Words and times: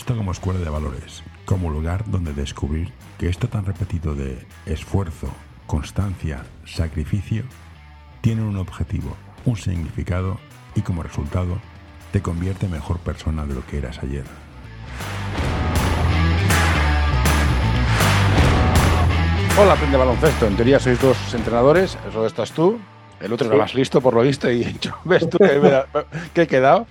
Baloncesto 0.00 0.16
como 0.16 0.32
escuela 0.32 0.60
de 0.60 0.70
valores, 0.70 1.22
como 1.44 1.68
lugar 1.68 2.04
donde 2.06 2.32
descubrir 2.32 2.90
que 3.18 3.28
esto 3.28 3.48
tan 3.48 3.66
repetido 3.66 4.14
de 4.14 4.46
esfuerzo, 4.64 5.28
constancia, 5.66 6.42
sacrificio, 6.64 7.42
tiene 8.22 8.40
un 8.40 8.56
objetivo, 8.56 9.14
un 9.44 9.58
significado 9.58 10.38
y 10.74 10.80
como 10.80 11.02
resultado 11.02 11.58
te 12.12 12.22
convierte 12.22 12.64
en 12.64 12.72
mejor 12.72 12.98
persona 13.00 13.44
de 13.44 13.54
lo 13.54 13.66
que 13.66 13.76
eras 13.76 13.98
ayer. 14.02 14.24
Hola, 19.58 19.74
aprende 19.74 19.98
baloncesto. 19.98 20.46
En 20.46 20.56
teoría 20.56 20.80
sois 20.80 20.98
dos 20.98 21.18
entrenadores, 21.34 21.98
eso 22.08 22.24
estás 22.24 22.52
tú. 22.52 22.80
El 23.20 23.34
otro 23.34 23.48
era 23.48 23.56
más 23.58 23.74
listo, 23.74 24.00
por 24.00 24.14
lo 24.14 24.22
visto, 24.22 24.50
y 24.50 24.64
yo, 24.80 24.92
ves 25.04 25.28
tú 25.28 25.36
que, 25.36 25.58
me 25.60 25.68
da- 25.70 25.86
que 26.32 26.42
he 26.42 26.46
quedado. 26.46 26.86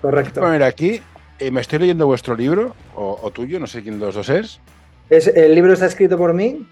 Correcto. 0.00 0.40
Bueno, 0.40 0.54
mira, 0.54 0.66
aquí 0.66 1.00
eh, 1.38 1.50
me 1.50 1.60
estoy 1.60 1.78
leyendo 1.80 2.06
vuestro 2.06 2.34
libro, 2.36 2.74
o, 2.94 3.18
o 3.22 3.30
tuyo, 3.30 3.58
no 3.60 3.66
sé 3.66 3.82
quién 3.82 3.98
de 3.98 4.06
los 4.06 4.14
dos 4.14 4.28
es. 4.28 4.60
Es, 5.10 5.26
el 5.26 5.54
libro 5.54 5.72
está 5.72 5.86
escrito 5.86 6.16
por 6.16 6.32
mí 6.34 6.66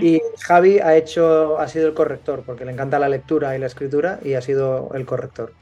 y 0.00 0.20
Javi 0.40 0.78
ha 0.78 0.94
hecho, 0.96 1.58
ha 1.58 1.66
sido 1.66 1.88
el 1.88 1.94
corrector, 1.94 2.44
porque 2.46 2.64
le 2.64 2.70
encanta 2.70 3.00
la 3.00 3.08
lectura 3.08 3.56
y 3.56 3.58
la 3.58 3.66
escritura 3.66 4.20
y 4.22 4.34
ha 4.34 4.40
sido 4.40 4.90
el 4.94 5.04
corrector. 5.04 5.52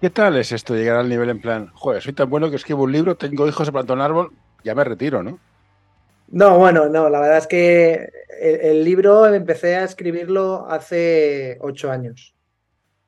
¿Qué 0.00 0.08
tal 0.08 0.36
es 0.38 0.50
esto, 0.50 0.74
llegar 0.74 0.96
al 0.96 1.08
nivel 1.10 1.28
en 1.28 1.40
plan, 1.40 1.70
joder, 1.74 2.02
soy 2.02 2.14
tan 2.14 2.30
bueno 2.30 2.48
que 2.48 2.56
escribo 2.56 2.84
un 2.84 2.92
libro, 2.92 3.16
tengo 3.16 3.46
hijos, 3.46 3.68
he 3.68 3.72
plantado 3.72 3.94
un 3.96 4.00
árbol, 4.02 4.32
ya 4.64 4.74
me 4.74 4.82
retiro, 4.84 5.22
¿no? 5.22 5.38
No, 6.28 6.58
bueno, 6.58 6.88
no, 6.88 7.10
la 7.10 7.20
verdad 7.20 7.38
es 7.38 7.46
que 7.46 8.08
el, 8.40 8.60
el 8.62 8.84
libro 8.84 9.26
empecé 9.26 9.76
a 9.76 9.84
escribirlo 9.84 10.66
hace 10.68 11.58
ocho 11.60 11.90
años. 11.90 12.34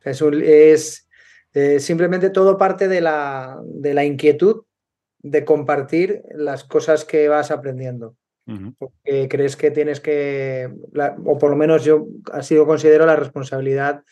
Es, 0.05 0.21
un- 0.21 0.43
es, 0.45 1.06
eh, 1.57 1.81
simplemente 1.81 2.29
todo 2.31 2.59
parte 2.59 2.87
de 2.87 3.01
la, 3.01 3.59
de 3.65 3.95
la 3.95 4.05
inquietud 4.05 4.65
de 5.23 5.45
compartir 5.45 6.23
las 6.35 6.65
cosas 6.65 7.05
que 7.05 7.29
vas 7.29 7.51
aprendiendo. 7.51 8.15
porque 8.79 9.27
crees 9.29 9.57
que 9.57 9.73
tienes 9.73 9.99
que, 10.01 10.71
la- 10.93 11.17
o 11.25 11.37
por 11.39 11.51
lo 11.51 11.57
menos 11.57 11.83
yo 11.85 12.07
así 12.33 12.55
lo 12.55 12.65
considero 12.67 13.05
la 13.07 13.17
responsabilidad 13.17 14.05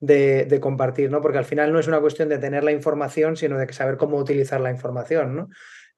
de, 0.00 0.46
de 0.46 0.58
compartir, 0.60 1.10
¿no? 1.10 1.20
Porque 1.20 1.38
al 1.38 1.44
final 1.44 1.72
no 1.72 1.78
es 1.78 1.86
una 1.88 2.00
cuestión 2.00 2.28
de 2.28 2.38
tener 2.38 2.64
la 2.64 2.72
información, 2.72 3.36
sino 3.36 3.56
de 3.58 3.66
que 3.66 3.72
saber 3.74 3.96
cómo 3.96 4.16
utilizar 4.16 4.60
la 4.60 4.70
información, 4.70 5.36
¿no? 5.36 5.48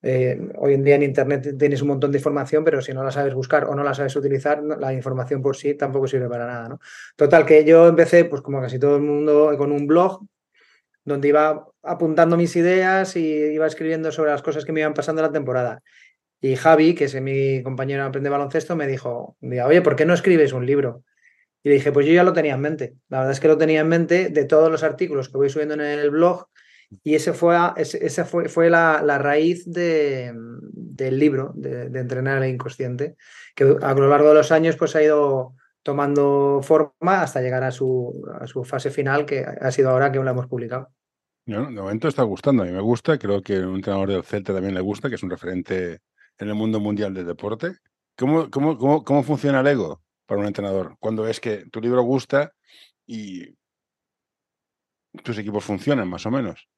Eh, 0.02 0.38
hoy 0.56 0.74
en 0.74 0.83
día 0.84 0.94
en 0.96 1.02
Internet 1.05 1.55
tienes 1.58 1.83
un 1.83 1.88
montón 1.88 2.11
de 2.11 2.18
información, 2.18 2.64
pero 2.64 2.80
si 2.83 2.92
no 2.92 3.05
la 3.05 3.11
sabes 3.12 3.34
buscar 3.34 3.64
o 3.64 3.74
no 3.74 3.83
la 3.84 3.94
sabes 3.94 4.16
utilizar, 4.16 4.62
la 4.62 4.92
información 4.92 5.41
por 5.41 5.56
sí 5.56 5.74
tampoco 5.74 6.06
sirve 6.06 6.28
para 6.28 6.46
nada, 6.46 6.68
¿no? 6.68 6.80
Total, 7.16 7.44
que 7.46 7.64
yo 7.64 7.86
empecé, 7.86 8.24
pues 8.24 8.42
como 8.42 8.61
casi 8.61 8.78
todo 8.78 8.96
el 8.96 9.02
mundo, 9.02 9.55
con 9.56 9.72
un 9.72 9.86
blog 9.86 10.20
donde 11.04 11.28
iba 11.28 11.66
apuntando 11.82 12.36
mis 12.36 12.54
ideas 12.56 13.16
y 13.16 13.26
iba 13.26 13.66
escribiendo 13.66 14.12
sobre 14.12 14.30
las 14.30 14.42
cosas 14.42 14.64
que 14.64 14.72
me 14.72 14.80
iban 14.80 14.94
pasando 14.94 15.22
la 15.22 15.32
temporada. 15.32 15.82
Y 16.40 16.56
Javi, 16.56 16.94
que 16.94 17.04
es 17.04 17.20
mi 17.20 17.62
compañero 17.62 18.02
de 18.02 18.08
Aprende 18.08 18.30
Baloncesto, 18.30 18.76
me 18.76 18.86
dijo, 18.86 19.36
oye, 19.42 19.82
¿por 19.82 19.96
qué 19.96 20.06
no 20.06 20.14
escribes 20.14 20.52
un 20.52 20.64
libro? 20.66 21.04
Y 21.62 21.68
le 21.68 21.74
dije, 21.74 21.92
pues 21.92 22.06
yo 22.06 22.12
ya 22.14 22.24
lo 22.24 22.32
tenía 22.32 22.54
en 22.54 22.60
mente. 22.60 22.94
La 23.08 23.18
verdad 23.18 23.32
es 23.32 23.40
que 23.40 23.48
lo 23.48 23.58
tenía 23.58 23.80
en 23.80 23.88
mente 23.88 24.30
de 24.30 24.44
todos 24.46 24.70
los 24.70 24.82
artículos 24.82 25.28
que 25.28 25.36
voy 25.36 25.50
subiendo 25.50 25.74
en 25.74 25.80
el 25.82 26.10
blog 26.10 26.46
y 27.04 27.14
ese 27.14 27.32
fue, 27.34 27.56
ese, 27.76 28.24
fue, 28.24 28.48
fue 28.48 28.68
la, 28.70 29.02
la 29.04 29.18
raíz 29.18 29.64
de- 29.70 30.32
del 30.34 31.18
libro, 31.18 31.52
de, 31.54 31.88
de 31.88 32.00
Entrenar 32.00 32.38
al 32.38 32.48
Inconsciente, 32.48 33.16
que 33.54 33.76
a 33.80 33.94
lo 33.94 34.08
largo 34.08 34.28
de 34.28 34.34
los 34.34 34.50
años 34.52 34.76
pues 34.76 34.96
ha 34.96 35.02
ido 35.02 35.54
tomando 35.83 36.61
forma 36.62 37.23
hasta 37.23 37.41
llegar 37.41 37.64
a 37.64 37.70
su, 37.70 38.23
a 38.41 38.47
su 38.47 38.64
fase 38.64 38.91
final, 38.91 39.27
que 39.27 39.45
ha 39.45 39.70
sido 39.70 39.91
ahora 39.91 40.13
que 40.13 40.18
lo 40.18 40.30
hemos 40.30 40.46
publicado. 40.46 40.91
Bueno, 41.46 41.67
de 41.67 41.80
momento 41.80 42.08
está 42.08 42.23
gustando, 42.23 42.63
a 42.63 42.67
mí 42.67 42.73
me 42.73 42.80
gusta, 42.80 43.18
creo 43.18 43.42
que 43.42 43.58
un 43.58 43.77
entrenador 43.77 44.11
del 44.11 44.24
Celta 44.24 44.52
también 44.52 44.74
le 44.74 44.80
gusta, 44.80 45.08
que 45.08 45.14
es 45.17 45.23
un 45.23 45.30
referente 45.30 46.01
en 46.39 46.48
el 46.48 46.55
mundo 46.55 46.80
mundial 46.80 47.14
del 47.14 47.27
deporte. 47.27 47.77
¿Cómo, 48.17 48.51
cómo, 48.51 48.77
cómo, 48.79 49.05
cómo 49.05 49.23
funciona 49.23 49.61
el 49.61 49.67
ego 49.67 50.02
para 50.27 50.40
un 50.40 50.46
entrenador? 50.46 50.96
Cuando 51.01 51.27
es 51.27 51.40
que 51.40 51.67
tu 51.70 51.80
libro 51.80 52.02
gusta 52.02 52.52
y 53.07 53.57
tus 55.24 55.39
equipos 55.39 55.64
funcionan 55.64 56.08
más 56.08 56.27
o 56.27 56.30
menos. 56.30 56.69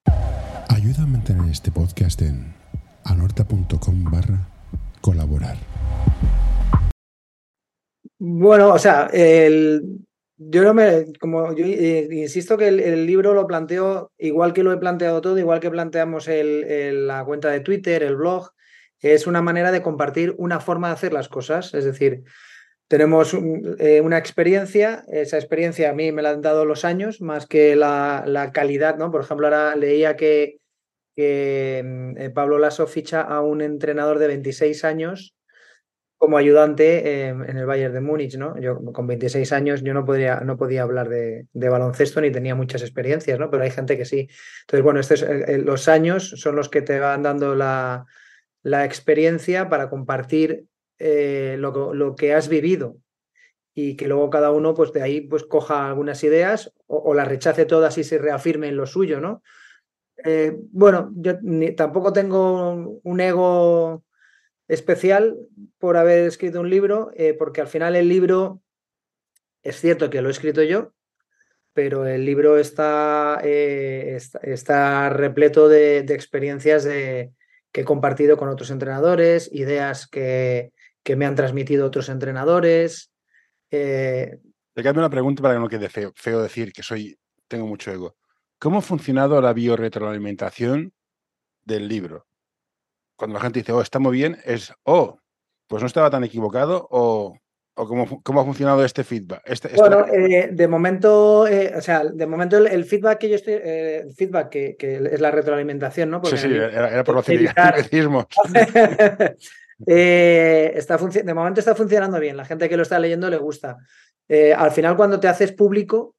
Ayuda 0.69 1.03
a 1.03 1.07
mantener 1.07 1.51
este 1.51 1.71
podcast 1.71 2.23
en 2.23 2.55
anorta.com 3.05 4.05
barra 4.05 4.49
colaborar. 5.01 5.59
Bueno, 8.25 8.73
o 8.73 8.79
sea, 8.79 9.11
el, 9.13 9.83
yo 10.37 10.63
no 10.63 10.75
me, 10.75 11.07
como 11.19 11.53
yo 11.57 11.65
eh, 11.67 12.07
insisto 12.13 12.57
que 12.57 12.69
el, 12.69 13.05
libro 13.05 13.35
lo 13.35 13.49
planteo 13.49 14.13
igual 14.17 14.53
que 14.53 14.63
lo 14.63 14.73
he 14.73 14.77
planteado 14.77 15.21
todo, 15.21 15.39
igual 15.41 15.59
que 15.59 15.73
planteamos 15.73 16.29
el- 16.29 17.09
la 17.09 17.25
cuenta 17.25 17.51
de 17.51 17.59
Twitter, 17.61 18.05
el 18.05 18.15
blog, 18.15 18.51
es 19.01 19.27
una 19.27 19.43
manera 19.43 19.73
de 19.73 19.83
compartir 19.83 20.37
una 20.39 20.61
forma 20.61 20.87
de 20.89 20.95
hacer 20.95 21.13
las 21.13 21.29
cosas. 21.29 21.75
Es 21.75 21.85
decir, 21.85 22.23
tenemos 22.89 23.35
eh, 23.81 24.01
una 24.03 24.19
experiencia, 24.19 25.05
esa 25.09 25.39
experiencia 25.39 25.91
a 25.91 25.95
mí 25.95 26.13
me 26.13 26.23
la 26.23 26.31
han 26.31 26.43
dado 26.43 26.65
los 26.65 26.85
años, 26.85 27.21
más 27.21 27.47
que 27.47 27.77
la, 27.77 28.25
la 28.27 28.53
calidad, 28.53 28.99
¿no? 28.99 29.11
Por 29.11 29.23
ejemplo, 29.23 29.49
ahora 29.49 29.75
leía 29.77 30.17
que, 30.17 30.59
que, 31.17 31.83
mm, 31.85 32.19
eh, 32.19 32.31
Pablo 32.31 32.59
Lasso 32.59 32.87
ficha 32.87 33.23
a 33.23 33.41
un 33.43 33.63
entrenador 33.63 34.19
de 34.21 34.29
26 34.29 34.85
años 34.85 35.35
como 36.23 36.39
ayudante 36.39 36.99
eh, 36.99 37.29
en 37.31 37.57
el 37.57 37.67
Bayern 37.67 37.93
de 37.93 38.01
Múnich, 38.01 38.37
¿no? 38.37 38.57
Yo 38.61 38.81
con 38.93 39.09
26 39.09 39.51
años 39.51 39.83
yo 39.83 39.93
no 39.93 40.05
podría, 40.05 40.39
no 40.39 40.57
podía 40.57 40.83
hablar 40.83 41.09
de, 41.09 41.49
baloncesto 41.53 42.21
ni 42.21 42.31
tenía 42.31 42.55
muchas 42.55 42.83
experiencias, 42.83 43.41
¿no? 43.41 43.51
Pero 43.51 43.65
hay 43.65 43.73
gente 43.73 43.99
que 43.99 44.05
sí. 44.05 44.29
Entonces, 44.61 44.85
bueno, 44.85 45.01
eh, 45.01 45.59
los 45.59 45.89
años 45.89 46.31
son 46.37 46.55
los 46.55 46.69
que 46.69 46.81
te 46.81 47.01
van 47.01 47.25
dando 47.25 47.57
la, 47.57 48.07
la 48.63 48.85
experiencia 48.85 49.69
para 49.69 49.91
compartir 49.91 50.67
eh, 51.01 51.57
lo, 51.59 51.93
lo 51.93 52.15
que 52.15 52.35
has 52.35 52.49
vivido 52.49 52.99
y 53.75 53.97
que 53.97 54.07
luego 54.07 54.31
cada 54.31 54.53
uno, 54.53 54.75
pues 54.75 54.93
de 54.93 55.03
ahí, 55.03 55.23
pues 55.23 55.43
coja 55.43 55.89
algunas 55.89 56.23
ideas 56.23 56.73
o, 56.87 57.15
las 57.15 57.27
rechace 57.27 57.65
todas 57.65 57.99
y 57.99 58.05
se 58.05 58.19
reafirme 58.19 58.69
en 58.69 58.77
lo 58.77 58.87
suyo, 58.87 59.19
¿no? 59.19 59.43
Bueno, 60.71 61.11
yo 61.17 61.33
tampoco 61.77 62.13
tengo 62.13 63.01
un 63.03 63.21
ego 63.21 64.05
especial 64.73 65.37
por 65.79 65.99
haber 65.99 66.27
escrito 66.27 66.61
un 66.61 66.71
libro, 66.71 67.11
eh, 67.15 67.35
porque 67.35 67.61
al 67.61 67.67
final 67.69 67.95
el 67.95 68.09
libro 68.09 68.63
es 69.63 69.79
cierto 69.79 70.09
que 70.09 70.23
lo 70.23 70.29
he 70.29 70.33
escrito 70.33 70.63
yo, 70.63 70.95
pero 71.75 72.07
el 72.07 72.25
libro 72.25 72.57
está, 72.57 73.41
eh, 73.45 74.19
está, 74.43 75.11
repleto 75.11 75.69
de, 75.69 75.99
experiencias 75.99 76.85
de, 76.85 77.33
que 77.71 77.83
he 77.83 77.85
compartido 77.85 78.39
con 78.39 78.49
otros 78.49 78.71
entrenadores, 78.71 79.51
ideas 79.53 80.07
que, 80.07 80.73
que 81.03 81.17
me 81.17 81.27
han 81.27 81.35
transmitido 81.35 81.87
otros 81.87 82.09
entrenadores. 82.09 83.13
eh, 83.71 84.39
Te 84.75 84.83
cambio 84.83 85.01
una 85.01 85.11
pregunta 85.11 85.43
para 85.43 85.55
que 85.55 85.61
no 85.61 85.69
quede 85.69 85.91
feo, 85.91 86.13
feo 86.17 86.43
decir 86.43 86.73
que 86.73 86.83
soy, 86.83 87.19
tengo 87.47 87.67
mucho 87.67 87.91
ego. 87.93 88.17
¿Cómo 88.59 88.79
ha 88.79 88.83
funcionado 88.83 89.39
la 89.43 89.53
biorretroalimentación 89.53 90.95
del 91.65 91.89
libro? 91.89 92.27
Cuando 93.23 93.35
la 93.35 93.41
gente 93.43 93.61
dice, 93.61 93.71
oh, 93.71 93.81
está 93.81 94.01
muy 94.01 94.17
bien, 94.17 94.37
es, 94.45 94.75
oh, 94.83 95.17
pues 95.69 95.81
no 95.81 95.87
estaba 95.87 96.11
tan 96.11 96.25
equivocado, 96.25 96.89
o, 96.91 97.39
o 97.77 97.87
cómo, 97.87 98.21
cómo 98.25 98.41
ha 98.41 98.45
funcionado 98.45 98.85
este 98.85 99.05
feedback. 99.05 99.43
Este, 99.45 99.69
este- 99.69 99.79
Bueno, 99.81 100.05
eh, 100.13 100.49
de 100.51 100.67
momento, 100.67 101.47
eh, 101.47 101.73
o 101.77 101.81
sea, 101.81 102.03
de 102.03 102.27
momento 102.27 102.59
el, 102.59 102.67
el 102.67 102.85
feedback 102.85 103.19
que 103.19 103.29
yo 103.29 103.37
estoy, 103.37 103.55
eh, 103.63 104.01
el 104.07 104.13
feedback 104.13 104.49
que, 104.49 104.77
que 104.77 104.97
es 104.97 105.21
la 105.21 105.31
retroalimentación, 105.31 106.11
¿no? 106.11 106.17
sí, 106.17 106.21
Porque 106.23 106.37
sí, 106.37 106.47
el- 106.49 106.63
era, 106.63 106.89
era 106.91 107.05
por 107.05 107.15
los 107.15 107.29
evitar- 107.29 107.75
anglicismos. 107.77 108.27
Eh, 109.87 110.73
está 110.77 110.97
de 110.97 111.35
momento 111.35 111.59
está 111.61 111.75
funcionando 111.75 112.21
bien, 112.21 112.37
la 112.37 112.45
gente 112.45 112.69
que 112.69 112.77
lo 112.77 112.83
está 112.85 112.99
leyendo 113.01 113.29
le 113.31 113.37
gusta. 113.37 113.79
Al 114.57 114.71
final, 114.73 114.97
cuando 114.97 115.19
te 115.21 115.27
haces 115.29 115.53
público, 115.53 116.15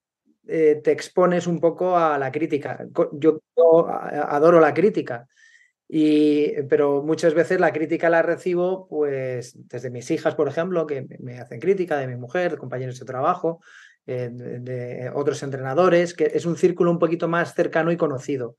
te 0.46 0.92
expones 0.92 1.48
un 1.48 1.60
poco 1.62 1.98
a 1.98 2.18
la 2.18 2.30
crítica. 2.32 2.86
Yo, 3.14 3.40
adoro 3.56 4.60
la 4.60 4.74
crítica, 4.74 5.28
y, 5.88 6.54
pero 6.70 7.04
muchas 7.04 7.34
veces 7.34 7.60
la 7.60 7.72
crítica 7.74 8.10
la 8.10 8.22
recibo 8.22 8.88
pues 8.88 9.54
desde 9.70 9.90
mis 9.92 10.10
hijas, 10.12 10.36
por 10.36 10.48
ejemplo, 10.48 10.88
que 10.88 11.06
me- 11.20 11.40
hacen 11.40 11.60
crítica, 11.60 11.98
de 11.98 12.08
mi 12.08 12.16
mujer, 12.16 12.52
de 12.52 12.58
compañeros 12.58 13.00
de 13.00 13.06
trabajo, 13.06 13.62
eh, 14.08 14.30
de, 14.32 15.12
otros 15.14 15.44
entrenadores, 15.44 16.14
que 16.14 16.32
es 16.34 16.46
un 16.46 16.58
círculo 16.58 16.92
un 16.92 17.00
poquito 17.00 17.28
más 17.28 17.54
cercano 17.54 17.92
y 17.92 17.98
conocido. 17.98 18.58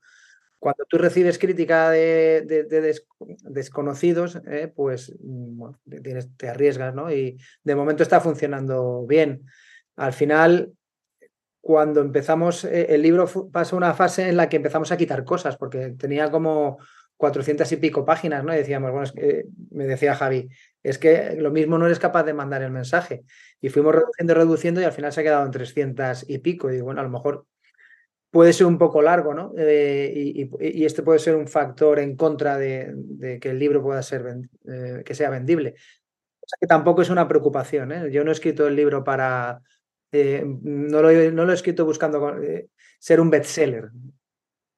Cuando 0.59 0.85
tú 0.85 0.97
recibes 0.97 1.37
crítica 1.37 1.89
de, 1.91 2.43
de- 2.45 2.63
de 2.63 2.81
des- 2.81 3.05
desconocidos, 3.43 4.41
eh, 4.47 4.71
pues 4.73 5.11
mm, 5.21 5.57
bueno, 5.57 5.79
tienes- 6.03 6.35
te 6.37 6.49
arriesgas, 6.49 6.95
¿no? 6.95 7.11
Y 7.11 7.37
de 7.63 7.75
momento 7.75 8.01
está 8.03 8.19
funcionando 8.21 9.05
bien. 9.07 9.45
Al 9.97 10.13
final, 10.13 10.73
cuando 11.61 12.01
empezamos, 12.01 12.63
eh, 12.63 12.87
el 12.89 13.01
libro 13.01 13.27
pasa 13.51 13.75
una 13.75 13.93
fase 13.93 14.29
en 14.29 14.37
la 14.37 14.49
que 14.49 14.57
empezamos 14.57 14.91
a 14.91 14.97
quitar 14.97 15.23
cosas, 15.23 15.57
porque 15.57 15.95
tenía 15.97 16.29
como 16.31 16.77
400 17.17 17.71
y 17.71 17.77
pico 17.77 18.05
páginas, 18.05 18.43
¿no? 18.43 18.53
Y 18.53 18.57
decíamos, 18.57 18.91
bueno, 18.91 19.05
es 19.05 19.11
que, 19.11 19.45
me 19.71 19.85
decía 19.85 20.15
Javi, 20.15 20.49
es 20.83 20.97
que 20.97 21.35
lo 21.37 21.51
mismo 21.51 21.77
no 21.77 21.85
eres 21.85 21.99
capaz 21.99 22.23
de 22.23 22.33
mandar 22.33 22.61
el 22.61 22.71
mensaje. 22.71 23.23
Y 23.61 23.69
fuimos 23.69 23.95
reduciendo, 23.95 24.33
reduciendo 24.33 24.81
y 24.81 24.83
al 24.83 24.91
final 24.91 25.11
se 25.13 25.21
ha 25.21 25.23
quedado 25.23 25.45
en 25.45 25.51
300 25.51 26.29
y 26.29 26.37
pico. 26.39 26.69
Y 26.69 26.73
digo, 26.73 26.85
bueno, 26.85 27.01
a 27.01 27.03
lo 27.03 27.09
mejor 27.09 27.45
puede 28.29 28.51
ser 28.51 28.67
un 28.67 28.77
poco 28.77 29.01
largo, 29.01 29.33
¿no? 29.33 29.53
Eh, 29.57 30.11
y, 30.59 30.85
este 30.85 31.03
puede 31.03 31.19
ser 31.19 31.35
un 31.35 31.47
factor 31.47 31.99
en 31.99 32.17
contra 32.17 32.57
de, 32.57 33.39
que 33.41 33.49
el 33.49 33.59
libro 33.59 33.81
pueda 33.81 34.01
ser, 34.03 34.25
eh, 34.67 35.03
que 35.05 35.15
sea 35.15 35.29
vendible. 35.29 35.75
O 36.41 36.47
sea 36.47 36.57
que 36.59 36.67
tampoco 36.67 37.01
es 37.01 37.09
una 37.09 37.27
preocupación, 37.27 37.91
¿eh? 37.93 38.11
Yo 38.11 38.23
no 38.23 38.31
he 38.31 38.33
escrito 38.33 38.67
el 38.67 38.75
libro 38.75 39.03
para, 39.03 39.61
no 40.11 41.01
lo, 41.01 41.31
no, 41.31 41.45
lo, 41.45 41.51
he 41.51 41.55
escrito 41.55 41.85
buscando 41.85 42.35
ser 42.99 43.21
un 43.21 43.29
bestseller, 43.29 43.89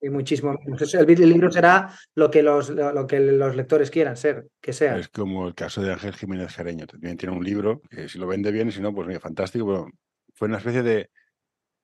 y 0.01 0.09
muchísimo 0.09 0.57
El, 0.63 1.29
libro 1.29 1.51
será 1.51 1.91
lo 2.15 2.29
que, 2.29 2.43
los, 2.43 2.69
lo, 2.69 3.07
que 3.07 3.19
los 3.19 3.55
lectores 3.55 3.89
quieran 3.89 4.15
ser, 4.15 4.47
que 4.61 4.73
sea. 4.73 4.97
Es 4.97 5.09
como 5.09 5.47
el 5.47 5.55
caso 5.55 5.81
de 5.81 5.91
Ángel 5.91 6.13
Jiménez 6.13 6.53
Jareño. 6.53 6.85
También 6.85 7.17
tiene 7.17 7.35
un 7.35 7.43
libro 7.43 7.81
que 7.89 8.07
si 8.07 8.19
lo 8.19 8.27
vende 8.27 8.51
bien, 8.51 8.71
si 8.71 8.81
no, 8.81 8.93
pues 8.93 9.07
mira, 9.07 9.19
fantástico. 9.19 9.65
Pero 9.65 9.87
fue 10.35 10.47
una 10.47 10.57
especie 10.57 10.83
de 10.83 11.09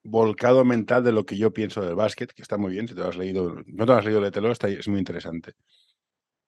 volcado 0.04 0.64
mental 0.64 1.04
de 1.04 1.12
lo 1.12 1.26
que 1.26 1.38
yo 1.38 1.52
pienso 1.54 1.82
del 1.82 1.96
básquet, 1.96 2.32
que 2.32 2.42
está 2.42 2.58
muy 2.58 2.72
bien. 2.72 2.88
Si 2.88 2.94
te 2.94 3.02
lo 3.02 3.08
has 3.08 3.18
leído, 3.18 3.56
no 3.66 3.86
te 3.86 3.92
lo 3.92 3.98
has 3.98 4.06
leído, 4.06 4.22
léetelo, 4.22 4.52
está, 4.52 4.68
es 4.68 4.88
muy 4.88 5.00
interesante. 5.00 5.54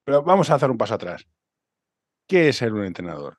Pero 0.03 0.21
vamos 0.23 0.49
a 0.49 0.55
hacer 0.55 0.69
un 0.69 0.77
paso 0.77 0.93
atrás. 0.93 1.25
¿Qué 2.27 2.49
es 2.49 2.57
ser 2.57 2.73
un 2.73 2.85
entrenador? 2.85 3.37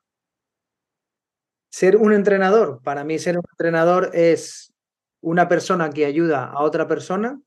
Ser 1.70 1.96
un 1.96 2.12
entrenador, 2.12 2.80
para 2.82 3.04
mí 3.04 3.18
ser 3.18 3.36
un 3.36 3.44
entrenador 3.50 4.10
es 4.14 4.72
una 5.20 5.48
persona 5.48 5.90
que 5.90 6.06
ayuda 6.06 6.46
a 6.46 6.62
otra 6.62 6.86
persona 6.86 7.40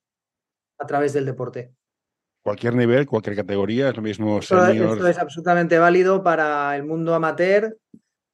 a 0.80 0.88
través 0.88 1.14
del 1.14 1.26
deporte. 1.26 1.74
Cualquier 2.42 2.74
nivel, 2.74 3.06
cualquier 3.06 3.36
categoría, 3.36 3.90
es 3.90 3.96
lo 3.96 4.02
mismo. 4.02 4.40
Esto, 4.40 5.08
es 5.08 5.18
absolutamente 5.18 5.78
válido 5.78 6.24
para 6.24 6.76
el 6.76 6.84
mundo 6.84 7.14
amateur, 7.14 7.78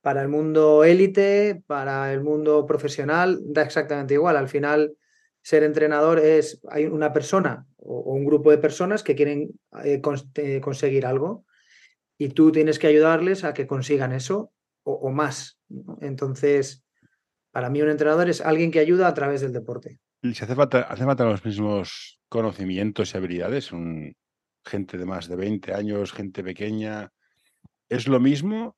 para 0.01 0.21
el 0.21 0.27
mundo 0.27 0.83
élite, 0.83 1.63
para 1.65 2.13
el 2.13 2.21
mundo 2.21 2.65
profesional, 2.65 3.39
da 3.44 3.63
exactamente 3.63 4.13
igual. 4.13 4.38
Al 4.38 4.47
final, 4.47 4.95
ser 5.42 5.63
entrenador 5.63 6.19
es, 6.19 6.62
hay 6.69 6.86
una 6.86 7.12
persona 7.12 7.65
o, 7.77 8.13
un 8.13 8.25
grupo 8.25 8.51
de 8.51 8.57
personas 8.57 9.03
que 9.03 9.15
quieren 9.15 9.50
eh, 9.83 10.01
eh, 10.36 10.62
conseguir 10.62 11.06
algo 11.06 11.45
y 12.18 12.30
tú 12.30 12.51
tienes 12.51 12.80
que 12.80 12.88
ayudarles 12.88 13.44
a 13.44 13.53
que 13.53 13.68
consigan 13.68 14.12
eso 14.12 14.51
o, 14.83 15.09
más. 15.09 15.59
Entonces, 16.01 16.83
para 17.51 17.69
mí 17.69 17.81
un 17.81 17.89
entrenador 17.89 18.30
es 18.30 18.42
alguien 18.42 18.71
que 18.71 18.80
ayuda 18.80 19.07
a 19.07 19.13
través 19.13 19.42
del 19.42 19.53
deporte. 19.53 20.00
¿Y 20.21 20.33
si 20.33 20.44
hace 20.44 20.56
falta, 20.56 20.81
hace 20.81 21.03
falta 21.03 21.25
los 21.25 21.44
mismos 21.44 22.19
conocimientos 22.36 23.14
y 23.14 23.18
habilidades? 23.18 23.72
Un, 23.72 24.16
gente 24.66 24.98
de 24.98 25.06
más 25.06 25.28
de 25.28 25.36
20 25.36 25.74
años, 25.74 26.12
gente 26.12 26.44
pequeña. 26.44 27.12
¿Es 27.88 28.08
lo 28.08 28.20
mismo? 28.20 28.76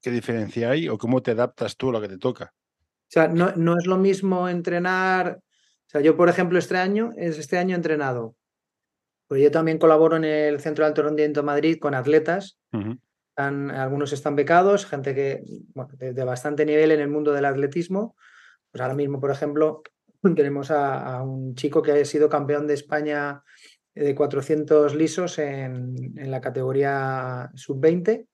¿Qué 0.00 0.10
diferencia 0.10 0.70
hay? 0.70 0.88
¿O 0.88 0.98
cómo 0.98 1.22
te 1.22 1.32
adaptas 1.32 1.76
tú 1.76 1.90
a 1.90 1.92
lo 1.92 2.00
que 2.00 2.08
te 2.08 2.18
toca? 2.18 2.52
O 2.54 3.08
sea, 3.08 3.28
no, 3.28 3.52
no 3.56 3.76
es 3.78 3.86
lo 3.86 3.98
mismo 3.98 4.48
entrenar. 4.48 5.38
O 5.38 5.88
sea, 5.88 6.00
yo, 6.00 6.16
por 6.16 6.28
ejemplo, 6.28 6.58
este 6.58 6.76
año, 6.76 7.12
este 7.16 7.58
año 7.58 7.74
he 7.74 7.76
entrenado. 7.76 8.34
Pues 9.28 9.42
yo 9.42 9.50
también 9.50 9.78
colaboro 9.78 10.16
en 10.16 10.24
el 10.24 10.60
Centro 10.60 10.84
de 10.84 10.88
Alto 10.88 11.02
Rendimiento 11.02 11.42
Madrid 11.42 11.78
con 11.78 11.94
atletas. 11.94 12.58
algunos 13.36 14.12
están 14.12 14.34
becados, 14.34 14.86
gente 14.86 15.14
que, 15.14 15.42
bueno, 15.74 15.90
de, 15.98 16.24
bastante 16.24 16.64
nivel 16.64 16.90
en 16.90 17.00
el 17.00 17.08
mundo 17.08 17.32
del 17.32 17.44
atletismo. 17.44 18.16
Pues 18.70 18.80
ahora 18.80 18.94
mismo, 18.94 19.20
por 19.20 19.30
ejemplo, 19.30 19.82
tenemos 20.34 20.70
a, 20.70 21.22
un 21.22 21.54
chico 21.54 21.82
que 21.82 21.92
ha 21.92 22.04
sido 22.04 22.28
campeón 22.28 22.66
de 22.66 22.74
España 22.74 23.42
de 23.94 24.14
400 24.14 24.94
lisos 24.94 25.38
en, 25.38 26.12
la 26.14 26.40
categoría 26.40 27.50
sub-20. 27.54 28.26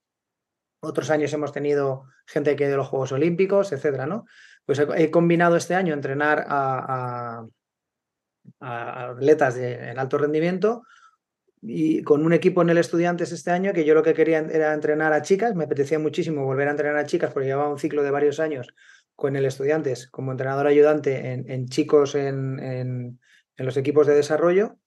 Otros 0.80 1.10
años 1.10 1.32
hemos 1.32 1.52
tenido 1.52 2.04
gente 2.26 2.56
que 2.56 2.68
de 2.68 2.76
los 2.76 2.88
Juegos 2.88 3.12
Olímpicos, 3.12 3.72
etcétera, 3.72 4.06
¿no? 4.06 4.24
Pues 4.64 4.80
he, 4.96 5.10
combinado 5.10 5.56
este 5.56 5.74
año 5.74 5.94
entrenar 5.94 6.44
a, 6.48 7.44
atletas 8.60 9.54
de, 9.54 9.90
en 9.90 9.98
alto 9.98 10.18
rendimiento 10.18 10.82
y 11.60 12.02
con 12.02 12.24
un 12.24 12.32
equipo 12.32 12.62
en 12.62 12.70
el 12.70 12.78
Estudiantes 12.78 13.30
este 13.30 13.52
año 13.52 13.72
que 13.72 13.84
yo 13.84 13.94
lo 13.94 14.02
que 14.02 14.14
quería 14.14 14.38
era 14.38 14.74
entrenar 14.74 15.12
a 15.12 15.22
chicas, 15.22 15.54
me 15.54 15.64
apetecía 15.64 16.00
muchísimo 16.00 16.44
volver 16.44 16.66
a 16.66 16.72
entrenar 16.72 16.96
a 16.96 17.06
chicas 17.06 17.32
porque 17.32 17.48
llevaba 17.48 17.70
un 17.70 17.78
ciclo 17.78 18.02
de 18.02 18.10
varios 18.10 18.40
años 18.40 18.74
con 19.16 19.36
el 19.36 19.44
Estudiantes 19.44 20.08
como 20.08 20.32
entrenador 20.32 20.66
ayudante 20.66 21.32
en, 21.32 21.68
chicos 21.68 22.14
en, 22.14 23.18
los 23.56 23.76
equipos 23.76 24.06
de 24.06 24.14
desarrollo. 24.14 24.78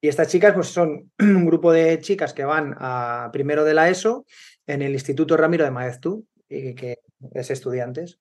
Y 0.00 0.08
estas 0.08 0.28
chicas 0.28 0.54
pues 0.54 0.68
son 0.68 1.12
un 1.18 1.46
grupo 1.46 1.72
de 1.72 1.98
chicas 2.00 2.34
que 2.34 2.44
van 2.44 2.74
a 2.78 3.30
primero 3.32 3.64
de 3.64 3.74
la 3.74 3.88
ESO 3.88 4.26
en 4.66 4.82
el 4.82 4.92
Instituto 4.92 5.36
Ramiro 5.36 5.64
de 5.64 5.70
Maeztu, 5.70 6.26
y 6.48 6.74
que 6.74 6.98
es 7.32 7.50
estudiantes. 7.50 8.18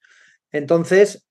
Entonces, 0.51 1.27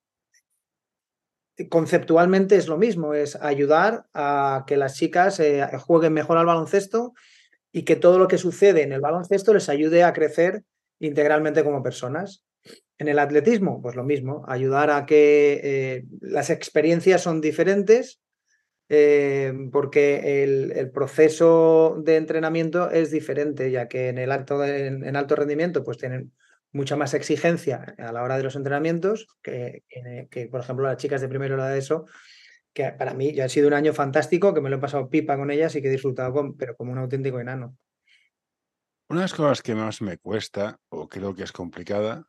conceptualmente 1.69 2.57
es 2.57 2.69
lo 2.69 2.79
mismo, 2.79 3.15
es 3.15 3.37
ayudar 3.37 4.07
a 4.15 4.65
que 4.67 4.77
las 4.77 4.97
chicas 4.97 5.39
eh, 5.41 5.67
jueguen 5.79 6.13
mejor 6.13 6.39
al 6.39 6.47
baloncesto 6.47 7.13
y 7.73 7.85
que 7.85 7.97
todo 7.97 8.19
lo 8.19 8.29
que 8.29 8.39
sucede 8.39 8.83
en 8.83 8.93
el 8.93 9.01
baloncesto 9.01 9.55
les 9.55 9.69
ayude 9.69 10.05
a 10.05 10.13
crecer 10.13 10.65
integralmente 10.99 11.65
como 11.65 11.83
personas. 11.83 12.45
En 12.99 13.09
el 13.09 13.19
atletismo, 13.19 13.81
pues 13.83 13.97
lo 13.97 14.05
mismo, 14.05 14.45
ayudar 14.47 14.91
a 14.91 15.07
que 15.07 15.61
eh, 15.63 16.05
las 16.21 16.51
experiencias 16.51 17.23
son 17.23 17.41
diferentes 17.41 18.21
eh, 18.95 19.55
porque 19.73 20.43
el, 20.45 20.91
proceso 20.91 21.97
de 22.05 22.17
entrenamiento 22.17 22.91
es 22.91 23.11
diferente, 23.11 23.71
ya 23.71 23.89
que 23.89 24.11
en 24.11 24.19
el 24.19 24.31
alto, 24.31 24.63
en, 24.65 25.17
alto 25.17 25.35
rendimiento 25.35 25.83
pues 25.83 25.97
tienen 25.97 26.33
mucha 26.73 26.95
más 26.95 27.15
exigencia 27.15 27.95
a 27.97 28.13
la 28.13 28.23
hora 28.23 28.37
de 28.37 28.43
los 28.43 28.55
entrenamientos 28.55 29.29
que, 29.43 29.83
que, 30.31 30.47
por 30.49 30.61
ejemplo, 30.61 30.87
las 30.87 30.99
chicas 30.99 31.23
de 31.23 31.29
primero 31.29 31.63
de 31.65 31.79
eso, 31.79 32.05
que 32.75 32.91
para 32.93 33.15
mí 33.15 33.33
ya 33.33 33.47
ha 33.47 33.49
sido 33.49 33.69
un 33.69 33.75
año 33.75 33.95
fantástico, 33.95 34.53
que 34.53 34.61
me 34.61 34.69
lo 34.69 34.77
he 34.77 34.81
pasado 34.81 35.09
pipa 35.09 35.37
con 35.37 35.51
ellas 35.51 35.75
y 35.75 35.81
que 35.81 35.89
he 35.89 35.93
disfrutado, 35.93 36.55
pero 36.59 36.77
como 36.77 36.93
un 36.93 36.99
auténtico 36.99 37.41
enano. 37.41 37.77
Una 39.09 39.21
de 39.21 39.25
las 39.25 39.35
cosas 39.35 39.63
que 39.63 39.75
más 39.75 40.03
me 40.03 40.19
cuesta, 40.19 40.79
o 40.91 41.09
creo 41.09 41.35
que 41.35 41.45
es 41.45 41.53
complicada, 41.53 42.27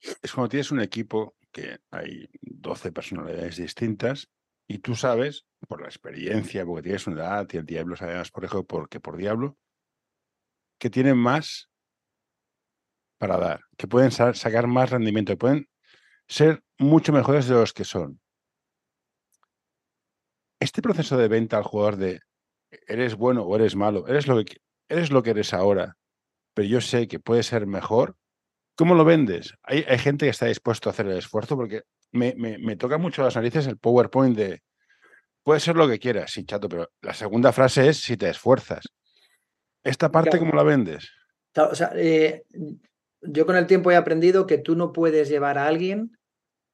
es 0.00 0.32
cuando 0.32 0.48
tienes 0.48 0.70
un 0.70 0.80
equipo 0.80 1.36
que 1.52 1.78
hay 1.90 2.28
12 2.40 2.92
personalidades 2.92 3.56
distintas 3.56 4.28
y 4.68 4.78
tú 4.78 4.94
sabes, 4.94 5.46
por 5.68 5.80
la 5.80 5.86
experiencia, 5.86 6.64
porque 6.64 6.82
tienes 6.82 7.06
una 7.06 7.22
edad 7.22 7.48
y 7.52 7.56
el 7.56 7.66
diablo 7.66 7.96
sabe 7.96 8.16
más 8.16 8.30
por 8.30 8.44
ejemplo 8.44 8.66
porque 8.66 9.00
por 9.00 9.16
diablo, 9.16 9.56
que 10.78 10.90
tienen 10.90 11.16
más 11.16 11.70
para 13.18 13.38
dar, 13.38 13.60
que 13.76 13.88
pueden 13.88 14.10
sacar 14.10 14.66
más 14.66 14.90
rendimiento, 14.90 15.32
que 15.32 15.38
pueden 15.38 15.68
ser 16.28 16.62
mucho 16.78 17.12
mejores 17.12 17.48
de 17.48 17.54
los 17.54 17.72
que 17.72 17.84
son. 17.84 18.20
Este 20.60 20.82
proceso 20.82 21.16
de 21.16 21.28
venta 21.28 21.56
al 21.56 21.64
jugador 21.64 21.96
de 21.96 22.20
eres 22.86 23.14
bueno 23.14 23.42
o 23.42 23.56
eres 23.56 23.76
malo, 23.76 24.06
eres 24.08 24.26
lo 24.26 24.44
que, 24.44 24.58
eres, 24.88 25.10
lo 25.10 25.22
que 25.22 25.30
eres 25.30 25.54
ahora, 25.54 25.96
pero 26.54 26.68
yo 26.68 26.80
sé 26.80 27.08
que 27.08 27.20
puede 27.20 27.42
ser 27.42 27.66
mejor, 27.66 28.16
¿Cómo 28.76 28.94
lo 28.94 29.04
vendes? 29.04 29.54
Hay, 29.62 29.84
gente 29.98 30.26
que 30.26 30.30
está 30.30 30.46
dispuesto 30.46 30.88
a 30.88 30.92
hacer 30.92 31.06
el 31.06 31.16
esfuerzo 31.16 31.56
porque 31.56 31.82
me, 32.12 32.34
me, 32.36 32.76
toca 32.76 32.98
mucho 32.98 33.22
las 33.22 33.34
narices 33.34 33.66
el 33.66 33.78
PowerPoint 33.78 34.36
de 34.36 34.62
puede 35.42 35.60
ser 35.60 35.76
lo 35.76 35.88
que 35.88 35.98
quieras, 35.98 36.32
sí, 36.32 36.44
chato, 36.44 36.68
pero 36.68 36.90
la 37.00 37.14
segunda 37.14 37.52
frase 37.52 37.88
es 37.88 37.98
si 37.98 38.16
te 38.16 38.28
esfuerzas. 38.28 38.84
¿Esta 39.82 40.10
parte 40.10 40.38
cómo 40.38 40.52
la 40.52 40.64
vendes? 40.64 41.08
O 41.56 41.74
sea, 41.74 41.92
eh, 41.94 42.42
yo 43.22 43.46
con 43.46 43.56
el 43.56 43.66
tiempo 43.66 43.90
he 43.90 43.96
aprendido 43.96 44.46
que 44.46 44.58
tú 44.58 44.76
no 44.76 44.92
puedes 44.92 45.28
llevar 45.28 45.56
a 45.56 45.66
alguien 45.66 46.18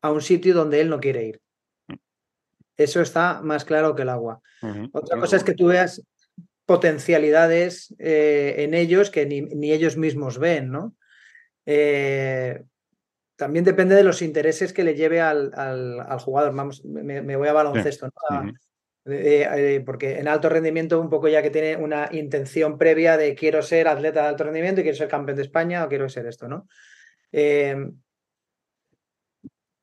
a 0.01 0.11
un 0.11 0.23
sitio 0.23 0.55
donde 0.55 0.81
él 0.81 0.89
no 0.89 1.01
quiere 1.01 1.27
ir. 1.27 1.41
Mm. 1.89 1.95
Eso 2.79 3.01
está 3.01 3.43
más 3.43 3.65
claro 3.65 3.95
que 3.95 4.03
el 4.03 4.09
agua. 4.09 4.41
Otra 4.93 5.19
cosa 5.19 5.37
es 5.37 5.45
que 5.45 5.55
tú 5.55 5.67
veas 5.67 6.03
potencialidades 6.65 7.95
eh, 7.99 8.55
en 8.59 8.75
ellos 8.75 9.11
que 9.11 9.27
ni, 9.27 9.43
ni, 9.43 9.73
ellos 9.73 9.97
mismos 9.97 10.39
ven, 10.39 10.71
¿no? 10.71 10.97
Eh, 11.67 12.63
también 13.37 13.65
depende 13.65 13.95
de 13.95 14.05
los 14.05 14.23
intereses 14.23 14.73
que 14.73 14.85
le 14.85 14.95
lleve 14.95 15.21
al, 15.21 15.51
jugador. 16.21 16.55
Vamos, 16.55 16.85
me, 16.85 17.37
voy 17.37 17.49
a 17.49 17.53
baloncesto, 17.53 18.09
eh, 19.05 19.49
eh, 19.57 19.83
porque 19.85 20.19
en 20.19 20.29
alto 20.29 20.49
rendimiento 20.49 21.01
un 21.01 21.11
poco 21.11 21.27
ya 21.27 21.43
que 21.43 21.51
tiene 21.51 21.77
una 21.77 22.09
intención 22.13 22.79
previa 22.79 23.17
de 23.17 23.35
quiero 23.35 23.61
ser 23.63 23.89
atleta 23.89 24.23
de 24.23 24.29
alto 24.29 24.45
rendimiento 24.45 24.81
y 24.81 24.85
quiero 24.85 24.99
ser 24.99 25.09
campeón 25.09 25.37
de 25.37 25.43
España 25.43 25.85
o 25.85 25.89
quiero 25.89 26.09
ser 26.09 26.27
esto, 26.27 26.49
¿no? 26.49 26.67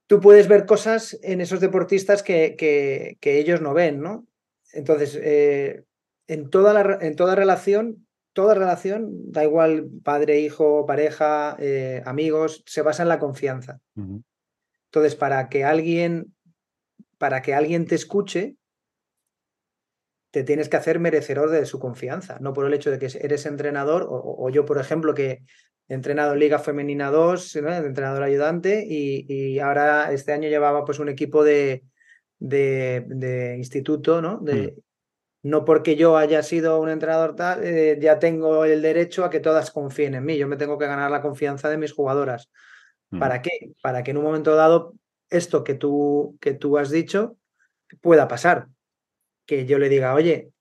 tú 0.05 0.19
puedes 0.19 0.47
ver 0.47 0.65
cosas 0.65 1.19
en 1.23 1.41
esos 1.41 1.59
deportistas 1.59 2.23
que, 2.23 2.55
que, 2.55 3.39
ellos 3.39 3.61
no 3.61 3.73
ven, 3.73 4.01
¿no? 4.01 4.27
Entonces, 4.71 5.19
en, 6.27 6.49
toda 6.49 6.73
la, 6.73 6.99
en 7.01 7.15
toda 7.15 7.35
relación 7.35 8.07
toda 8.39 8.53
relación, 8.53 9.33
da 9.33 9.43
igual 9.43 9.89
padre, 10.01 10.39
hijo, 10.39 10.85
pareja, 10.85 11.57
eh, 11.59 12.01
amigos, 12.05 12.63
se 12.65 12.81
basa 12.81 13.03
en 13.03 13.09
la 13.09 13.19
confianza. 13.19 13.81
Entonces, 13.97 15.15
para 15.15 15.49
que 15.49 15.65
alguien, 15.65 16.33
para 17.17 17.41
que 17.41 17.53
alguien 17.53 17.85
te 17.85 17.95
escuche, 17.95 18.55
te 20.31 20.45
tienes 20.45 20.69
que 20.69 20.77
hacer 20.77 21.01
merecedor 21.01 21.49
de 21.49 21.65
su 21.65 21.79
confianza, 21.79 22.37
no 22.39 22.53
por 22.53 22.65
el 22.65 22.73
hecho 22.73 22.91
de 22.91 22.97
que 22.97 23.09
eres 23.19 23.45
entrenador, 23.45 24.07
o, 24.09 24.49
yo, 24.49 24.63
por 24.63 24.77
ejemplo, 24.77 25.13
que 25.13 25.43
he 25.89 25.93
entrenado 25.93 26.31
en 26.31 26.39
Liga 26.39 26.59
Femenina 26.59 27.11
2, 27.11 27.57
entrenador 27.57 28.23
ayudante, 28.23 28.85
y, 28.87 29.59
ahora 29.59 30.13
este 30.13 30.31
año 30.31 30.47
llevaba 30.47 30.85
pues 30.85 30.99
un 30.99 31.09
equipo 31.09 31.43
de, 31.43 31.83
de, 32.37 33.55
instituto, 33.57 34.21
¿no? 34.21 34.37
De, 34.37 34.77
Mm. 34.77 34.88
No 35.41 35.63
porque 35.63 35.95
yo 35.95 36.17
haya 36.17 36.43
sido 36.43 36.81
un 36.81 36.89
entrenador 36.89 37.35
tal, 37.35 37.63
eh, 37.63 37.97
ya 38.01 38.19
tengo 38.19 38.65
el 38.65 38.81
derecho 38.81 39.23
a 39.23 39.29
que 39.29 39.39
todas 39.39 39.71
confíen 39.71 40.15
en 40.15 40.25
mí. 40.25 40.37
Yo 40.37 40.47
me 40.47 40.57
tengo 40.57 40.77
que 40.77 40.85
ganar 40.85 41.09
la 41.11 41.21
confianza 41.21 41.69
de 41.69 41.77
mis 41.77 41.93
jugadoras. 41.93 42.49
Mm. 43.11 43.19
¿Para 43.19 43.41
qué? 43.41 43.51
Para 43.81 44.03
que 44.03 44.11
en 44.11 44.17
un 44.17 44.23
momento 44.25 44.55
dado 44.55 44.95
esto 45.29 45.63
que 45.63 45.75
tú, 45.75 46.37
que 46.41 46.53
tú 46.53 46.77
has 46.77 46.89
dicho 46.89 47.37
pueda 48.01 48.27
pasar. 48.27 48.67
Que 49.45 49.65
yo 49.65 49.79
le 49.79 49.87
diga, 49.89 50.13
oye, 50.13 50.51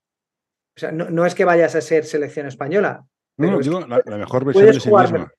o 0.76 0.80
sea, 0.80 0.92
no, 0.92 1.11
no 1.11 1.26
es 1.26 1.35
que 1.35 1.44
vayas 1.44 1.75
a 1.75 1.80
ser 1.80 2.04
selección 2.04 2.47
española. 2.47 3.04
No, 3.37 3.58
es 3.58 3.66
digo, 3.66 3.80
la, 3.80 4.00
la 4.04 4.16
mejor 4.16 4.44
versión 4.44 4.66
de 4.66 4.80
sí 4.80 4.88
jugar 4.88 5.04
misma. 5.06 5.18
mejor. 5.18 5.35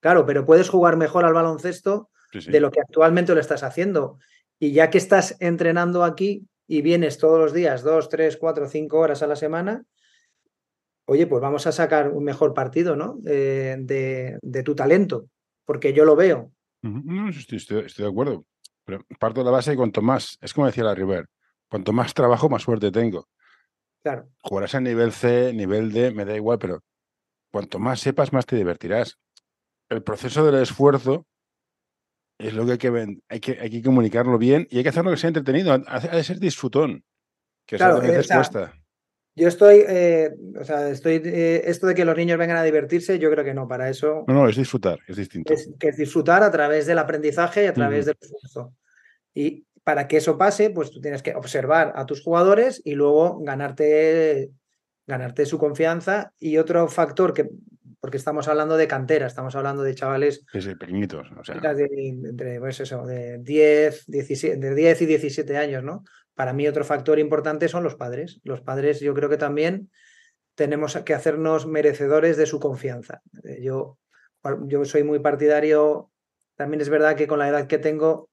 Claro, 0.00 0.26
pero 0.26 0.46
puedes 0.46 0.68
jugar 0.68 0.96
mejor 0.96 1.24
al 1.24 1.34
baloncesto 1.34 2.10
Sí, 2.32 2.40
sí. 2.40 2.50
de 2.52 2.60
lo 2.60 2.70
que 2.70 2.80
actualmente 2.80 3.34
lo 3.34 3.40
estás 3.40 3.62
haciendo. 3.62 4.18
Y 4.58 4.72
ya 4.72 4.90
que 4.90 4.98
estás 4.98 5.36
entrenando 5.40 6.04
aquí 6.04 6.46
y 6.66 6.82
vienes 6.82 7.18
todos 7.18 7.38
los 7.38 7.52
días, 7.52 7.82
dos, 7.82 8.08
tres, 8.08 8.36
cuatro, 8.36 8.68
cinco 8.68 8.98
horas 8.98 9.22
a 9.22 9.26
la 9.26 9.36
semana, 9.36 9.84
oye, 11.06 11.26
pues 11.26 11.40
vamos 11.40 11.66
a 11.66 11.72
sacar 11.72 12.10
un 12.10 12.24
mejor 12.24 12.54
partido, 12.54 12.96
¿no? 12.96 13.18
Eh, 13.26 13.76
de, 13.78 14.38
de 14.42 14.62
tu 14.62 14.74
talento, 14.74 15.28
porque 15.64 15.92
yo 15.92 16.04
lo 16.04 16.16
veo. 16.16 16.52
No, 16.82 17.28
estoy, 17.30 17.58
estoy- 17.58 17.86
estoy 17.86 18.04
de 18.04 18.10
acuerdo. 18.10 18.44
Pero 18.84 19.04
parto 19.18 19.40
de 19.40 19.46
la 19.46 19.50
base 19.50 19.70
de 19.72 19.76
cuanto 19.76 20.00
más, 20.02 20.38
es 20.40 20.54
como 20.54 20.66
decía 20.66 20.84
la 20.84 20.94
River, 20.94 21.26
cuanto 21.68 21.92
más 21.92 22.14
trabajo, 22.14 22.48
más 22.48 22.62
suerte 22.62 22.92
tengo. 22.92 23.28
Claro, 24.02 24.28
Jugarás 24.42 24.74
a 24.76 24.80
nivel 24.80 25.10
C, 25.10 25.52
nivel 25.52 25.90
D, 25.92 26.12
me 26.12 26.24
da 26.24 26.36
igual, 26.36 26.58
pero 26.58 26.80
cuanto 27.50 27.80
más 27.80 27.98
sepas, 28.00 28.32
más 28.32 28.46
te 28.46 28.54
divertirás. 28.54 29.18
El 29.88 30.02
proceso 30.04 30.44
del 30.46 30.62
esfuerzo 30.62 31.26
es 32.38 32.54
lo 32.54 32.66
que 32.66 32.72
hay 32.72 32.78
que, 32.78 33.18
hay 33.28 33.40
que, 33.40 33.58
hay 33.60 33.70
que 33.70 33.82
comunicarlo 33.82 34.38
bien 34.38 34.66
y 34.70 34.78
hay 34.78 34.82
que 34.82 34.90
hacerlo 34.90 35.10
que 35.10 35.16
sea 35.16 35.28
entretenido. 35.28 35.72
Ha, 35.86 36.00
de 36.00 36.24
ser 36.24 36.38
disfrutón, 36.38 37.04
que 37.66 37.76
Claro, 37.76 37.96
eso 37.96 38.02
a 38.02 38.06
eh, 38.06 38.08
o 38.08 38.12
veces 38.12 38.26
sea, 38.26 38.36
cuesta. 38.36 38.74
yo 39.34 39.48
estoy, 39.48 39.84
eh, 39.88 40.30
o 40.58 40.64
sea, 40.64 40.88
estoy, 40.90 41.22
eh, 41.24 41.62
esto 41.64 41.86
de 41.86 41.94
que 41.94 42.04
los 42.04 42.16
niños 42.16 42.38
vengan 42.38 42.58
a 42.58 42.62
divertirse, 42.62 43.18
yo 43.18 43.30
creo 43.30 43.44
que 43.44 43.54
no, 43.54 43.66
para 43.66 43.88
eso 43.88 44.24
No, 44.26 44.34
no, 44.34 44.48
es 44.48 44.56
disfrutar, 44.56 44.98
es 45.08 45.16
distinto. 45.16 45.52
es, 45.52 45.70
que 45.78 45.88
es 45.88 45.96
disfrutar 45.96 46.42
a 46.42 46.50
través 46.50 46.86
del 46.86 46.98
aprendizaje 46.98 47.64
y 47.64 47.66
a 47.66 47.74
través 47.74 48.06
del 48.06 48.16
esfuerzo. 48.20 48.74
Y 49.32 49.66
para 49.82 50.08
que 50.08 50.16
eso 50.16 50.36
pase, 50.36 50.70
pues 50.70 50.90
tú 50.90 51.00
tienes 51.00 51.22
que 51.22 51.34
observar 51.34 51.92
a 51.94 52.06
tus 52.06 52.22
jugadores 52.22 52.82
y 52.84 52.94
luego 52.94 53.38
ganarte, 53.40 54.50
ganarte 55.06 55.46
su 55.46 55.58
confianza. 55.58 56.32
Y 56.38 56.56
otro 56.56 56.88
factor 56.88 57.32
que, 57.32 57.48
porque 58.06 58.18
estamos 58.18 58.46
hablando 58.46 58.76
de 58.76 58.86
cantera, 58.86 59.26
estamos 59.26 59.56
hablando 59.56 59.82
de 59.82 59.92
chavales 59.96 60.44
Sí, 60.52 60.76
pequeñitos. 60.76 61.26
O 61.36 61.42
sea, 61.42 61.74
de, 61.74 61.88
entre, 62.24 62.60
pues 62.60 62.78
eso, 62.78 63.04
de 63.04 63.38
10, 63.38 64.04
17, 64.06 64.58
de 64.58 64.74
10 64.76 65.02
y 65.02 65.06
17 65.06 65.56
años, 65.56 65.82
¿no? 65.82 66.04
Para 66.36 66.52
mí 66.52 66.68
otro 66.68 66.84
factor 66.84 67.18
importante 67.18 67.66
son 67.66 67.82
los 67.82 67.96
padres. 67.96 68.40
Los 68.44 68.60
padres 68.60 69.00
yo 69.00 69.12
creo 69.12 69.28
que 69.28 69.38
también 69.38 69.90
tenemos 70.54 70.96
que 70.98 71.14
hacernos 71.14 71.66
merecedores 71.66 72.36
de 72.36 72.46
su 72.46 72.60
confianza. 72.60 73.22
Eh, 73.42 73.60
Yo, 73.60 73.98
yo 74.66 74.84
soy 74.84 75.02
muy 75.02 75.18
partidario, 75.18 76.12
también 76.54 76.80
es 76.80 76.90
verdad 76.90 77.16
que 77.16 77.26
con 77.26 77.40
la 77.40 77.48
edad 77.48 77.66
que 77.66 77.78
tengo, 77.78 78.30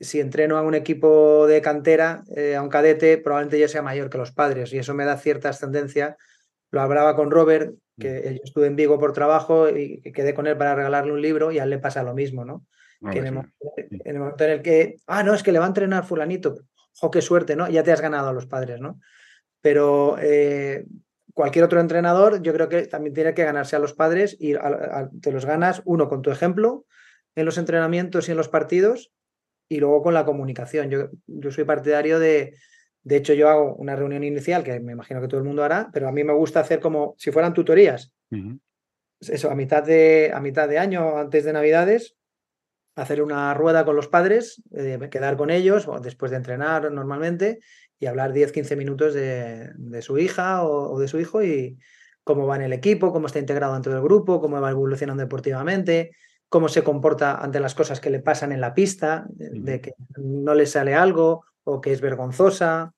si 0.00 0.20
entreno 0.20 0.56
a 0.56 0.62
un 0.62 0.74
equipo 0.74 1.46
de 1.46 1.60
cantera, 1.60 2.24
eh, 2.34 2.56
a 2.56 2.62
un 2.62 2.70
cadete, 2.70 3.18
probablemente 3.18 3.60
yo 3.60 3.68
sea 3.68 3.82
mayor 3.82 4.08
que 4.08 4.16
los 4.16 4.32
padres 4.32 4.72
y 4.72 4.78
eso 4.78 4.94
me 4.94 5.04
da 5.04 5.18
cierta 5.18 5.50
ascendencia. 5.50 6.16
Lo 6.72 6.80
hablaba 6.80 7.14
con 7.14 7.30
Robert, 7.30 7.74
que 8.00 8.34
yo 8.34 8.40
estuve 8.42 8.66
en 8.66 8.74
Vigo 8.74 8.98
por 8.98 9.12
trabajo 9.12 9.68
y 9.68 10.00
que 10.00 10.12
quedé 10.12 10.34
con 10.34 10.48
él 10.48 10.56
para 10.56 10.74
regalarle 10.74 11.12
un 11.12 11.22
libro 11.22 11.52
y 11.52 11.60
a 11.60 11.64
él 11.64 11.70
le 11.70 11.78
pasa 11.78 12.02
lo 12.02 12.14
mismo, 12.14 12.44
¿no? 12.44 12.66
que 13.10 13.18
en, 13.18 13.26
el, 13.26 13.32
momento, 13.32 13.56
en 13.76 14.00
el 14.04 14.18
momento 14.18 14.44
en 14.44 14.50
el 14.50 14.62
que, 14.62 14.96
ah, 15.06 15.22
no, 15.22 15.34
es 15.34 15.42
que 15.42 15.52
le 15.52 15.58
va 15.58 15.64
a 15.64 15.68
entrenar 15.68 16.04
fulanito, 16.04 16.54
jo, 16.94 17.10
qué 17.10 17.20
suerte, 17.20 17.56
¿no? 17.56 17.68
Ya 17.68 17.82
te 17.82 17.90
has 17.90 18.00
ganado 18.00 18.28
a 18.28 18.32
los 18.32 18.46
padres, 18.46 18.80
¿no? 18.80 19.00
Pero 19.60 20.16
eh, 20.20 20.86
cualquier 21.34 21.64
otro 21.64 21.80
entrenador, 21.80 22.42
yo 22.42 22.52
creo 22.52 22.68
que 22.68 22.86
también 22.86 23.12
tiene 23.12 23.34
que 23.34 23.44
ganarse 23.44 23.74
a 23.74 23.80
los 23.80 23.92
padres 23.92 24.36
y 24.38 24.54
a, 24.54 24.60
a, 24.60 25.10
te 25.20 25.32
los 25.32 25.46
ganas, 25.46 25.82
uno, 25.84 26.08
con 26.08 26.22
tu 26.22 26.30
ejemplo 26.30 26.86
en 27.34 27.44
los 27.44 27.58
entrenamientos 27.58 28.28
y 28.28 28.32
en 28.32 28.36
los 28.36 28.48
partidos 28.48 29.12
y 29.68 29.80
luego 29.80 30.02
con 30.02 30.14
la 30.14 30.24
comunicación. 30.24 30.90
Yo, 30.90 31.08
yo 31.26 31.50
soy 31.50 31.64
partidario 31.64 32.18
de, 32.20 32.54
de 33.04 33.16
hecho, 33.16 33.34
yo 33.34 33.48
hago 33.48 33.74
una 33.74 33.96
reunión 33.96 34.22
inicial 34.22 34.62
que 34.62 34.78
me 34.78 34.92
imagino 34.92 35.20
que 35.20 35.28
todo 35.28 35.38
el 35.38 35.46
mundo 35.46 35.64
hará, 35.64 35.90
pero 35.92 36.08
a 36.08 36.12
mí 36.12 36.22
me 36.22 36.32
gusta 36.32 36.60
hacer 36.60 36.80
como 36.80 37.14
si 37.18 37.32
fueran 37.32 37.52
tutorías. 37.52 38.12
Uh 38.30 38.36
-huh. 38.36 38.60
Eso, 39.20 39.50
a 39.50 39.54
mitad, 39.54 39.82
de, 39.82 40.30
a 40.34 40.40
mitad 40.40 40.68
de 40.68 40.78
año, 40.78 41.18
antes 41.18 41.44
de 41.44 41.52
Navidades, 41.52 42.16
hacer 42.96 43.22
una 43.22 43.54
rueda 43.54 43.84
con 43.84 43.96
los 43.96 44.08
padres, 44.08 44.62
eh, 44.72 44.98
quedar 45.10 45.36
con 45.36 45.50
ellos 45.50 45.88
o 45.88 45.98
después 46.00 46.30
de 46.30 46.36
entrenar 46.36 46.90
normalmente 46.92 47.60
y 47.98 48.06
hablar 48.06 48.32
10-15 48.32 48.76
minutos 48.76 49.14
de, 49.14 49.70
de, 49.76 50.02
su 50.02 50.18
hija 50.18 50.64
o, 50.64 50.92
o, 50.92 50.98
de 50.98 51.08
su 51.08 51.18
hijo 51.18 51.42
y 51.42 51.78
cómo 52.24 52.46
va 52.46 52.56
en 52.56 52.62
el 52.62 52.72
equipo, 52.72 53.12
cómo 53.12 53.26
está 53.26 53.38
integrado 53.38 53.74
dentro 53.74 53.92
del 53.92 54.02
grupo, 54.02 54.40
cómo 54.40 54.60
va 54.60 54.70
evolucionando 54.70 55.22
deportivamente, 55.22 56.10
cómo 56.48 56.68
se 56.68 56.82
comporta 56.82 57.36
ante 57.36 57.60
las 57.60 57.74
cosas 57.74 58.00
que 58.00 58.10
le 58.10 58.20
pasan 58.20 58.52
en 58.52 58.60
la 58.60 58.74
pista, 58.74 59.24
de 59.28 59.80
que 59.80 59.94
no 60.16 60.54
le 60.54 60.66
sale 60.66 60.94
algo 60.94 61.44
o 61.64 61.80
que 61.80 61.92
es 61.92 62.00
vergonzosa 62.00 62.94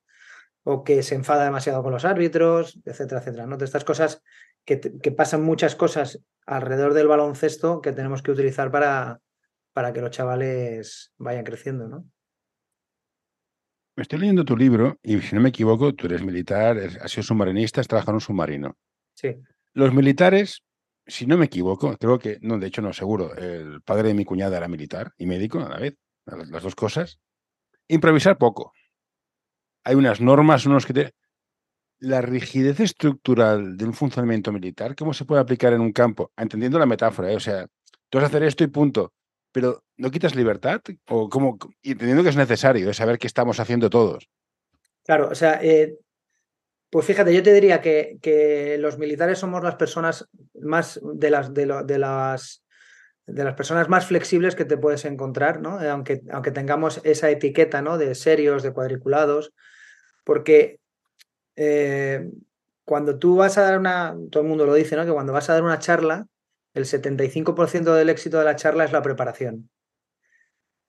o 0.62 0.82
que 0.82 1.02
se 1.02 1.14
enfada 1.14 1.44
demasiado 1.44 1.82
con 1.82 1.92
los 1.92 2.04
árbitros, 2.04 2.80
etcétera, 2.84 3.20
etcétera. 3.20 3.46
¿no? 3.46 3.56
De 3.56 3.64
estas 3.66 3.84
cosas 3.84 4.22
que, 4.64 4.80
que, 4.80 5.12
pasan 5.12 5.42
muchas 5.42 5.76
cosas 5.76 6.20
alrededor 6.46 6.94
del 6.94 7.06
baloncesto 7.06 7.82
que 7.82 7.92
tenemos 7.92 8.22
que 8.22 8.30
utilizar 8.30 8.70
para, 8.70 9.20
para 9.74 9.92
que 9.92 10.00
los 10.00 10.10
chavales 10.10 11.12
vayan 11.18 11.44
creciendo, 11.44 11.86
¿no? 11.86 12.06
Estoy 13.96 14.18
leyendo 14.18 14.44
tu 14.44 14.56
libro 14.56 14.98
y 15.02 15.20
si 15.20 15.36
no 15.36 15.40
me 15.40 15.50
equivoco, 15.50 15.94
tú 15.94 16.06
eres 16.06 16.22
militar, 16.22 16.78
has 17.00 17.12
sido 17.12 17.22
submarinista, 17.22 17.80
has 17.80 17.86
trabajado 17.86 18.12
en 18.12 18.16
un 18.16 18.20
submarino. 18.20 18.76
Sí. 19.14 19.36
Los 19.72 19.94
militares, 19.94 20.64
si 21.06 21.26
no 21.26 21.38
me 21.38 21.44
equivoco, 21.44 21.96
creo 21.96 22.18
que, 22.18 22.38
no, 22.40 22.58
de 22.58 22.66
hecho 22.66 22.82
no, 22.82 22.92
seguro, 22.92 23.36
el 23.36 23.82
padre 23.82 24.08
de 24.08 24.14
mi 24.14 24.24
cuñada 24.24 24.56
era 24.56 24.66
militar 24.66 25.12
y 25.16 25.26
médico 25.26 25.60
a 25.60 25.68
la 25.68 25.78
vez, 25.78 25.96
las 26.26 26.62
dos 26.62 26.74
cosas. 26.74 27.20
Improvisar 27.88 28.38
poco. 28.38 28.72
Hay 29.84 29.94
unas 29.94 30.20
normas, 30.20 30.66
unos 30.66 30.86
que. 30.86 31.12
La 32.00 32.20
rigidez 32.20 32.80
estructural 32.80 33.76
de 33.76 33.84
un 33.84 33.94
funcionamiento 33.94 34.52
militar, 34.52 34.94
¿cómo 34.94 35.14
se 35.14 35.24
puede 35.24 35.40
aplicar 35.40 35.72
en 35.72 35.80
un 35.80 35.92
campo? 35.92 36.32
Entendiendo 36.36 36.78
la 36.78 36.86
metáfora, 36.86 37.32
¿eh? 37.32 37.36
o 37.36 37.40
sea, 37.40 37.66
tú 38.10 38.18
vas 38.18 38.24
a 38.24 38.26
hacer 38.26 38.42
esto 38.42 38.62
y 38.64 38.66
punto, 38.66 39.14
pero 39.52 39.84
¿no 39.96 40.10
quitas 40.10 40.34
libertad? 40.34 40.82
O 41.08 41.28
cómo, 41.30 41.56
y 41.80 41.92
entendiendo 41.92 42.22
que 42.22 42.30
es 42.30 42.36
necesario, 42.36 42.90
es 42.90 42.96
saber 42.96 43.18
qué 43.18 43.28
estamos 43.28 43.58
haciendo 43.60 43.88
todos. 43.88 44.28
Claro, 45.04 45.28
o 45.30 45.34
sea, 45.34 45.60
eh, 45.62 45.96
pues 46.90 47.06
fíjate, 47.06 47.32
yo 47.32 47.42
te 47.42 47.52
diría 47.52 47.80
que, 47.80 48.18
que, 48.20 48.76
los 48.78 48.98
militares 48.98 49.38
somos 49.38 49.62
las 49.62 49.76
personas 49.76 50.28
más 50.60 51.00
de 51.02 51.30
las, 51.30 51.54
de, 51.54 51.82
de 51.84 51.98
las 51.98 52.63
de 53.26 53.44
las 53.44 53.54
personas 53.54 53.88
más 53.88 54.06
flexibles 54.06 54.54
que 54.54 54.64
te 54.64 54.76
puedes 54.76 55.04
encontrar, 55.04 55.60
¿no? 55.60 55.82
Eh, 55.82 55.88
aunque, 55.88 56.22
aunque 56.30 56.50
tengamos 56.50 57.00
esa 57.04 57.30
etiqueta, 57.30 57.82
¿no? 57.82 57.98
De 57.98 58.14
serios, 58.14 58.62
de 58.62 58.72
cuadriculados, 58.72 59.52
porque 60.24 60.80
eh, 61.56 62.28
cuando 62.84 63.18
tú 63.18 63.36
vas 63.36 63.56
a 63.56 63.62
dar 63.62 63.78
una, 63.78 64.14
todo 64.30 64.42
el 64.42 64.48
mundo 64.48 64.66
lo 64.66 64.74
dice, 64.74 64.96
¿no? 64.96 65.06
Que 65.06 65.12
cuando 65.12 65.32
vas 65.32 65.48
a 65.48 65.54
dar 65.54 65.62
una 65.62 65.78
charla, 65.78 66.26
el 66.74 66.84
75% 66.84 67.94
del 67.94 68.10
éxito 68.10 68.38
de 68.38 68.44
la 68.44 68.56
charla 68.56 68.84
es 68.84 68.92
la 68.92 69.02
preparación. 69.02 69.70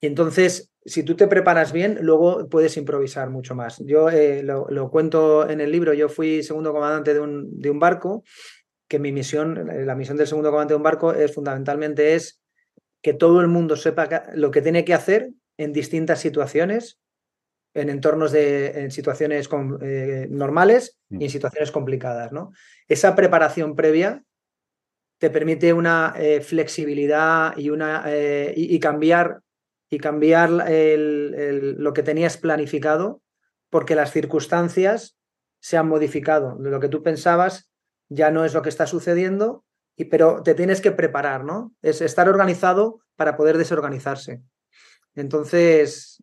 Y 0.00 0.06
entonces, 0.06 0.70
si 0.84 1.02
tú 1.04 1.16
te 1.16 1.26
preparas 1.26 1.72
bien, 1.72 1.98
luego 2.02 2.48
puedes 2.50 2.76
improvisar 2.76 3.30
mucho 3.30 3.54
más. 3.54 3.78
Yo 3.86 4.10
eh, 4.10 4.42
lo, 4.42 4.66
lo, 4.68 4.90
cuento 4.90 5.48
en 5.48 5.60
el 5.60 5.72
libro, 5.72 5.94
yo 5.94 6.08
fui 6.10 6.42
segundo 6.42 6.72
comandante 6.72 7.14
de 7.14 7.20
un, 7.20 7.58
de 7.58 7.70
un 7.70 7.78
barco, 7.78 8.22
que 8.88 8.98
mi 8.98 9.12
misión, 9.12 9.86
la 9.86 9.94
misión 9.94 10.16
del 10.16 10.26
segundo 10.26 10.50
comandante 10.50 10.74
de 10.74 10.76
un 10.76 10.82
barco 10.82 11.12
es 11.12 11.34
fundamentalmente 11.34 12.14
es 12.14 12.42
que 13.02 13.14
todo 13.14 13.40
el 13.40 13.48
mundo 13.48 13.76
sepa 13.76 14.24
lo 14.34 14.50
que 14.50 14.62
tiene 14.62 14.84
que 14.84 14.94
hacer 14.94 15.30
en 15.58 15.72
distintas 15.72 16.20
situaciones, 16.20 16.98
en 17.74 17.90
entornos 17.90 18.32
de, 18.32 18.80
en 18.80 18.90
situaciones 18.90 19.48
con, 19.48 19.78
eh, 19.82 20.26
normales 20.30 20.98
y 21.10 21.24
en 21.24 21.30
situaciones 21.30 21.70
complicadas, 21.70 22.32
¿no? 22.32 22.52
Esa 22.88 23.14
preparación 23.14 23.76
previa 23.76 24.24
te 25.18 25.30
permite 25.30 25.72
una 25.72 26.14
eh, 26.18 26.40
flexibilidad 26.40 27.56
y, 27.56 27.70
una, 27.70 28.04
eh, 28.06 28.52
y, 28.56 28.74
y, 28.74 28.80
cambiar, 28.80 29.40
y 29.90 29.98
cambiar 29.98 30.70
el, 30.70 31.34
el, 31.34 31.74
lo 31.78 31.92
que 31.92 32.02
tenías 32.02 32.36
planificado 32.36 33.22
porque 33.70 33.94
las 33.94 34.12
circunstancias 34.12 35.16
se 35.60 35.76
han 35.76 35.88
modificado. 35.88 36.56
Lo 36.60 36.80
que 36.80 36.88
tú 36.88 37.02
pensabas 37.02 37.70
ya 38.08 38.30
no 38.30 38.44
es 38.44 38.54
lo 38.54 38.62
que 38.62 38.68
está 38.68 38.86
sucediendo, 38.86 39.64
y, 39.96 40.06
pero 40.06 40.42
te 40.42 40.54
tienes 40.54 40.80
que 40.80 40.92
preparar, 40.92 41.44
¿no? 41.44 41.72
Es 41.82 42.00
estar 42.00 42.28
organizado 42.28 43.00
para 43.16 43.36
poder 43.36 43.58
desorganizarse. 43.58 44.42
Entonces, 45.14 46.22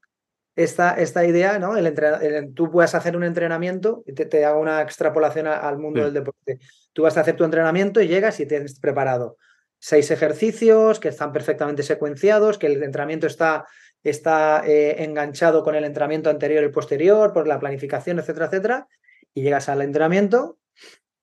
esta, 0.55 0.93
esta 0.95 1.25
idea, 1.25 1.57
¿no? 1.59 1.75
El, 1.75 1.87
el, 1.87 2.53
tú 2.53 2.69
puedes 2.69 2.93
hacer 2.93 3.17
un 3.17 3.23
entrenamiento, 3.23 4.03
y 4.05 4.13
te, 4.13 4.25
te 4.25 4.45
hago 4.45 4.61
una 4.61 4.81
extrapolación 4.81 5.47
a, 5.47 5.57
al 5.57 5.79
mundo 5.79 5.99
sí. 5.99 6.05
del 6.05 6.13
deporte. 6.13 6.59
Tú 6.93 7.03
vas 7.03 7.17
a 7.17 7.21
hacer 7.21 7.35
tu 7.35 7.43
entrenamiento 7.43 8.01
y 8.01 8.07
llegas 8.07 8.39
y 8.39 8.45
tienes 8.45 8.79
preparado 8.79 9.37
seis 9.79 10.11
ejercicios 10.11 10.99
que 10.99 11.09
están 11.09 11.33
perfectamente 11.33 11.83
secuenciados, 11.83 12.57
que 12.57 12.67
el 12.67 12.81
entrenamiento 12.83 13.27
está 13.27 13.65
está 14.03 14.63
eh, 14.65 15.01
enganchado 15.03 15.63
con 15.63 15.75
el 15.75 15.85
entrenamiento 15.85 16.29
anterior 16.29 16.61
y 16.63 16.69
posterior, 16.69 17.31
por 17.31 17.47
la 17.47 17.57
planificación, 17.57 18.19
etcétera, 18.19 18.47
etcétera, 18.47 18.87
y 19.33 19.43
llegas 19.43 19.69
al 19.69 19.81
entrenamiento 19.81 20.57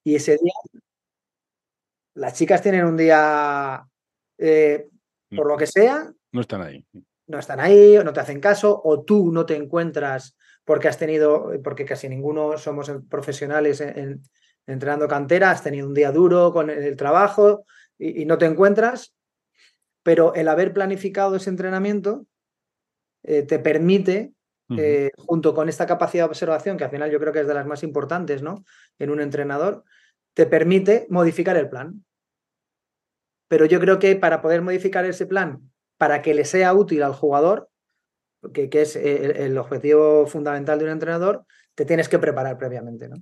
y 0.05 0.15
ese 0.15 0.33
día 0.33 0.53
las 2.15 2.35
chicas 2.35 2.63
tienen 2.63 2.85
un 2.85 2.97
día, 2.97 3.87
eh, 4.39 4.89
por 5.35 5.47
lo 5.47 5.57
que 5.57 5.67
sea, 5.67 6.13
no 6.33 6.41
están 6.41 6.63
ahí. 6.63 6.85
No 7.27 7.39
están 7.39 7.61
ahí, 7.61 7.97
o 7.97 8.05
no 8.05 8.13
te 8.13 8.21
hacen 8.21 8.41
caso, 8.41 8.81
o 8.83 9.03
tú 9.03 9.31
no 9.33 9.47
te 9.47 9.57
encuentras 9.57 10.37
porque 10.65 10.89
has 10.89 10.99
tenido, 10.99 11.51
porque 11.63 11.85
casi 11.85 12.09
ninguno 12.09 12.59
somos 12.59 12.91
profesionales 13.09 13.81
en, 13.81 14.23
entrenando 14.67 15.09
cantera, 15.09 15.51
has 15.51 15.63
tenido 15.63 15.87
un 15.87 15.95
día 15.95 16.13
duro 16.13 16.53
con 16.53 16.71
el 16.71 16.97
trabajo 16.97 17.65
y, 17.99 18.25
no 18.25 18.39
te 18.39 18.47
encuentras, 18.47 19.15
pero 20.03 20.35
el 20.35 20.49
haber 20.49 20.73
planificado 20.73 21.37
ese 21.37 21.51
entrenamiento 21.51 22.27
eh, 23.23 23.43
te 23.43 23.59
permite, 23.59 24.33
eh, 24.77 25.11
junto 25.17 25.55
con 25.55 25.69
esta 25.69 25.87
capacidad 25.87 26.25
de 26.25 26.31
observación, 26.31 26.77
que 26.77 26.85
al 26.85 26.91
final 26.91 27.11
yo 27.11 27.19
creo 27.19 27.33
que 27.33 27.41
es 27.41 27.47
de 27.47 27.55
las 27.55 27.67
más 27.67 27.83
importantes 27.83 28.43
¿no? 28.43 28.65
en 28.99 29.11
un 29.11 29.21
entrenador, 29.21 29.85
te 30.35 30.47
permite 30.47 31.07
modificar 31.11 31.57
el 31.57 31.69
plan. 31.69 32.05
Pero 33.49 33.67
yo 33.67 33.81
creo 33.81 33.99
que 33.99 34.15
para 34.17 34.41
poder 34.41 34.63
modificar 34.63 35.05
ese 35.05 35.27
plan, 35.27 35.71
para 35.99 36.23
que 36.23 36.35
le 36.35 36.45
sea 36.45 36.73
útil 36.73 37.03
al 37.03 37.15
jugador, 37.15 37.69
que, 38.55 38.71
que 38.71 38.83
es 38.83 38.97
eh, 38.97 39.45
el, 39.45 39.59
objetivo 39.59 40.27
fundamental 40.27 40.79
de 40.79 40.85
un 40.85 40.93
entrenador, 40.93 41.45
te 41.75 41.85
tienes 41.85 42.09
que 42.09 42.19
preparar 42.19 42.57
previamente. 42.57 43.09
¿no? 43.09 43.17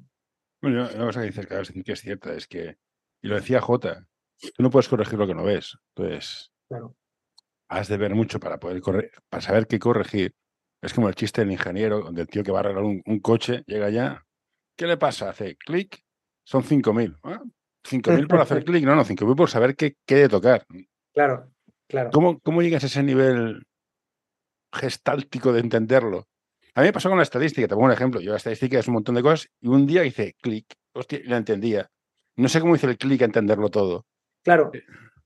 Bueno, 0.60 0.88
una 0.94 1.06
cosa 1.06 1.20
que 1.20 1.26
dices, 1.26 1.46
claro, 1.46 1.64
que 1.84 1.92
es 1.92 2.00
cierta, 2.00 2.34
es 2.34 2.46
que, 2.46 2.76
y 3.22 3.28
lo 3.28 3.36
decía 3.36 3.60
Jota, 3.60 4.06
tú 4.38 4.62
no 4.62 4.70
puedes 4.70 4.88
corregir 4.88 5.18
lo 5.18 5.26
que 5.26 5.34
no 5.34 5.44
ves. 5.44 5.76
Entonces, 5.94 6.52
claro. 6.68 6.94
has 7.68 7.88
de 7.88 7.96
ver 7.96 8.14
mucho 8.14 8.38
para 8.38 8.60
poder 8.60 8.80
corregir, 8.80 9.12
para 9.28 9.40
saber 9.40 9.66
qué 9.66 9.78
corregir. 9.78 10.34
Es 10.80 10.94
como 10.94 11.08
el 11.08 11.14
chiste 11.14 11.40
del 11.40 11.50
ingeniero, 11.50 12.00
donde 12.00 12.22
el 12.22 12.28
tío 12.28 12.44
que 12.44 12.52
va 12.52 12.58
a 12.58 12.60
arreglar 12.60 12.84
un, 12.84 13.20
coche 13.20 13.62
llega 13.66 13.86
allá. 13.86 14.24
¿Qué 14.76 14.86
le 14.86 14.96
pasa? 14.96 15.30
Hace 15.30 15.56
clic, 15.56 16.00
son 16.44 16.62
5.000. 16.62 17.18
¿Ah? 17.24 17.42
5.000 17.84 18.28
por 18.28 18.40
hacer 18.40 18.64
clic, 18.64 18.84
no, 18.84 18.94
no, 18.94 19.04
5.000 19.04 19.36
por 19.36 19.50
saber 19.50 19.74
qué, 19.74 19.96
qué 20.06 20.14
de 20.16 20.28
tocar. 20.28 20.64
Claro, 21.12 21.50
claro. 21.88 22.10
¿Cómo, 22.12 22.38
¿Cómo 22.40 22.62
llegas 22.62 22.84
a 22.84 22.86
ese 22.86 23.02
nivel 23.02 23.66
gestáltico 24.72 25.52
de 25.52 25.60
entenderlo? 25.60 26.28
A 26.74 26.82
mí 26.82 26.86
me 26.86 26.92
pasó 26.92 27.08
con 27.08 27.18
la 27.18 27.24
estadística, 27.24 27.66
te 27.66 27.74
pongo 27.74 27.86
un 27.86 27.92
ejemplo. 27.92 28.20
Yo 28.20 28.30
la 28.30 28.36
estadística 28.36 28.78
es 28.78 28.86
un 28.86 28.94
montón 28.94 29.16
de 29.16 29.22
cosas 29.22 29.48
y 29.60 29.66
un 29.66 29.84
día 29.84 30.04
hice 30.04 30.36
clic, 30.40 30.66
hostia, 30.92 31.20
la 31.24 31.38
entendía. 31.38 31.90
No 32.36 32.48
sé 32.48 32.60
cómo 32.60 32.76
hice 32.76 32.86
el 32.86 32.96
clic 32.96 33.22
a 33.22 33.24
entenderlo 33.24 33.68
todo. 33.68 34.06
Claro. 34.44 34.70
Eh. 34.72 34.84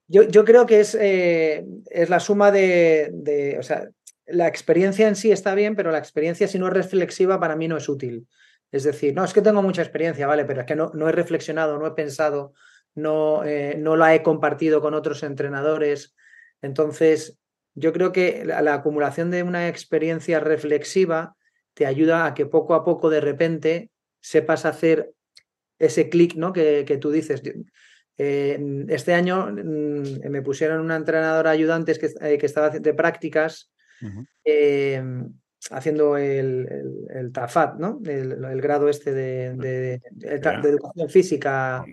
Yo, 0.09 0.23
yo 0.23 0.45
creo 0.45 0.67
que 0.67 0.81
es, 0.81 0.95
eh, 0.95 1.65
es 1.91 2.11
la 2.11 2.21
suma 2.21 2.51
de, 2.51 3.57
o 3.59 3.63
sea, 3.63 3.89
la 4.27 4.49
experiencia 4.49 5.09
en 5.09 5.17
sí 5.17 5.33
está 5.33 5.55
bien, 5.55 5.77
pero 5.77 5.91
la 5.91 5.99
experiencia 5.99 6.49
si 6.49 6.59
no 6.59 6.69
es 6.69 6.73
reflexiva 6.73 7.41
para 7.41 7.57
mí 7.57 7.69
no 7.69 7.77
es 7.77 7.89
útil. 7.89 8.27
Es 8.71 8.85
decir, 8.85 9.15
no, 9.15 9.25
es 9.25 9.33
que 9.33 9.43
tengo 9.43 9.63
mucha 9.63 9.83
experiencia, 9.83 10.27
¿vale? 10.27 10.45
Pero 10.45 10.61
es 10.61 10.67
que 10.67 10.77
no, 10.77 10.91
no 10.95 11.09
he 11.09 11.13
reflexionado, 11.13 11.79
no 11.79 11.87
he 11.87 11.91
pensado, 11.93 12.55
no, 12.95 13.45
eh, 13.45 13.77
no 13.79 13.97
la 13.97 14.15
he 14.15 14.23
compartido 14.23 14.81
con 14.81 14.95
otros 14.95 15.23
entrenadores. 15.23 16.15
Entonces, 16.63 17.39
yo 17.75 17.93
creo 17.93 18.13
que 18.13 18.45
la 18.45 18.75
acumulación 18.75 19.31
de 19.31 19.43
una 19.43 19.69
experiencia 19.69 20.41
reflexiva 20.41 21.37
te 21.75 21.87
ayuda 21.87 22.27
a 22.27 22.35
que 22.35 22.47
poco 22.47 22.75
a 22.75 22.85
poco 22.85 23.11
de 23.11 23.21
repente 23.21 23.91
sepas 24.21 24.65
hacer 24.65 25.13
ese 25.79 26.09
clic 26.09 26.35
¿no? 26.37 26.53
que, 26.53 26.85
que, 26.87 26.97
tú 26.97 27.11
dices. 27.11 27.43
Eh, 28.19 28.87
este 28.89 29.15
año 29.15 29.49
mm, 29.51 30.29
me 30.31 30.43
pusieron 30.43 30.81
una 30.81 30.97
entrenadora 30.97 31.51
ayudante 31.51 31.95
que, 31.99 32.11
eh, 32.21 32.39
que 32.39 32.47
estaba 32.47 32.71
de 32.71 32.95
prácticas 32.95 33.72
haciendo 35.71 36.17
el, 36.17 37.07
el, 37.15 37.33
TAFAT, 37.33 37.79
¿no? 37.79 38.01
El, 38.05 38.61
grado 38.61 38.89
este 38.89 39.13
de, 39.13 39.55
de, 39.55 40.01
educación 40.65 41.09
física. 41.09 41.85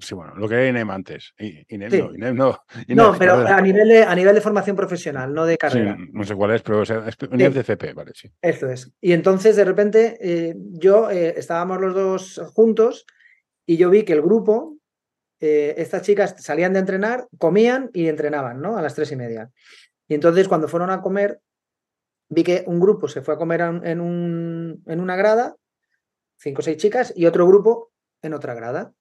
Sí, 0.00 0.14
bueno, 0.14 0.34
lo 0.34 0.48
que 0.48 0.54
era 0.54 0.68
INEM 0.68 0.90
antes. 0.90 1.34
INEM, 1.38 2.36
no, 2.36 2.58
no, 2.88 3.14
pero 3.18 3.34
a 3.46 3.60
nivel, 3.60 3.88
de, 3.88 4.02
a 4.02 4.14
nivel 4.14 4.34
de 4.34 4.40
formación 4.40 4.76
profesional, 4.76 5.32
no 5.32 5.46
de 5.46 5.56
carrera. 5.56 5.96
no 6.12 6.24
sé 6.24 6.34
cuál 6.34 6.52
es, 6.52 6.62
pero 6.62 6.82
es 6.82 6.90
nivel 7.30 7.54
de 7.54 7.60
FP, 7.60 7.92
vale, 7.94 8.12
sí. 8.14 8.30
Eso 8.42 8.68
es. 8.68 8.92
Y 9.00 9.12
entonces, 9.12 9.56
de 9.56 9.64
repente, 9.64 10.18
eh, 10.20 10.54
yo 10.56 11.10
eh, 11.10 11.34
estábamos 11.36 11.80
los 11.80 11.94
dos 11.94 12.40
juntos 12.54 13.06
y 13.66 13.76
yo 13.76 13.90
vi 13.90 14.02
que 14.02 14.12
el 14.12 14.22
grupo, 14.22 14.76
eh, 15.40 15.74
estas 15.78 16.02
chicas 16.02 16.34
salían 16.38 16.72
de 16.72 16.80
entrenar, 16.80 17.28
comían 17.38 17.90
y 17.92 18.08
entrenaban, 18.08 18.60
¿no? 18.60 18.76
A 18.76 18.82
las 18.82 18.94
tres 18.94 19.12
y 19.12 19.16
media. 19.16 19.50
Y 20.08 20.14
entonces, 20.14 20.48
cuando 20.48 20.68
fueron 20.68 20.90
a 20.90 21.00
comer, 21.00 21.40
vi 22.28 22.44
que 22.44 22.64
un 22.66 22.80
grupo 22.80 23.08
se 23.08 23.22
fue 23.22 23.34
a 23.34 23.38
comer 23.38 23.60
en, 23.60 24.00
un, 24.00 24.82
en 24.86 25.00
una 25.00 25.16
grada, 25.16 25.56
cinco 26.36 26.60
o 26.60 26.62
seis 26.62 26.76
chicas, 26.76 27.12
y 27.16 27.26
otro 27.26 27.46
grupo 27.46 27.92
en 28.22 28.34
otra 28.34 28.54
grada. 28.54 28.92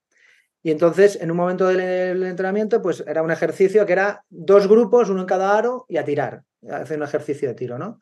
Y 0.62 0.72
entonces, 0.72 1.18
en 1.20 1.30
un 1.30 1.38
momento 1.38 1.68
del, 1.68 2.24
entrenamiento, 2.24 2.82
pues 2.82 3.04
era 3.06 3.22
un 3.22 3.32
ejercicio 3.32 3.86
que 3.86 3.94
era 3.94 4.24
dos 4.30 4.68
grupos, 4.68 5.10
uno 5.10 5.22
en 5.22 5.28
cada 5.28 5.58
aro, 5.58 5.86
y 5.90 5.98
a 5.98 6.06
tirar, 6.06 6.44
hacer 6.70 6.98
un 6.98 7.04
ejercicio 7.04 7.50
de 7.50 7.54
tiro, 7.54 7.78
¿no? 7.78 8.00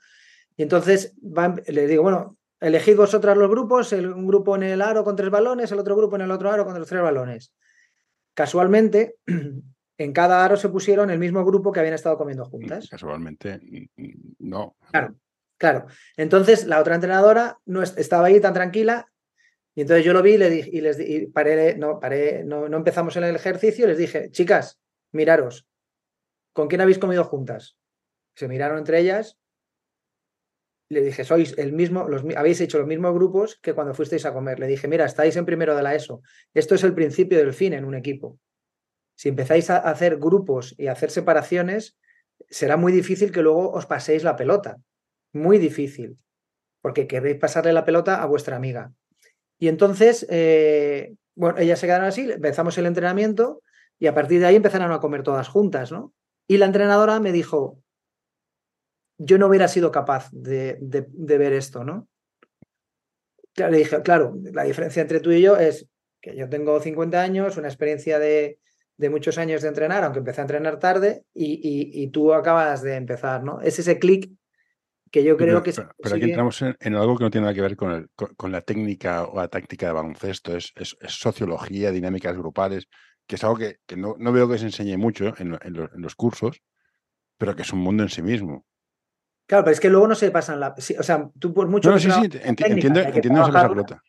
Y 0.56 0.64
entonces 0.64 1.16
le 1.68 1.88
digo, 1.88 2.04
bueno, 2.04 2.38
elegid 2.60 2.96
vosotras 2.96 3.36
los 3.36 3.50
grupos, 3.50 3.92
un 3.94 4.28
grupo 4.28 4.56
en 4.56 4.64
el 4.64 4.82
aro 4.84 5.04
con 5.04 5.16
tres 5.16 5.32
balones, 5.32 5.72
el 5.72 5.80
otro 5.80 5.96
grupo 5.96 6.18
en 6.18 6.22
el 6.22 6.32
otro 6.32 6.52
aro 6.52 6.64
con 6.64 6.78
los 6.78 6.88
tres 6.88 7.02
balones. 7.02 7.52
Casualmente, 8.36 9.16
en 9.98 10.14
cada 10.14 10.44
aro 10.44 10.58
se 10.58 10.70
pusieron 10.70 11.10
el 11.10 11.20
mismo 11.20 11.46
grupo 11.46 11.72
que 11.72 11.80
habían 11.80 11.96
estado 11.96 12.18
comiendo 12.18 12.46
juntas. 12.46 12.88
Casualmente, 12.90 13.60
no. 14.40 14.76
Claro, 14.92 15.16
claro. 15.58 15.86
Entonces 16.18 16.66
la 16.66 16.80
otra 16.80 16.96
entrenadora 16.96 17.60
no 17.66 17.84
estaba 17.84 18.28
ahí 18.28 18.40
tan 18.40 18.54
tranquila 18.54 19.08
y 19.74 19.82
entonces 19.82 20.06
yo 20.06 20.14
lo 20.14 20.22
vi 20.22 20.34
y, 20.34 20.38
le 20.38 20.50
dije, 20.50 20.70
y 20.74 20.82
les 20.82 21.00
y 21.00 21.28
paré, 21.28 21.78
no, 21.78 22.00
paré, 22.00 22.44
no, 22.44 22.68
no 22.68 22.78
empezamos 22.78 23.16
en 23.16 23.24
el 23.24 23.36
ejercicio 23.36 23.86
y 23.86 23.90
les 23.90 23.98
dije, 23.98 24.30
chicas, 24.32 24.80
miraros, 25.12 25.68
¿con 26.54 26.68
quién 26.68 26.82
habéis 26.82 27.00
comido 27.00 27.24
juntas? 27.24 27.78
Se 28.36 28.48
miraron 28.48 28.80
entre 28.80 29.00
ellas. 29.00 29.38
Le 30.90 31.02
dije, 31.02 31.24
sois 31.24 31.58
el 31.58 31.72
mismo, 31.72 32.10
los, 32.10 32.24
habéis 32.36 32.60
hecho 32.60 32.78
los 32.78 32.88
mismos 32.88 33.14
grupos 33.14 33.58
que 33.62 33.74
cuando 33.74 33.94
fuisteis 33.94 34.26
a 34.26 34.34
comer. 34.34 34.60
Le 34.60 34.68
dije, 34.68 34.90
mira, 34.90 35.06
estáis 35.06 35.38
en 35.38 35.46
primero 35.46 35.74
de 35.74 35.84
la 35.84 35.96
ESO. 35.96 36.22
Esto 36.54 36.76
es 36.76 36.84
el 36.84 36.94
principio 36.94 37.38
del 37.38 37.54
fin 37.54 37.72
en 37.74 37.86
un 37.86 37.96
equipo. 37.96 38.40
Si 39.22 39.30
empezáis 39.30 39.70
a 39.70 39.78
hacer 39.78 40.18
grupos 40.18 40.74
y 40.80 40.88
a 40.88 40.94
hacer 40.94 41.12
separaciones, 41.12 41.96
será 42.50 42.76
muy 42.76 42.92
difícil 42.92 43.32
que 43.32 43.44
luego 43.44 43.72
os 43.72 43.86
paséis 43.86 44.24
la 44.24 44.36
pelota. 44.36 44.78
Muy 45.32 45.60
difícil. 45.60 46.18
Porque 46.82 47.06
queréis 47.06 47.38
pasarle 47.38 47.72
la 47.72 47.86
pelota 47.86 48.24
a 48.24 48.26
vuestra 48.26 48.56
amiga. 48.56 48.94
Y 49.60 49.68
entonces, 49.68 50.26
eh, 50.32 51.14
bueno, 51.36 51.60
ellas 51.60 51.78
se 51.78 51.86
quedaron 51.86 52.08
así, 52.08 52.32
empezamos 52.32 52.76
el 52.80 52.88
entrenamiento 52.88 53.62
y 54.00 54.08
a 54.08 54.16
partir 54.16 54.40
de 54.40 54.48
ahí 54.48 54.56
empezaron 54.56 54.92
a 54.92 55.00
comer 55.00 55.22
todas 55.22 55.50
juntas, 55.50 55.92
¿no? 55.92 56.16
Y 56.48 56.58
la 56.58 56.66
entrenadora 56.66 57.20
me 57.20 57.32
dijo, 57.32 57.78
yo 59.20 59.38
no 59.38 59.46
hubiera 59.46 59.68
sido 59.68 59.92
capaz 59.92 60.32
de, 60.32 60.80
de 60.80 61.38
ver 61.38 61.54
esto, 61.54 61.84
¿no? 61.84 62.08
Le 63.56 63.78
dije, 63.78 64.02
claro, 64.02 64.34
la 64.52 64.64
diferencia 64.64 65.04
entre 65.04 65.20
tú 65.20 65.32
y 65.32 65.44
yo 65.44 65.58
es 65.58 65.88
que 66.22 66.36
yo 66.36 66.50
tengo 66.50 66.80
50 66.80 67.22
años, 67.22 67.58
una 67.58 67.68
experiencia 67.68 68.18
de, 68.18 68.58
de 69.02 69.10
muchos 69.10 69.40
años 69.40 69.64
de 69.64 69.68
entrenar, 69.68 70.04
aunque 70.04 70.20
empecé 70.20 70.42
a 70.42 70.44
entrenar 70.44 70.78
tarde, 70.78 71.26
y, 71.34 72.08
tú 72.10 72.34
acabas 72.36 72.84
de 72.84 72.96
empezar, 72.96 73.44
¿no? 73.44 73.60
Es 73.60 73.80
ese 73.80 73.98
clic 73.98 74.32
que 75.10 75.24
yo 75.24 75.36
creo 75.38 75.64
que... 75.64 75.74
Pero, 75.74 75.90
pero 75.98 76.16
aquí 76.16 76.26
entramos 76.26 76.62
en, 76.62 76.96
algo 76.96 77.18
que 77.18 77.24
no 77.24 77.32
tiene 77.32 77.46
nada 77.46 77.56
que 77.56 77.62
ver 77.62 77.76
con, 77.76 77.92
el, 77.92 78.10
con, 78.14 78.52
la 78.52 78.62
técnica 78.62 79.26
o 79.26 79.38
la 79.38 79.48
táctica 79.48 79.88
de 79.88 79.94
baloncesto, 79.94 80.56
es, 80.56 80.72
es, 80.76 80.96
sociología, 81.08 81.92
dinámicas 81.92 82.38
grupales, 82.38 82.88
que 83.26 83.36
es 83.36 83.44
algo 83.44 83.58
que, 83.58 83.80
no, 83.98 84.16
veo 84.32 84.48
que 84.48 84.60
se 84.60 84.66
enseñe 84.66 84.98
mucho 84.98 85.34
en, 85.40 85.58
los, 85.96 86.16
cursos, 86.16 86.62
pero 87.40 87.56
que 87.56 87.64
es 87.64 87.74
un 87.74 87.80
mundo 87.80 88.04
en 88.04 88.10
sí 88.10 88.22
mismo. 88.22 88.68
Claro, 89.48 89.64
pero 89.64 89.74
es 89.74 89.80
que 89.80 89.90
luego 89.90 90.08
no 90.08 90.14
se 90.14 90.30
pasan 90.30 90.60
la... 90.60 90.76
o 90.78 91.04
sea, 91.04 91.28
tú 91.40 91.56
por 91.56 91.68
mucho... 91.68 91.90
No, 91.90 91.98
sí, 91.98 92.08
sí, 92.12 92.40
entiendo, 92.44 93.00
entiendo 93.00 93.42
esa 93.42 93.68
pelota. 93.68 94.04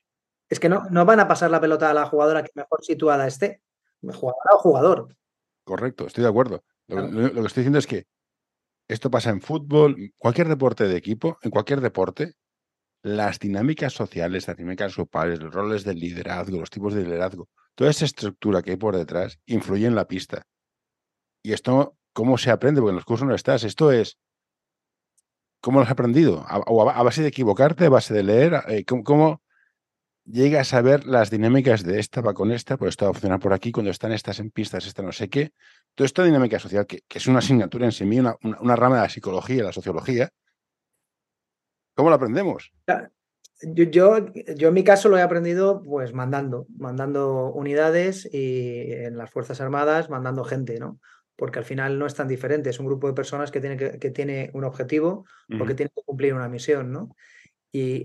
Es 0.51 0.61
que 0.61 0.69
no, 0.69 0.85
no 0.91 1.07
van 1.07 1.21
a 1.21 1.27
pasar 1.27 1.51
la 1.51 1.63
pelota 1.63 1.89
a 1.89 1.95
la 1.95 2.05
jugadora 2.05 2.45
que 2.45 2.51
mejor 2.55 2.85
situada 2.85 3.27
esté 3.27 3.63
jugador 4.11 4.41
o 4.55 4.59
jugador. 4.59 5.17
Correcto, 5.65 6.07
estoy 6.07 6.23
de 6.23 6.31
acuerdo. 6.31 6.65
Lo, 6.88 7.09
que 7.09 7.41
estoy 7.47 7.62
diciendo 7.62 7.79
es 7.79 7.87
que 7.87 8.07
esto 8.88 9.11
pasa 9.11 9.31
en 9.31 9.41
fútbol, 9.41 10.12
cualquier 10.19 10.49
deporte 10.49 10.87
de 10.87 10.97
equipo, 10.97 11.38
en 11.43 11.51
cualquier 11.51 11.81
deporte, 11.81 12.35
las 13.03 13.38
dinámicas 13.38 13.93
sociales, 13.93 14.47
las 14.47 14.57
dinámicas 14.57 14.95
grupales, 14.97 15.41
los 15.41 15.53
roles 15.53 15.85
del 15.85 15.99
liderazgo, 15.99 16.59
los 16.59 16.71
tipos 16.71 16.95
de 16.95 17.05
liderazgo, 17.05 17.49
toda 17.75 17.91
esa 17.91 18.05
estructura 18.05 18.62
que 18.62 18.73
hay 18.73 18.77
por 18.77 18.97
detrás 18.97 19.38
influye 19.47 19.87
en 19.87 19.95
la 19.95 20.07
pista. 20.07 20.47
Y 21.43 21.53
esto, 21.53 21.97
¿cómo 22.12 22.38
se 22.38 22.51
aprende? 22.51 22.81
Porque 22.81 22.91
en 22.91 22.97
los 22.97 23.05
cursos 23.05 23.27
no 23.27 23.35
estás. 23.35 23.65
Esto 23.65 23.91
es, 23.91 24.19
¿cómo 25.61 25.79
lo 25.81 25.85
has 25.85 25.91
aprendido? 25.91 26.45
¿A, 26.47 26.57
a, 26.57 27.03
base 27.03 27.23
de 27.23 27.29
equivocarte, 27.29 27.87
a 27.87 27.91
base 27.91 28.15
de 28.15 28.23
leer? 28.23 28.62
Eh, 28.69 28.85
¿Cómo, 28.85 29.42
llega 30.25 30.61
a 30.61 30.65
saber 30.65 31.07
las 31.07 31.31
dinámicas 31.31 31.85
de 31.85 31.99
esta 31.99 32.21
va 32.21 32.35
con 32.35 32.53
esta, 32.53 32.77
pues 32.77 32.91
esta 32.91 33.07
va 33.07 33.11
a 33.11 33.15
funcionar 33.15 33.41
por 33.41 33.53
aquí, 33.53 33.73
cuando 33.73 33.91
están 33.91 34.13
estas 34.13 34.39
en 34.39 34.51
pistas, 34.51 34.87
esta 34.87 35.03
no 35.03 35.13
sé 35.13 35.29
qué. 35.29 35.53
Toda 35.95 36.07
esta 36.07 36.25
dinámica 36.25 36.59
social, 36.59 36.87
que, 36.87 37.03
es 37.09 37.27
una 37.27 37.41
asignatura 37.41 37.87
en 37.87 37.93
sí 37.93 38.05
misma, 38.05 38.37
una, 38.43 38.77
rama 38.77 38.97
de 38.97 39.03
la 39.03 39.09
psicología, 39.09 39.65
la 39.65 39.73
sociología, 39.73 40.31
¿Cómo 41.95 42.09
lo 42.09 42.17
aprendemos? 42.17 42.73
Yo, 43.61 43.85
yo, 43.85 44.33
yo, 44.57 44.69
en 44.69 44.75
mi 44.75 44.83
caso 44.83 45.11
lo 45.11 45.19
he 45.19 45.23
aprendido 45.23 45.83
pues 45.83 46.15
mandando, 46.15 46.67
mandando 46.77 47.53
unidades 47.53 48.27
y 48.33 48.93
en 48.93 49.19
las 49.19 49.31
Fuerzas 49.31 49.61
Armadas 49.61 50.09
mandando 50.09 50.43
gente, 50.43 50.79
¿no? 50.79 50.99
Porque 51.37 51.59
al 51.59 51.67
final 51.67 51.99
no 51.99 52.07
es 52.07 52.15
tan 52.15 52.29
diferente, 52.29 52.71
es 52.71 52.81
un 52.81 52.87
grupo 52.87 53.09
de 53.09 53.13
personas 53.13 53.51
que 53.51 53.61
tiene, 53.61 53.77
que, 53.77 53.99
que 53.99 54.11
tiene 54.11 54.51
un 54.55 54.65
objetivo 54.65 55.27
o 55.61 55.67
que 55.67 55.75
tiene 55.75 55.91
que 55.95 56.03
cumplir 56.03 56.35
una 56.35 56.49
misión, 56.49 56.93
¿no? 56.93 57.15
Y, 57.75 58.03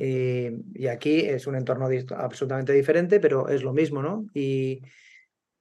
y, 0.73 0.87
aquí 0.87 1.19
es 1.19 1.45
un 1.45 1.55
entorno 1.55 1.89
absolutamente 2.15 2.71
diferente, 2.71 3.19
pero 3.19 3.49
es 3.49 3.63
lo 3.63 3.73
mismo, 3.73 4.01
¿no? 4.01 4.25
Y 4.33 4.81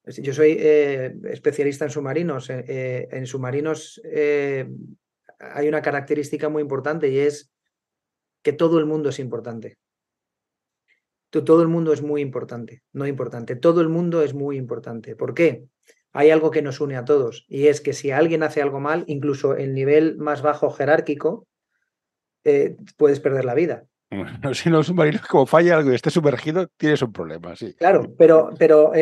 yo 0.07 0.33
soy 0.33 0.57
eh, 0.59 1.17
especialista 1.25 1.85
en 1.85 1.91
submarinos. 1.91 2.49
Eh, 2.51 2.65
eh 2.69 3.09
en 3.11 3.27
submarinos 3.27 4.01
eh, 4.05 4.69
hay 5.39 5.69
una 5.69 5.83
característica 5.83 6.49
muy 6.49 6.63
importante 6.63 7.09
y 7.09 7.19
es 7.19 7.51
que 8.43 8.53
todo 8.53 8.79
el 8.79 8.87
mundo 8.87 9.09
es 9.09 9.19
importante. 9.19 9.77
Todo 11.31 11.61
el 11.61 11.69
mundo 11.69 11.93
es 11.93 12.03
muy 12.03 12.23
importante, 12.23 12.83
no 12.93 13.07
importante. 13.07 13.57
Todo 13.57 13.81
el 13.81 13.89
mundo 13.89 14.23
es 14.23 14.33
muy 14.33 14.57
importante. 14.57 15.17
¿Por 15.17 15.35
qué? 15.35 15.67
Hay 16.13 16.31
algo 16.31 16.51
que 16.51 16.63
nos 16.63 16.81
une 16.81 16.97
a 16.97 17.05
todos 17.05 17.45
y 17.49 17.67
es 17.67 17.81
que 17.81 17.93
si 17.93 18.11
alguien 18.11 18.43
hace 18.43 18.63
algo 18.63 18.81
mal, 18.81 19.05
incluso 19.07 19.55
el 19.57 19.75
nivel 19.75 20.17
más 20.17 20.41
bajo 20.41 20.71
jerárquico, 20.71 21.47
eh, 22.45 22.77
puedes 22.97 23.21
perder 23.21 23.45
la 23.45 23.55
vida. 23.55 23.87
Bueno, 24.11 24.31
si 24.55 24.71
no, 24.71 24.83
submarino, 24.83 25.21
como 25.29 25.47
falla 25.47 25.77
algo 25.77 25.93
y 25.93 25.95
esté 25.95 26.11
sumergido, 26.11 26.69
tienes 26.77 27.03
un 27.03 27.13
problema, 27.13 27.57
sí. 27.57 27.75
Claro, 27.75 28.15
pero, 28.17 28.51
pero, 28.59 28.93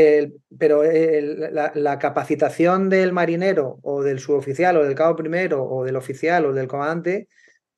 pero 0.59 0.83
la, 0.83 1.73
la, 1.75 1.99
capacitación 1.99 2.89
del 2.89 3.13
marinero 3.13 3.79
o 3.83 4.03
del 4.03 4.19
suboficial 4.19 4.77
o 4.77 4.85
del 4.85 4.95
cabo 4.95 5.17
primero 5.17 5.63
o 5.65 5.85
del 5.85 5.97
oficial 5.97 6.47
o 6.47 6.53
del 6.53 6.69
comandante 6.69 7.29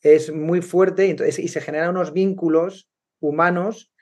es 0.03 0.33
muy 0.33 0.63
fuerte 0.63 1.07
y, 1.07 1.11
entonces, 1.11 1.39
y 1.39 1.49
se 1.49 1.61
generan 1.61 1.91
unos 1.91 2.13
vínculos 2.13 2.89
humanos 3.21 3.93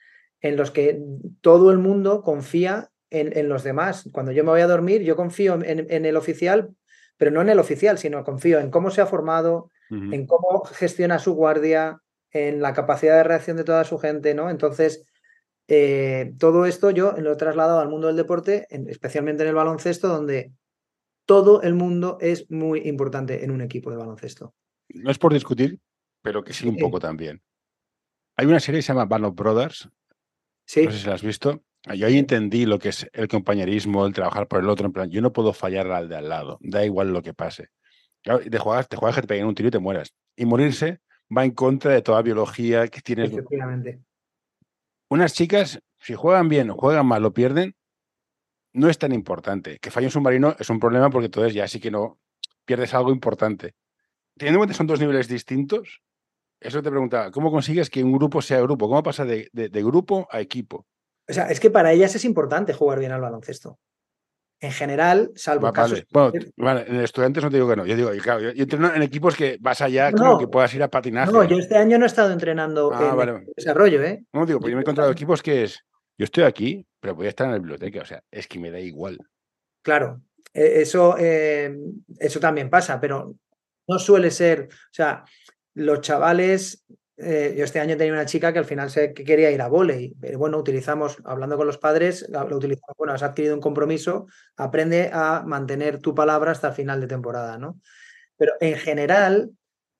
en 0.40 0.56
los 0.56 0.70
que 0.70 1.00
todo 1.40 1.70
el 1.70 1.78
mundo 1.78 2.22
confía 2.22 2.90
en, 3.10 3.36
en, 3.36 3.48
los 3.48 3.64
demás. 3.64 4.08
Cuando 4.12 4.32
yo 4.32 4.44
me 4.44 4.50
voy 4.50 4.60
a 4.60 4.66
dormir, 4.66 5.02
yo 5.02 5.16
confío 5.16 5.54
en, 5.54 5.86
en, 5.90 6.04
el 6.04 6.16
oficial, 6.16 6.70
pero 7.16 7.30
no 7.30 7.40
en 7.40 7.48
el 7.48 7.58
oficial, 7.58 7.96
sino 7.96 8.24
confío 8.24 8.58
en 8.58 8.70
cómo 8.70 8.90
se 8.90 9.00
ha 9.00 9.06
formado, 9.06 9.70
uh 9.90 9.94
-huh. 9.94 10.14
en 10.14 10.26
cómo 10.26 10.64
gestiona 10.64 11.18
su 11.18 11.32
guardia, 11.34 12.00
en 12.34 12.60
la 12.60 12.74
capacidad 12.74 13.16
de 13.16 13.22
reacción 13.22 13.56
de 13.56 13.64
toda 13.64 13.84
su 13.84 13.96
gente, 13.98 14.34
¿no? 14.34 14.50
Entonces, 14.50 15.06
eh, 15.68 16.34
todo 16.38 16.66
esto 16.66 16.90
yo 16.90 17.12
lo 17.12 17.32
he 17.32 17.36
trasladado 17.36 17.80
al 17.80 17.88
mundo 17.88 18.08
del 18.08 18.16
deporte, 18.16 18.66
en, 18.70 18.90
especialmente 18.90 19.44
en 19.44 19.50
el 19.50 19.54
baloncesto, 19.54 20.08
donde 20.08 20.52
todo 21.26 21.62
el 21.62 21.74
mundo 21.74 22.18
es 22.20 22.50
muy 22.50 22.80
importante 22.80 23.44
en 23.44 23.52
un 23.52 23.62
equipo 23.62 23.90
de 23.90 23.96
baloncesto. 23.96 24.52
No 24.88 25.10
es 25.10 25.18
por 25.18 25.32
discutir, 25.32 25.78
pero 26.22 26.42
que 26.42 26.52
sí 26.52 26.68
un 26.68 26.76
poco 26.76 26.98
también. 26.98 27.40
Hay 28.36 28.46
una 28.46 28.60
serie 28.60 28.80
que 28.80 28.82
se 28.82 28.92
llama 28.92 29.26
of 29.26 29.34
Brothers. 29.34 29.88
Sí. 30.66 30.84
No 30.84 30.90
sé 30.90 30.98
si 30.98 31.06
la 31.06 31.14
has 31.14 31.22
visto. 31.22 31.62
Yo 31.94 32.06
ahí 32.06 32.18
entendí 32.18 32.66
lo 32.66 32.78
que 32.78 32.88
es 32.88 33.06
el 33.12 33.28
compañerismo, 33.28 34.06
el 34.06 34.12
trabajar 34.12 34.48
por 34.48 34.60
el 34.60 34.68
otro. 34.68 34.86
En 34.86 34.92
plan, 34.92 35.08
yo 35.08 35.22
no 35.22 35.32
puedo 35.32 35.52
fallar 35.52 35.90
al 35.92 36.08
de 36.08 36.16
al 36.16 36.28
lado. 36.28 36.58
Da 36.60 36.84
igual 36.84 37.12
lo 37.12 37.22
que 37.22 37.32
pase. 37.32 37.68
Claro, 38.22 38.40
te 38.40 38.58
juegas, 38.58 38.88
te 38.88 38.96
juegas 38.96 39.16
que 39.16 39.22
te 39.22 39.28
peguen 39.28 39.46
un 39.46 39.54
tiro 39.54 39.68
y 39.68 39.72
te 39.72 39.78
mueras. 39.78 40.14
Y 40.34 40.46
morirse 40.46 41.00
va 41.36 41.44
en 41.44 41.52
contra 41.52 41.92
de 41.92 42.02
toda 42.02 42.22
biología 42.22 42.88
que 42.88 43.00
tienes. 43.00 43.32
Efectivamente. 43.32 44.00
Unas 45.08 45.32
chicas, 45.32 45.80
si 45.98 46.14
juegan 46.14 46.48
bien 46.48 46.70
o 46.70 46.74
juegan 46.74 47.06
mal 47.06 47.24
o 47.24 47.32
pierden, 47.32 47.76
no 48.72 48.88
es 48.88 48.98
tan 48.98 49.12
importante. 49.12 49.78
Que 49.78 49.90
falle 49.90 50.06
un 50.06 50.10
submarino 50.10 50.56
es 50.58 50.68
un 50.70 50.80
problema 50.80 51.10
porque 51.10 51.26
entonces 51.26 51.54
ya 51.54 51.68
sí 51.68 51.80
que 51.80 51.90
no 51.90 52.18
pierdes 52.64 52.94
algo 52.94 53.12
importante. 53.12 53.74
Teniendo 54.36 54.56
en 54.56 54.60
cuenta 54.60 54.72
que 54.72 54.78
son 54.78 54.86
dos 54.86 55.00
niveles 55.00 55.28
distintos, 55.28 56.02
eso 56.60 56.82
te 56.82 56.90
preguntaba, 56.90 57.30
¿cómo 57.30 57.50
consigues 57.50 57.90
que 57.90 58.02
un 58.02 58.12
grupo 58.12 58.42
sea 58.42 58.60
grupo? 58.60 58.88
¿Cómo 58.88 59.02
pasa 59.02 59.24
de, 59.24 59.48
de, 59.52 59.68
de 59.68 59.82
grupo 59.82 60.26
a 60.30 60.40
equipo? 60.40 60.86
O 61.28 61.32
sea, 61.32 61.46
es 61.46 61.60
que 61.60 61.70
para 61.70 61.92
ellas 61.92 62.14
es 62.14 62.24
importante 62.24 62.72
jugar 62.72 62.98
bien 62.98 63.12
al 63.12 63.20
baloncesto 63.20 63.78
en 64.64 64.72
general, 64.72 65.30
salvo 65.34 65.70
casos. 65.72 66.04
Vale. 66.10 66.30
Bueno, 66.30 66.52
vale, 66.56 66.84
en 66.88 67.00
estudiantes 67.00 67.44
no 67.44 67.50
te 67.50 67.56
digo 67.56 67.68
que 67.68 67.76
no. 67.76 67.84
Yo 67.84 67.96
digo, 67.96 68.10
claro, 68.22 68.40
yo, 68.40 68.62
entreno 68.62 68.94
en 68.94 69.02
equipos 69.02 69.36
que 69.36 69.58
vas 69.60 69.82
allá, 69.82 70.10
no, 70.10 70.38
que 70.38 70.48
puedas 70.48 70.72
ir 70.74 70.82
a 70.82 70.88
patinaje. 70.88 71.30
No, 71.30 71.44
yo 71.44 71.58
este 71.58 71.76
año 71.76 71.98
no 71.98 72.04
he 72.04 72.06
estado 72.06 72.32
entrenando 72.32 72.90
ah, 72.94 73.10
en 73.10 73.16
vale. 73.16 73.46
desarrollo, 73.54 74.02
¿eh? 74.02 74.24
No, 74.32 74.46
digo, 74.46 74.60
pues 74.60 74.70
yo 74.70 74.76
me 74.76 74.80
he 74.80 74.84
encontrado 74.84 75.10
equipos 75.10 75.42
que 75.42 75.64
es, 75.64 75.84
yo 76.16 76.24
estoy 76.24 76.44
aquí, 76.44 76.86
pero 76.98 77.14
voy 77.14 77.26
a 77.26 77.28
estar 77.28 77.46
en 77.46 77.52
la 77.52 77.58
biblioteca, 77.58 78.00
o 78.00 78.06
sea, 78.06 78.22
es 78.30 78.48
que 78.48 78.58
me 78.58 78.70
da 78.70 78.80
igual. 78.80 79.18
Claro, 79.82 80.22
eso, 80.54 81.16
eh, 81.18 81.76
eso 82.18 82.40
también 82.40 82.70
pasa, 82.70 82.98
pero 82.98 83.34
no 83.86 83.98
suele 83.98 84.30
ser, 84.30 84.68
o 84.70 84.94
sea, 84.94 85.24
los 85.74 86.00
chavales 86.00 86.86
eh, 87.16 87.54
yo 87.56 87.64
este 87.64 87.80
año 87.80 87.96
tenía 87.96 88.12
una 88.12 88.26
chica 88.26 88.52
que 88.52 88.58
al 88.58 88.64
final 88.64 88.90
se, 88.90 89.12
que 89.12 89.24
quería 89.24 89.50
ir 89.50 89.62
a 89.62 89.68
volei. 89.68 90.14
Pero 90.20 90.38
bueno, 90.38 90.58
utilizamos, 90.58 91.18
hablando 91.24 91.56
con 91.56 91.66
los 91.66 91.78
padres, 91.78 92.28
lo 92.28 92.56
utilizamos, 92.56 92.96
bueno, 92.98 93.12
has 93.12 93.22
adquirido 93.22 93.54
un 93.54 93.60
compromiso, 93.60 94.26
aprende 94.56 95.10
a 95.12 95.42
mantener 95.46 95.98
tu 95.98 96.14
palabra 96.14 96.50
hasta 96.50 96.68
el 96.68 96.74
final 96.74 97.00
de 97.00 97.06
temporada, 97.06 97.58
¿no? 97.58 97.78
Pero 98.36 98.52
en 98.60 98.76
general, 98.76 99.50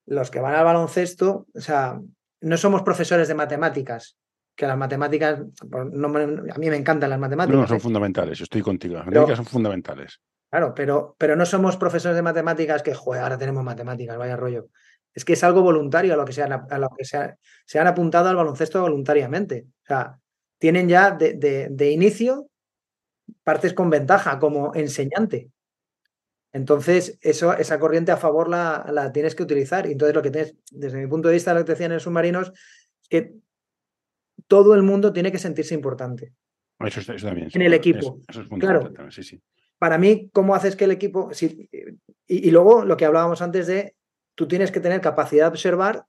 los 0.07 0.31
que 0.31 0.41
van 0.41 0.55
al 0.55 0.65
baloncesto, 0.65 1.47
o 1.55 1.61
sea, 1.61 2.01
no 2.41 2.57
somos 2.57 2.83
profesores 2.83 3.29
de 3.29 3.35
matemáticas, 3.35 4.19
que 4.57 4.67
las 4.67 4.77
matemáticas, 4.77 5.41
no, 5.71 6.09
a 6.09 6.59
mí 6.59 6.71
me 6.71 6.77
encantan 6.77 7.11
las 7.11 7.19
matemáticas. 7.19 7.55
No, 7.55 7.63
no 7.63 7.69
son 7.69 7.77
¿eh? 7.77 7.81
fundamentales, 7.81 8.39
yo 8.39 8.45
estoy 8.45 8.63
contigo, 8.63 8.97
las 8.97 9.07
matemáticas 9.07 9.37
son 9.37 9.47
fundamentales. 9.47 10.21
Claro, 10.51 10.73
pero, 10.75 11.17
pero 11.19 11.35
no 11.35 11.47
somos 11.47 11.77
profesores 11.77 12.15
de 12.15 12.23
matemáticas 12.23 12.83
que, 12.83 12.95
joder, 12.95 13.23
ahora 13.23 13.39
tenemos 13.39 13.65
matemáticas, 13.65 14.17
vaya 14.17 14.37
rollo. 14.37 14.69
Es 15.15 15.25
que 15.25 15.35
es 15.35 15.45
algo 15.45 15.63
voluntario 15.63 16.13
a 16.13 16.17
lo 16.17 16.25
que 16.25 16.33
se 16.33 16.43
han, 16.43 16.53
a 16.53 16.79
lo 16.79 16.91
que 16.91 17.05
se, 17.05 17.17
ha, 17.17 17.39
se 17.65 17.79
han 17.79 17.87
apuntado 17.87 18.29
al 18.29 18.37
baloncesto 18.37 18.81
voluntariamente. 18.81 19.67
O 19.85 19.87
sea, 19.87 20.19
tienen 20.59 20.89
ya 20.89 21.13
de, 21.13 21.35
de, 21.35 21.69
de, 21.71 21.91
inicio 21.91 22.49
partes 23.45 23.75
con 23.75 23.91
ventaja 23.91 24.39
como 24.39 24.75
enseñante. 24.75 25.51
Entonces, 26.53 27.19
eso, 27.21 27.53
esa 27.53 27.79
corriente 27.79 28.13
a 28.13 28.17
favor 28.17 28.49
la, 28.49 28.87
la, 28.93 29.13
tienes 29.13 29.35
que 29.35 29.43
utilizar. 29.43 29.87
Y 29.87 29.93
entonces, 29.93 30.15
lo 30.15 30.23
que 30.23 30.31
tienes, 30.31 30.55
desde 30.71 30.99
mi 30.99 31.07
punto 31.07 31.29
de 31.29 31.35
vista, 31.35 31.53
lo 31.53 31.61
que 31.61 31.65
te 31.65 31.73
decían 31.73 31.93
en 31.93 32.01
submarinos, 32.01 32.53
es 33.03 33.09
que 33.09 33.35
todo 34.47 34.75
el 34.75 34.83
mundo 34.83 35.13
tiene 35.13 35.33
que 35.33 35.39
sentirse 35.39 35.75
importante. 35.75 36.33
Eso, 36.81 37.01
eso 37.13 37.27
también. 37.27 37.49
En 37.53 37.63
el 37.63 37.75
equipo. 37.75 38.21
Eso, 38.29 38.43
es 38.43 38.49
claro. 38.59 38.93
Sí, 39.11 39.23
sí. 39.23 39.41
Para 39.79 39.99
mí, 39.99 40.31
¿cómo 40.33 40.55
haces 40.55 40.77
que 40.77 40.85
el 40.85 40.93
equipo... 40.93 41.33
Si, 41.33 41.69
y, 42.27 42.49
y 42.49 42.51
luego, 42.51 42.85
lo 42.85 42.97
que 42.97 43.05
hablábamos 43.05 43.43
antes 43.43 43.67
de 43.67 43.95
tú 44.35 44.49
tienes 44.49 44.71
que 44.71 44.81
tener 44.81 45.01
capacidad 45.01 45.45
de 45.45 45.51
observar 45.51 46.05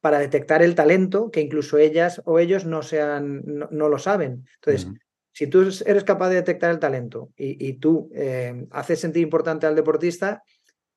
para 0.00 0.18
detectar 0.18 0.62
el 0.62 0.74
talento 0.74 1.30
que 1.30 1.40
incluso 1.40 1.78
ellas 1.78 2.22
o 2.24 2.38
ellos 2.38 2.64
no, 2.64 2.82
sean, 2.82 3.42
no, 3.44 3.68
no 3.70 3.88
lo 3.88 3.98
saben. 3.98 4.46
Entonces, 4.56 4.86
uh 4.86 4.90
-huh. 4.90 4.98
si 5.32 5.46
tú 5.48 5.68
eres 5.84 6.04
capaz 6.04 6.28
de 6.28 6.36
detectar 6.36 6.70
el 6.70 6.78
talento 6.78 7.30
y, 7.36 7.66
y 7.66 7.74
tú 7.74 8.10
eh, 8.14 8.66
haces 8.70 9.00
sentir 9.00 9.22
importante 9.22 9.66
al 9.66 9.74
deportista, 9.74 10.42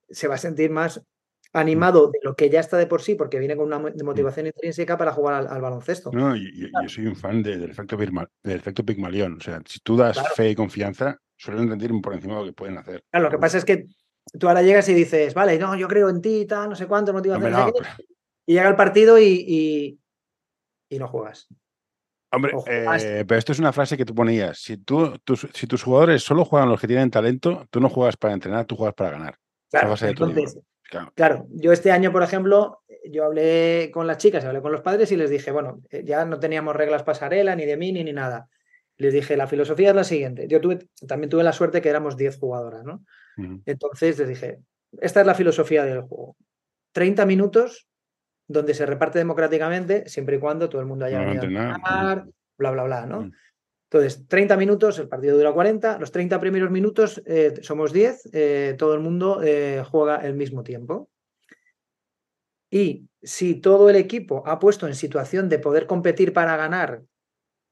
se 0.09 0.27
va 0.27 0.35
a 0.35 0.37
sentir 0.39 0.69
más 0.69 1.01
animado 1.53 2.11
de 2.11 2.19
lo 2.21 2.35
que 2.35 2.49
ya 2.49 2.59
está 2.59 2.77
de 2.77 2.85
por 2.85 3.01
sí, 3.01 3.15
porque 3.15 3.39
viene 3.39 3.55
con 3.55 3.65
una 3.65 3.79
motivación 3.79 4.47
intrínseca 4.47 4.97
para 4.97 5.11
jugar 5.11 5.35
al, 5.35 5.47
al 5.47 5.61
baloncesto. 5.61 6.11
No, 6.13 6.35
yo, 6.35 6.67
yo, 6.83 6.89
soy 6.89 7.07
un 7.07 7.15
fan 7.15 7.41
de, 7.41 7.57
del, 7.57 7.71
efecto 7.71 7.97
del 7.97 8.55
efecto 8.55 8.85
Pigmalión. 8.85 9.37
O 9.37 9.41
sea, 9.41 9.61
si 9.65 9.79
tú 9.79 9.97
das 9.97 10.17
claro. 10.17 10.35
fe 10.35 10.49
y 10.51 10.55
confianza, 10.55 11.17
suelen 11.35 11.69
rendir 11.69 11.91
por 12.01 12.13
encima 12.13 12.35
de 12.35 12.39
lo 12.41 12.45
que 12.45 12.53
pueden 12.53 12.77
hacer. 12.77 13.03
Claro, 13.09 13.25
lo 13.25 13.31
que 13.31 13.39
pasa 13.39 13.57
es 13.57 13.65
que 13.65 13.87
tú 14.37 14.47
ahora 14.47 14.61
llegas 14.61 14.87
y 14.89 14.93
dices, 14.93 15.33
vale, 15.33 15.57
no, 15.57 15.75
yo 15.75 15.87
creo 15.87 16.09
en 16.09 16.21
ti, 16.21 16.45
tal, 16.45 16.69
no 16.69 16.75
sé 16.75 16.87
cuánto, 16.87 17.13
motivación. 17.13 17.51
No, 17.51 17.67
no. 17.67 17.73
Y 18.45 18.53
llega 18.53 18.69
el 18.69 18.75
partido 18.75 19.19
y, 19.19 19.45
y, 19.47 19.99
y 20.89 20.99
no 20.99 21.07
juegas. 21.07 21.47
Hombre. 22.31 22.53
Eh, 22.67 23.25
pero 23.27 23.39
esto 23.39 23.51
es 23.51 23.59
una 23.59 23.73
frase 23.73 23.97
que 23.97 24.05
tú 24.05 24.13
ponías. 24.13 24.59
Si, 24.59 24.77
tú, 24.77 25.17
tus, 25.23 25.47
si 25.53 25.67
tus 25.67 25.83
jugadores 25.83 26.23
solo 26.23 26.45
juegan 26.45 26.69
los 26.69 26.79
que 26.79 26.87
tienen 26.87 27.09
talento, 27.09 27.65
tú 27.71 27.79
no 27.79 27.89
juegas 27.89 28.17
para 28.17 28.33
entrenar, 28.33 28.65
tú 28.65 28.75
juegas 28.75 28.95
para 28.95 29.11
ganar. 29.11 29.35
Claro, 29.71 29.95
entonces, 30.01 30.59
claro. 30.83 31.11
claro, 31.15 31.47
yo 31.51 31.71
este 31.71 31.91
año, 31.91 32.11
por 32.11 32.23
ejemplo, 32.23 32.81
yo 33.05 33.25
hablé 33.25 33.91
con 33.93 34.07
las 34.07 34.17
chicas, 34.17 34.43
hablé 34.45 34.61
con 34.61 34.71
los 34.71 34.81
padres 34.81 35.11
y 35.11 35.17
les 35.17 35.29
dije, 35.29 35.51
bueno, 35.51 35.81
eh, 35.89 36.03
ya 36.03 36.25
no 36.25 36.39
teníamos 36.39 36.75
reglas 36.75 37.03
pasarela, 37.03 37.55
ni 37.55 37.65
de 37.65 37.77
mini, 37.77 38.03
ni 38.03 38.13
nada. 38.13 38.47
Les 38.97 39.13
dije, 39.13 39.37
la 39.37 39.47
filosofía 39.47 39.89
es 39.89 39.95
la 39.95 40.03
siguiente. 40.03 40.47
Yo 40.47 40.59
tuve, 40.59 40.87
también 41.07 41.29
tuve 41.29 41.43
la 41.43 41.53
suerte 41.53 41.81
que 41.81 41.89
éramos 41.89 42.17
10 42.17 42.37
jugadoras, 42.37 42.83
¿no? 42.83 43.05
Uh 43.39 43.43
-huh. 43.43 43.61
Entonces 43.65 44.19
les 44.19 44.27
dije, 44.27 44.59
esta 44.99 45.21
es 45.21 45.27
la 45.27 45.35
filosofía 45.35 45.83
del 45.85 46.01
juego. 46.01 46.35
30 46.93 47.25
minutos 47.25 47.87
donde 48.47 48.73
se 48.73 48.85
reparte 48.85 49.19
democráticamente, 49.19 50.09
siempre 50.09 50.37
y 50.37 50.39
cuando 50.39 50.69
todo 50.69 50.81
el 50.81 50.87
mundo 50.87 51.05
haya 51.05 51.19
no, 51.19 51.25
venido 51.25 51.59
a 51.59 51.77
ganar, 51.77 52.25
bla, 52.57 52.71
bla, 52.71 52.83
bla, 52.83 53.05
¿no? 53.05 53.19
Uh 53.19 53.23
-huh. 53.23 53.33
Entonces, 53.91 54.27
30 54.27 54.55
minutos, 54.55 54.99
el 54.99 55.07
partido 55.07 55.35
dura 55.35 55.51
40, 55.51 55.97
los 55.97 56.11
30 56.11 56.39
primeros 56.39 56.69
minutos 56.69 57.23
eh, 57.25 57.55
somos 57.61 57.91
10, 57.91 58.29
eh, 58.33 58.75
todo 58.77 58.93
el 58.93 58.99
mundo 58.99 59.41
eh, 59.43 59.83
juega 59.89 60.17
el 60.17 60.35
mismo 60.35 60.61
tiempo. 60.63 61.09
Y 62.69 63.07
si 63.21 63.55
todo 63.55 63.89
el 63.89 63.95
equipo 63.95 64.43
ha 64.45 64.59
puesto 64.59 64.85
en 64.85 64.93
situación 64.93 65.49
de 65.49 65.57
poder 65.57 65.87
competir 65.87 66.33
para 66.33 66.55
ganar 66.55 67.01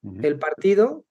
uh 0.01 0.12
-huh. 0.12 0.25
el 0.25 0.39
partido, 0.39 1.06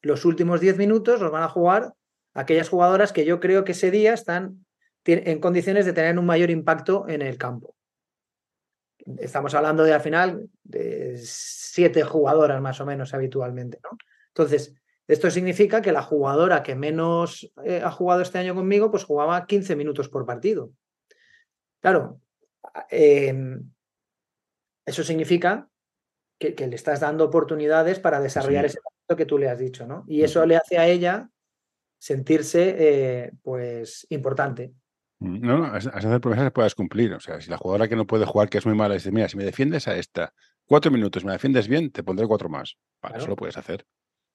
los 0.00 0.24
últimos 0.24 0.60
10 0.60 0.78
minutos 0.78 1.20
los 1.20 1.30
van 1.30 1.42
a 1.42 1.48
jugar 1.48 1.92
aquellas 2.38 2.68
jugadoras 2.68 3.12
que 3.12 3.24
yo 3.24 3.40
creo 3.40 3.64
que 3.64 3.72
ese 3.72 3.90
día 3.90 4.14
están 4.14 4.64
en 5.04 5.40
condiciones 5.40 5.86
de 5.86 5.92
tener 5.92 6.18
un 6.18 6.26
mayor 6.26 6.50
impacto 6.50 7.08
en 7.08 7.22
el 7.22 7.36
campo. 7.36 7.74
estamos 9.18 9.54
hablando 9.54 9.82
de 9.82 9.94
al 9.94 10.00
final 10.00 10.48
de 10.62 11.18
siete 11.18 12.04
jugadoras 12.04 12.60
más 12.60 12.80
o 12.80 12.86
menos 12.86 13.14
habitualmente, 13.14 13.80
¿no? 13.82 13.96
Entonces, 14.28 14.74
esto 15.08 15.30
significa 15.30 15.80
que 15.80 15.92
la 15.92 16.02
jugadora 16.02 16.62
que 16.62 16.74
menos 16.74 17.50
eh, 17.64 17.80
ha 17.82 17.90
jugado 17.90 18.20
este 18.20 18.38
año 18.38 18.54
conmigo, 18.54 18.90
pues 18.90 19.04
jugaba 19.04 19.46
15 19.46 19.74
minutos 19.74 20.08
por 20.08 20.26
partido. 20.26 20.70
Claro, 21.80 22.20
em, 22.90 23.72
eso 24.84 25.02
significa 25.02 25.68
que, 26.38 26.54
le 26.54 26.76
estás 26.76 27.00
dando 27.00 27.24
oportunidades 27.24 27.98
para 27.98 28.20
desarrollar 28.20 28.66
ese 28.66 28.78
talento 28.78 29.16
que 29.16 29.26
tú 29.26 29.38
le 29.38 29.48
has 29.48 29.58
dicho, 29.58 29.86
¿no? 29.86 30.04
Y 30.06 30.22
eso 30.22 30.44
le 30.44 30.56
hace 30.56 30.78
a 30.78 30.86
ella 30.86 31.30
sentirse, 31.98 32.76
eh, 32.78 33.32
pues, 33.42 34.06
importante. 34.10 34.72
Mm, 35.18 35.40
no, 35.40 35.58
no, 35.58 35.64
has 35.66 35.86
hacer 35.86 36.20
promesas 36.20 36.46
que 36.46 36.50
puedas 36.52 36.74
cumplir. 36.74 37.12
O 37.14 37.20
sea, 37.20 37.40
si 37.40 37.50
la 37.50 37.58
jugadora 37.58 37.88
que 37.88 37.96
no 37.96 38.06
puede 38.06 38.24
jugar, 38.24 38.48
que 38.48 38.58
es 38.58 38.66
muy 38.66 38.74
mala, 38.74 38.94
dice, 38.94 39.10
mira, 39.10 39.28
si 39.28 39.36
me 39.36 39.44
defiendes 39.44 39.88
a 39.88 39.96
esta, 39.96 40.32
cuatro 40.64 40.90
minutos, 40.90 41.24
me 41.24 41.32
defiendes 41.32 41.68
bien, 41.68 41.90
te 41.90 42.02
pondré 42.02 42.26
cuatro 42.26 42.48
más. 42.48 42.76
Vale, 43.02 43.18
eso 43.18 43.26
lo 43.26 43.36
puedes 43.36 43.56
hacer. 43.56 43.84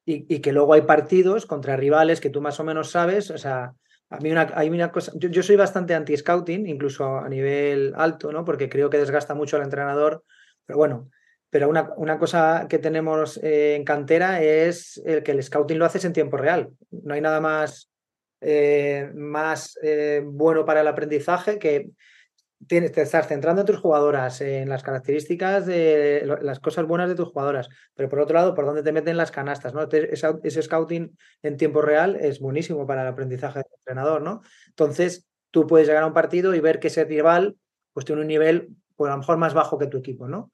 Y, 0.06 0.39
que 0.39 0.52
luego 0.52 0.73
hay 0.73 0.82
partidos 0.82 1.45
contra 1.45 1.78
rivales 1.78 2.19
que 2.19 2.30
tú 2.30 2.41
más 2.41 2.60
o 2.60 2.65
menos 2.65 2.91
sabes. 2.91 3.32
O 3.32 3.38
sea, 3.38 3.73
a 4.10 4.19
mí 4.19 4.32
una, 4.32 4.52
hay 4.54 4.69
una 4.69 4.91
cosa, 4.91 5.13
yo, 5.15 5.41
soy 5.41 5.56
bastante 5.56 5.95
anti-scouting, 5.95 6.67
incluso 6.67 7.19
a 7.19 7.30
nivel 7.30 7.93
alto, 7.95 8.34
¿no? 8.34 8.43
Porque 8.43 8.67
creo 8.67 8.89
que 8.89 8.97
desgasta 8.97 9.34
mucho 9.34 9.56
al 9.56 9.63
entrenador. 9.63 10.26
Pero 10.65 10.78
bueno, 10.78 11.10
pero 11.54 11.70
una, 11.70 11.94
una 11.98 12.18
cosa 12.18 12.66
que 12.68 12.80
tenemos 12.80 13.38
eh, 13.44 13.76
en 13.76 13.84
cantera 13.84 14.42
es 14.42 15.00
el 15.06 15.22
que 15.22 15.34
el 15.34 15.44
scouting 15.44 15.78
lo 15.78 15.86
haces 15.86 16.04
en 16.04 16.12
tiempo 16.12 16.36
real. 16.36 16.72
No 16.89 17.13
hay 17.13 17.22
nada 17.22 17.39
más 17.39 17.92
eh, 18.42 19.12
más 19.13 19.78
eh, 19.84 20.24
bueno 20.26 20.66
para 20.66 20.82
el 20.82 20.88
aprendizaje 20.88 21.60
que 21.60 21.92
tienes, 22.68 22.92
te 22.92 23.04
estás 23.04 23.28
centrando 23.28 23.62
en 23.62 23.68
tus 23.68 23.78
jugadoras, 23.78 24.42
en 24.42 24.68
las 24.68 24.82
características 24.82 25.68
de 25.68 26.26
las 26.42 26.60
cosas 26.60 26.88
buenas 26.88 27.08
de 27.08 27.13
tus 27.13 27.30
jugadoras, 27.30 27.70
pero 27.94 28.10
por 28.10 28.22
otro 28.22 28.34
lado, 28.34 28.56
por 28.56 28.66
dónde 28.66 28.82
te 28.82 28.92
meten 28.92 29.16
las 29.16 29.30
canastas, 29.30 29.76
¿no? 29.76 29.88
Ese, 29.92 30.62
scouting 30.63 31.16
en 31.44 31.58
tiempo 31.58 31.84
real 31.84 32.16
es 32.16 32.39
buenísimo 32.39 32.88
para 32.88 33.04
el 33.04 33.10
aprendizaje 33.10 33.60
del 33.60 33.78
entrenador, 33.78 34.24
¿no? 34.24 34.42
Entonces, 34.70 35.28
tú 35.52 35.68
puedes 35.68 35.88
llegar 35.88 36.02
a 36.02 36.08
un 36.08 36.13
partido 36.13 36.56
y 36.56 36.60
ver 36.62 36.80
que 36.80 36.88
ese 36.88 37.06
rival 37.06 37.58
pues 37.94 38.08
tiene 38.08 38.22
un 38.22 38.28
nivel, 38.28 38.70
pues 38.96 39.12
a 39.12 39.13
lo 39.13 39.20
mejor 39.20 39.38
más 39.38 39.54
bajo 39.54 39.78
que 39.78 39.86
tu 39.86 40.00
equipo, 40.00 40.28
¿no? 40.28 40.52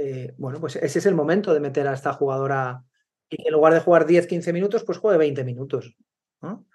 Eh, 0.00 0.32
bueno, 0.38 0.60
pues 0.60 0.76
ese 0.76 1.00
es 1.00 1.06
el 1.06 1.16
momento 1.16 1.52
de 1.52 1.60
meter 1.60 1.88
a 1.88 1.92
esta 1.92 2.12
jugadora 2.12 2.84
y 3.28 3.46
en 3.46 3.52
lugar 3.52 3.74
de 3.74 3.80
jugar 3.80 4.06
10, 4.06 4.26
15 4.26 4.52
minutos, 4.52 4.84
pues 4.84 4.98
juegue 4.98 5.18
20 5.18 5.44
minutos, 5.44 5.96
¿no? 6.40 6.66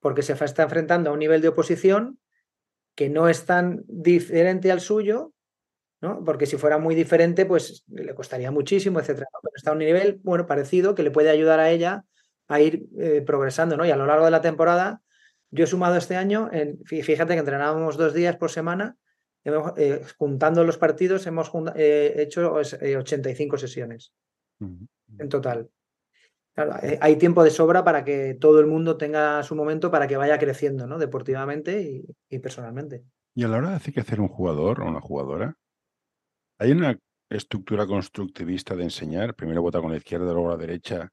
porque 0.00 0.22
se 0.22 0.32
está 0.32 0.62
enfrentando 0.62 1.10
a 1.10 1.12
un 1.12 1.18
nivel 1.18 1.40
de 1.40 1.48
oposición 1.48 2.18
que 2.94 3.08
no 3.08 3.28
es 3.28 3.44
tan 3.44 3.84
diferente 3.86 4.72
al 4.72 4.80
suyo, 4.80 5.32
¿no? 6.00 6.24
Porque 6.24 6.46
si 6.46 6.56
fuera 6.56 6.78
muy 6.78 6.94
diferente, 6.94 7.46
pues 7.46 7.84
le 7.88 8.14
costaría 8.14 8.50
muchísimo, 8.50 9.00
etcétera. 9.00 9.26
Pero 9.42 9.52
está 9.56 9.70
a 9.70 9.72
un 9.72 9.80
nivel, 9.80 10.20
bueno, 10.22 10.46
parecido, 10.46 10.94
que 10.94 11.02
le 11.02 11.10
puede 11.10 11.30
ayudar 11.30 11.60
a 11.60 11.70
ella 11.70 12.04
a 12.48 12.60
ir 12.60 12.86
eh, 12.98 13.22
progresando, 13.24 13.76
¿no? 13.76 13.84
Y 13.84 13.90
a 13.90 13.96
lo 13.96 14.06
largo 14.06 14.24
de 14.24 14.30
la 14.30 14.40
temporada, 14.40 15.02
yo 15.50 15.64
he 15.64 15.66
sumado 15.66 15.96
este 15.96 16.16
año, 16.16 16.48
en, 16.52 16.78
fíjate 16.84 17.34
que 17.34 17.40
entrenábamos 17.40 17.96
dos 17.96 18.14
días 18.14 18.36
por 18.36 18.50
semana, 18.50 18.96
eh, 19.44 20.02
juntando 20.18 20.64
los 20.64 20.78
partidos, 20.78 21.26
hemos 21.26 21.50
eh, 21.76 22.14
hecho 22.16 22.54
85 22.54 23.58
sesiones 23.58 24.12
en 24.60 25.28
total. 25.28 25.70
Eh, 26.82 26.98
hay 27.00 27.16
tiempo 27.16 27.44
de 27.44 27.50
sobra 27.50 27.84
para 27.84 28.04
que 28.04 28.34
todo 28.34 28.60
el 28.60 28.66
mundo 28.66 28.96
tenga 28.96 29.42
su 29.42 29.54
momento 29.54 29.90
para 29.90 30.08
que 30.08 30.16
vaya 30.16 30.38
creciendo, 30.38 30.86
¿no? 30.86 30.98
Deportivamente 30.98 32.04
y, 32.28 32.38
personalmente. 32.40 33.04
Y 33.34 33.44
a 33.44 33.48
la 33.48 33.58
hora 33.58 33.68
de 33.68 33.74
decir 33.74 33.94
que 33.94 34.00
hacer 34.00 34.20
un 34.20 34.28
jugador 34.28 34.80
o 34.80 34.88
una 34.88 35.00
jugadora, 35.00 35.56
hay 36.58 36.72
una 36.72 36.98
estructura 37.30 37.86
constructivista 37.86 38.74
de 38.74 38.84
enseñar, 38.84 39.34
primero 39.34 39.62
vota 39.62 39.80
con 39.80 39.92
la 39.92 39.98
izquierda, 39.98 40.32
luego 40.32 40.50
la 40.50 40.56
derecha, 40.56 41.12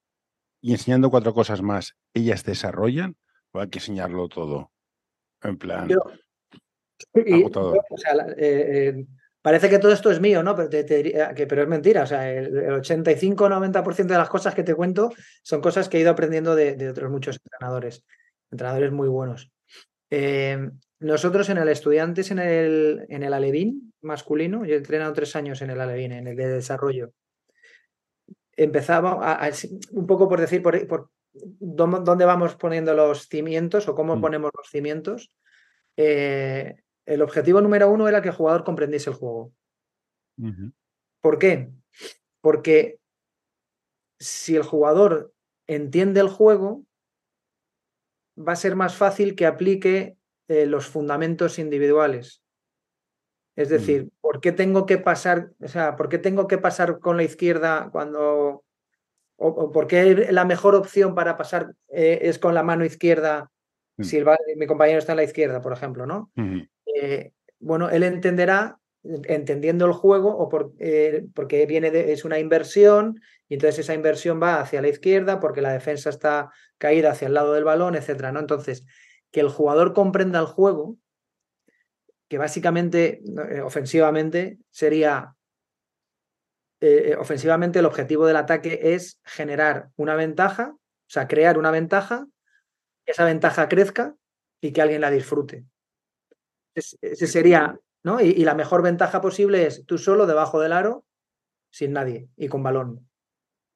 y 0.61 0.71
enseñando 0.71 1.11
cuatro 1.11 1.33
cosas 1.33 1.61
más, 1.61 1.95
¿ellas 2.13 2.43
desarrollan 2.43 3.15
o 3.51 3.59
hay 3.59 3.69
que 3.69 3.79
enseñarlo 3.79 4.27
todo? 4.27 4.71
En 5.43 5.57
plan... 5.57 5.89
o 7.13 7.97
sea, 7.97 8.27
eh, 8.37 9.05
parece 9.41 9.69
que 9.69 9.79
todo 9.79 9.91
esto 9.91 10.11
es 10.11 10.19
mío, 10.19 10.41
¿no? 10.43 10.55
Pero, 10.55 10.69
te, 10.69 10.83
diría 10.83 11.33
que, 11.33 11.47
pero 11.47 11.63
es 11.63 11.67
mentira. 11.67 12.03
O 12.03 12.07
sea, 12.07 12.31
el, 12.31 12.51
85-90% 12.53 14.05
de 14.05 14.17
las 14.17 14.29
cosas 14.29 14.55
que 14.55 14.63
te 14.63 14.75
cuento 14.75 15.11
son 15.43 15.61
cosas 15.61 15.87
que 15.87 15.97
he 15.97 16.01
ido 16.01 16.11
aprendiendo 16.11 16.55
de, 16.55 16.89
otros 16.89 17.11
muchos 17.11 17.39
entrenadores, 17.43 18.03
entrenadores 18.51 18.91
muy 18.91 19.07
buenos. 19.07 19.51
Eh, 20.09 20.69
nosotros 20.99 21.49
en 21.49 21.57
el 21.57 21.69
Estudiantes, 21.69 22.31
en 22.31 22.39
el, 22.39 23.05
en 23.09 23.23
el 23.23 23.33
Alevín 23.33 23.93
masculino, 24.01 24.65
yo 24.65 24.75
he 24.75 24.77
entrenado 24.77 25.13
tres 25.13 25.35
años 25.35 25.61
en 25.61 25.69
el 25.69 25.81
Alevín, 25.81 26.13
en 26.13 26.27
el 26.27 26.35
de 26.35 26.47
desarrollo. 26.47 27.11
Empezaba 28.55 29.39
un 29.91 30.07
poco 30.07 30.29
por 30.29 30.39
decir 30.39 30.63
por, 30.63 31.09
dónde 31.33 32.25
vamos 32.25 32.55
poniendo 32.55 32.93
los 32.93 33.27
cimientos 33.27 33.87
o 33.87 33.95
cómo 33.95 34.15
mm. 34.15 34.21
ponemos 34.21 34.51
los 34.57 34.69
cimientos. 34.69 35.35
Eh, 35.97 36.75
el 37.05 37.21
objetivo 37.21 37.61
número 37.61 37.89
uno 37.89 38.07
era 38.07 38.21
que 38.21 38.29
el 38.29 38.35
jugador 38.35 38.63
comprendiese 38.63 39.09
el 39.09 39.15
juego. 39.15 39.51
¿Por 41.21 41.39
qué? 41.39 41.71
Porque 42.41 42.99
si 44.19 44.55
el 44.55 44.63
jugador 44.63 45.33
entiende 45.67 46.19
el 46.19 46.29
juego, 46.29 46.83
va 48.37 48.53
a 48.53 48.57
ser 48.57 48.75
más 48.75 48.95
fácil 48.95 49.35
que 49.35 49.45
aplique 49.45 50.17
eh, 50.47 50.65
los 50.65 50.87
fundamentos 50.87 51.57
individuales. 51.59 52.41
Es 53.55 53.69
decir, 53.69 54.09
¿por 54.19 54.41
qué 54.41 54.51
tengo 54.51 54.85
que 54.85 54.97
pasar, 54.97 55.51
o 55.61 55.67
sea, 55.69 55.95
por 55.95 56.09
qué 56.09 56.17
tengo 56.17 56.45
que 56.47 56.57
pasar 56.57 56.99
con 56.99 57.15
la 57.15 57.23
izquierda 57.23 57.89
cuando 57.91 58.65
o, 59.37 59.71
por 59.71 59.87
qué 59.87 60.27
la 60.31 60.45
mejor 60.45 60.75
opción 60.75 61.15
para 61.15 61.37
pasar 61.37 61.73
eh, 61.89 62.19
es 62.23 62.39
con 62.39 62.53
la 62.53 62.63
mano 62.63 62.85
izquierda 62.85 63.51
mm. 63.97 64.03
si 64.03 64.23
mi 64.57 64.67
compañero 64.67 64.99
está 64.99 65.13
en 65.13 65.17
la 65.17 65.23
izquierda, 65.23 65.61
por 65.61 65.73
ejemplo, 65.73 66.05
¿no? 66.05 66.31
Eh, 67.05 67.33
bueno, 67.59 67.89
él 67.91 68.01
entenderá, 68.03 68.79
entendiendo 69.03 69.85
el 69.85 69.93
juego, 69.93 70.35
o 70.35 70.49
por, 70.49 70.73
eh, 70.79 71.25
porque 71.35 71.65
viene 71.67 71.91
de, 71.91 72.11
es 72.11 72.25
una 72.25 72.39
inversión, 72.39 73.21
y 73.47 73.55
entonces 73.55 73.79
esa 73.79 73.93
inversión 73.93 74.41
va 74.41 74.59
hacia 74.59 74.81
la 74.81 74.87
izquierda 74.87 75.39
porque 75.39 75.61
la 75.61 75.71
defensa 75.71 76.09
está 76.09 76.49
caída 76.79 77.11
hacia 77.11 77.27
el 77.27 77.35
lado 77.35 77.53
del 77.53 77.63
balón, 77.63 77.93
etcétera, 77.95 78.31
¿no? 78.31 78.39
Entonces, 78.39 78.85
que 79.31 79.39
el 79.39 79.49
jugador 79.49 79.93
comprenda 79.93 80.39
el 80.39 80.47
juego, 80.47 80.97
que 82.27 82.39
básicamente, 82.39 83.21
eh, 83.51 83.61
ofensivamente, 83.61 84.57
sería 84.71 85.31
ofensivamente 87.17 87.79
el 87.79 87.85
objetivo 87.85 88.27
del 88.27 88.35
ataque 88.35 88.79
es 88.93 89.19
generar 89.23 89.89
una 89.95 90.13
ventaja, 90.13 90.75
o 90.75 91.09
sea, 91.09 91.27
crear 91.27 91.57
una 91.57 91.71
ventaja, 91.71 92.27
que 93.03 93.13
esa 93.13 93.25
ventaja 93.25 93.67
crezca 93.67 94.15
y 94.61 94.71
que 94.71 94.83
alguien 94.83 95.01
la 95.01 95.09
disfrute. 95.09 95.65
Ese 96.75 97.27
sería, 97.27 97.79
¿no? 98.03 98.21
Y, 98.21 98.43
la 98.43 98.53
mejor 98.53 98.81
ventaja 98.81 99.21
posible 99.21 99.65
es 99.65 99.85
tú 99.85 99.97
solo 99.97 100.27
debajo 100.27 100.59
del 100.59 100.73
aro, 100.73 101.05
sin 101.71 101.93
nadie 101.93 102.29
y 102.35 102.47
con 102.47 102.61
balón. 102.61 103.07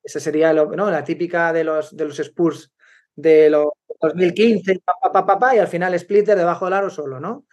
Esa 0.04 0.20
sería 0.20 0.54
lo, 0.54 0.72
¿no? 0.72 0.92
la 0.92 1.04
típica 1.04 1.52
de 1.54 1.64
los, 1.64 1.96
de 1.96 2.06
los 2.06 2.20
Spurs 2.20 2.72
de 3.16 3.50
los 3.50 3.68
2015, 4.02 4.82
pa, 5.12 5.56
y 5.56 5.60
al 5.60 5.68
final 5.68 5.98
Splitter 5.98 6.38
debajo 6.38 6.66
del 6.66 6.74
aro 6.74 6.90
solo, 6.90 7.20
¿no? 7.20 7.46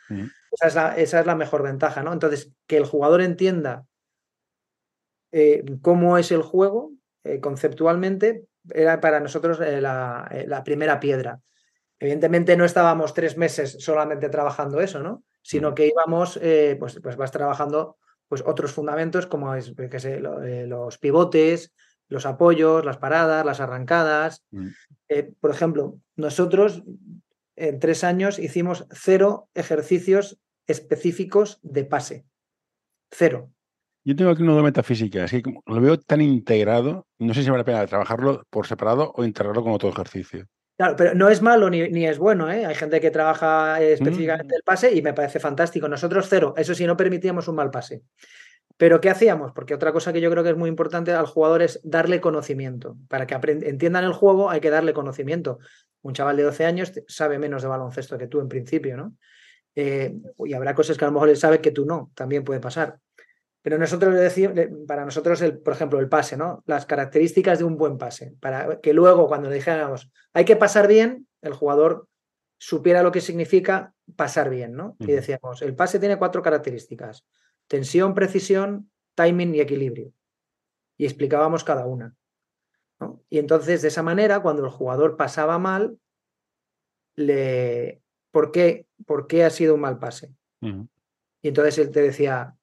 Esa, 0.60 0.96
es 0.96 1.12
la, 1.12 1.34
mejor 1.34 1.62
ventaja, 1.62 2.02
¿no? 2.02 2.12
Entonces, 2.12 2.52
que 2.66 2.76
el 2.76 2.84
jugador 2.84 3.20
entienda 3.20 3.84
eh, 5.32 5.64
cómo 5.82 6.18
es 6.18 6.30
el 6.30 6.42
juego 6.42 6.92
eh, 7.24 7.40
conceptualmente 7.40 8.44
era 8.72 9.00
para 9.00 9.20
nosotros 9.20 9.60
eh, 9.60 9.80
la, 9.80 10.62
primera 10.64 11.00
piedra. 11.00 11.40
Evidentemente 11.98 12.56
no 12.56 12.64
estábamos 12.64 13.14
tres 13.14 13.36
meses 13.36 13.76
solamente 13.80 14.28
trabajando 14.28 14.80
eso, 14.80 15.00
¿no? 15.00 15.24
Sino 15.46 15.74
que 15.76 15.86
íbamos, 15.86 16.38
eh, 16.42 16.76
pues, 16.78 16.98
pues 17.00 17.16
vas 17.16 17.30
trabajando 17.30 17.96
pues 18.26 18.42
otros 18.44 18.72
fundamentos 18.72 19.26
como 19.28 19.54
es, 19.54 19.72
que 19.76 20.00
sé, 20.00 20.16
eh, 20.16 20.66
los 20.66 20.98
pivotes, 20.98 21.72
los 22.08 22.26
apoyos, 22.26 22.84
las 22.84 22.96
paradas, 22.96 23.46
las 23.46 23.60
arrancadas. 23.60 24.44
Mm. 24.50 24.68
Eh, 25.08 25.32
por 25.38 25.52
ejemplo, 25.52 26.00
nosotros 26.16 26.82
en 27.54 27.78
tres 27.78 28.02
años 28.02 28.40
hicimos 28.40 28.86
cero 28.90 29.48
ejercicios 29.54 30.40
específicos 30.66 31.60
de 31.62 31.84
pase. 31.84 32.24
Cero. 33.12 33.52
Yo 34.04 34.16
tengo 34.16 34.32
aquí 34.32 34.42
uno 34.42 34.56
de 34.56 34.62
metafísica, 34.62 35.24
así 35.24 35.42
que 35.42 35.54
lo 35.64 35.80
veo 35.80 35.98
tan 36.00 36.20
integrado, 36.20 37.06
no 37.18 37.34
sé 37.34 37.44
si 37.44 37.50
vale 37.50 37.60
la 37.60 37.64
pena 37.64 37.86
trabajarlo 37.86 38.42
por 38.50 38.66
separado 38.66 39.12
o 39.14 39.24
integrarlo 39.24 39.62
con 39.62 39.72
otro 39.72 39.88
ejercicio. 39.90 40.46
Claro, 40.76 40.94
pero 40.96 41.14
no 41.14 41.30
es 41.30 41.40
malo 41.40 41.70
ni, 41.70 42.06
es 42.06 42.18
bueno, 42.18 42.50
¿eh? 42.50 42.66
Hay 42.66 42.74
gente 42.74 43.00
que 43.00 43.10
trabaja 43.10 43.80
específicamente 43.80 44.54
mm. 44.54 44.56
el 44.56 44.62
pase 44.62 44.94
y 44.94 45.00
me 45.00 45.14
parece 45.14 45.40
fantástico. 45.40 45.88
Nosotros 45.88 46.26
cero, 46.28 46.52
eso 46.56 46.74
sí, 46.74 46.86
no 46.86 46.96
permitíamos 46.96 47.48
un 47.48 47.56
mal 47.56 47.70
pase. 47.70 48.02
Pero 48.76 49.00
¿qué 49.00 49.08
hacíamos? 49.08 49.52
Porque 49.52 49.74
otra 49.74 49.92
cosa 49.92 50.12
que 50.12 50.20
yo 50.20 50.30
creo 50.30 50.44
que 50.44 50.50
es 50.50 50.56
muy 50.56 50.68
importante 50.68 51.12
al 51.12 51.26
jugador 51.26 51.62
es 51.62 51.80
darle 51.82 52.20
conocimiento. 52.20 52.98
Para 53.08 53.26
que 53.26 53.34
entiendan 53.34 54.04
el 54.04 54.12
juego 54.12 54.50
hay 54.50 54.60
que 54.60 54.68
darle 54.68 54.92
conocimiento. 54.92 55.58
Un 56.02 56.12
chaval 56.12 56.36
de 56.36 56.42
12 56.42 56.66
años 56.66 56.92
sabe 57.08 57.38
menos 57.38 57.62
de 57.62 57.68
baloncesto 57.68 58.18
que 58.18 58.26
tú 58.26 58.40
en 58.40 58.48
principio, 58.48 58.98
¿no? 58.98 59.14
Eh, 59.74 60.14
y 60.44 60.52
habrá 60.52 60.74
cosas 60.74 60.98
que 60.98 61.04
a 61.06 61.08
lo 61.08 61.12
mejor 61.12 61.30
él 61.30 61.36
sabe 61.38 61.60
que 61.60 61.70
tú 61.70 61.86
no, 61.86 62.10
también 62.14 62.44
puede 62.44 62.60
pasar. 62.60 62.98
Pero 63.66 63.78
nosotros 63.78 64.14
le 64.14 64.20
decimos, 64.20 64.54
para 64.86 65.04
nosotros, 65.04 65.42
el, 65.42 65.58
por 65.58 65.72
ejemplo, 65.72 65.98
el 65.98 66.08
pase, 66.08 66.36
¿no? 66.36 66.62
Las 66.66 66.86
características 66.86 67.58
de 67.58 67.64
un 67.64 67.76
buen 67.76 67.98
pase. 67.98 68.36
Para 68.38 68.80
que 68.80 68.92
luego, 68.92 69.26
cuando 69.26 69.48
le 69.48 69.56
dijéramos, 69.56 70.08
hay 70.32 70.44
que 70.44 70.54
pasar 70.54 70.86
bien, 70.86 71.26
el 71.42 71.52
jugador 71.52 72.06
supiera 72.58 73.02
lo 73.02 73.10
que 73.10 73.20
significa 73.20 73.92
pasar 74.14 74.50
bien, 74.50 74.74
¿no? 74.74 74.94
Y 75.00 75.06
decíamos, 75.06 75.62
el 75.62 75.74
pase 75.74 75.98
tiene 75.98 76.16
cuatro 76.16 76.42
características: 76.42 77.26
tensión, 77.66 78.14
precisión, 78.14 78.88
timing 79.16 79.56
y 79.56 79.60
equilibrio. 79.60 80.12
Y 80.96 81.04
explicábamos 81.04 81.64
cada 81.64 81.86
una. 81.86 82.14
Y 83.28 83.40
entonces, 83.40 83.82
de 83.82 83.88
esa 83.88 84.04
manera, 84.04 84.42
cuando 84.42 84.64
el 84.64 84.70
jugador 84.70 85.16
pasaba 85.16 85.58
mal, 85.58 85.98
le... 87.16 88.00
¿Por 88.30 88.52
qué, 88.52 88.86
¿Por 89.06 89.26
qué 89.26 89.42
ha 89.42 89.50
sido 89.50 89.74
un 89.74 89.80
mal 89.80 89.98
pase? 89.98 90.32
Y 90.60 91.48
entonces 91.48 91.78
él 91.78 91.90
te 91.90 92.02
decía, 92.02 92.55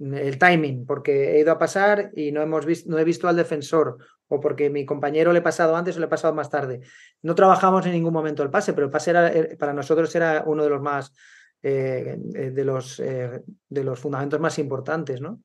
el 0.00 0.38
timing, 0.38 0.86
porque 0.86 1.36
he 1.36 1.40
ido 1.40 1.52
a 1.52 1.58
pasar 1.58 2.10
y 2.14 2.32
no, 2.32 2.42
hemos 2.42 2.66
visto, 2.66 2.90
no 2.90 2.98
he 2.98 3.04
visto 3.04 3.28
al 3.28 3.36
defensor, 3.36 3.98
o 4.28 4.40
porque 4.40 4.70
mi 4.70 4.86
compañero 4.86 5.32
le 5.32 5.40
he 5.40 5.42
pasado 5.42 5.76
antes 5.76 5.96
o 5.96 6.00
le 6.00 6.06
he 6.06 6.08
pasado 6.08 6.34
más 6.34 6.50
tarde. 6.50 6.80
No 7.22 7.34
trabajamos 7.34 7.84
en 7.86 7.92
ningún 7.92 8.12
momento 8.12 8.42
el 8.42 8.50
pase, 8.50 8.72
pero 8.72 8.86
el 8.86 8.92
pase 8.92 9.10
era, 9.10 9.28
eh, 9.28 9.56
para 9.58 9.72
nosotros 9.72 10.14
era 10.14 10.44
uno 10.46 10.62
de 10.62 10.70
los 10.70 10.80
más, 10.80 11.12
eh, 11.62 12.16
eh, 12.34 12.50
de, 12.50 12.64
los, 12.64 12.98
de 12.98 13.84
los 13.84 13.98
fundamentos 13.98 14.40
más 14.40 14.58
importantes, 14.58 15.20
¿no? 15.20 15.40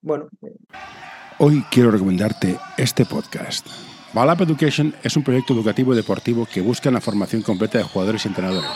Bueno. 0.00 0.28
Hoy 1.38 1.64
quiero 1.70 1.90
recomendarte 1.90 2.58
este 2.76 3.04
podcast. 3.04 3.66
Balap 4.12 4.42
Education 4.42 4.94
es 5.02 5.16
un 5.16 5.24
proyecto 5.24 5.54
educativo 5.54 5.94
deportivo 5.94 6.46
que 6.52 6.60
busca 6.60 6.90
la 6.90 7.00
formación 7.00 7.42
completa 7.42 7.78
de 7.78 7.84
jugadores 7.84 8.24
y 8.24 8.28
entrenadores. 8.28 8.70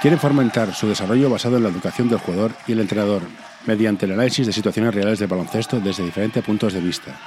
Quieren 0.00 0.18
fomentar 0.20 0.74
su 0.74 0.88
desarrollo 0.88 1.28
basado 1.28 1.56
en 1.56 1.64
la 1.64 1.68
educación 1.68 2.08
del 2.08 2.18
jugador 2.20 2.52
y 2.68 2.72
el 2.72 2.80
entrenador, 2.80 3.22
mediante 3.66 4.06
el 4.06 4.12
análisis 4.12 4.46
de 4.46 4.52
situaciones 4.52 4.94
reales 4.94 5.18
del 5.18 5.28
baloncesto 5.28 5.80
desde 5.80 6.04
diferentes 6.04 6.44
puntos 6.44 6.72
de 6.72 6.80
vista. 6.80 7.18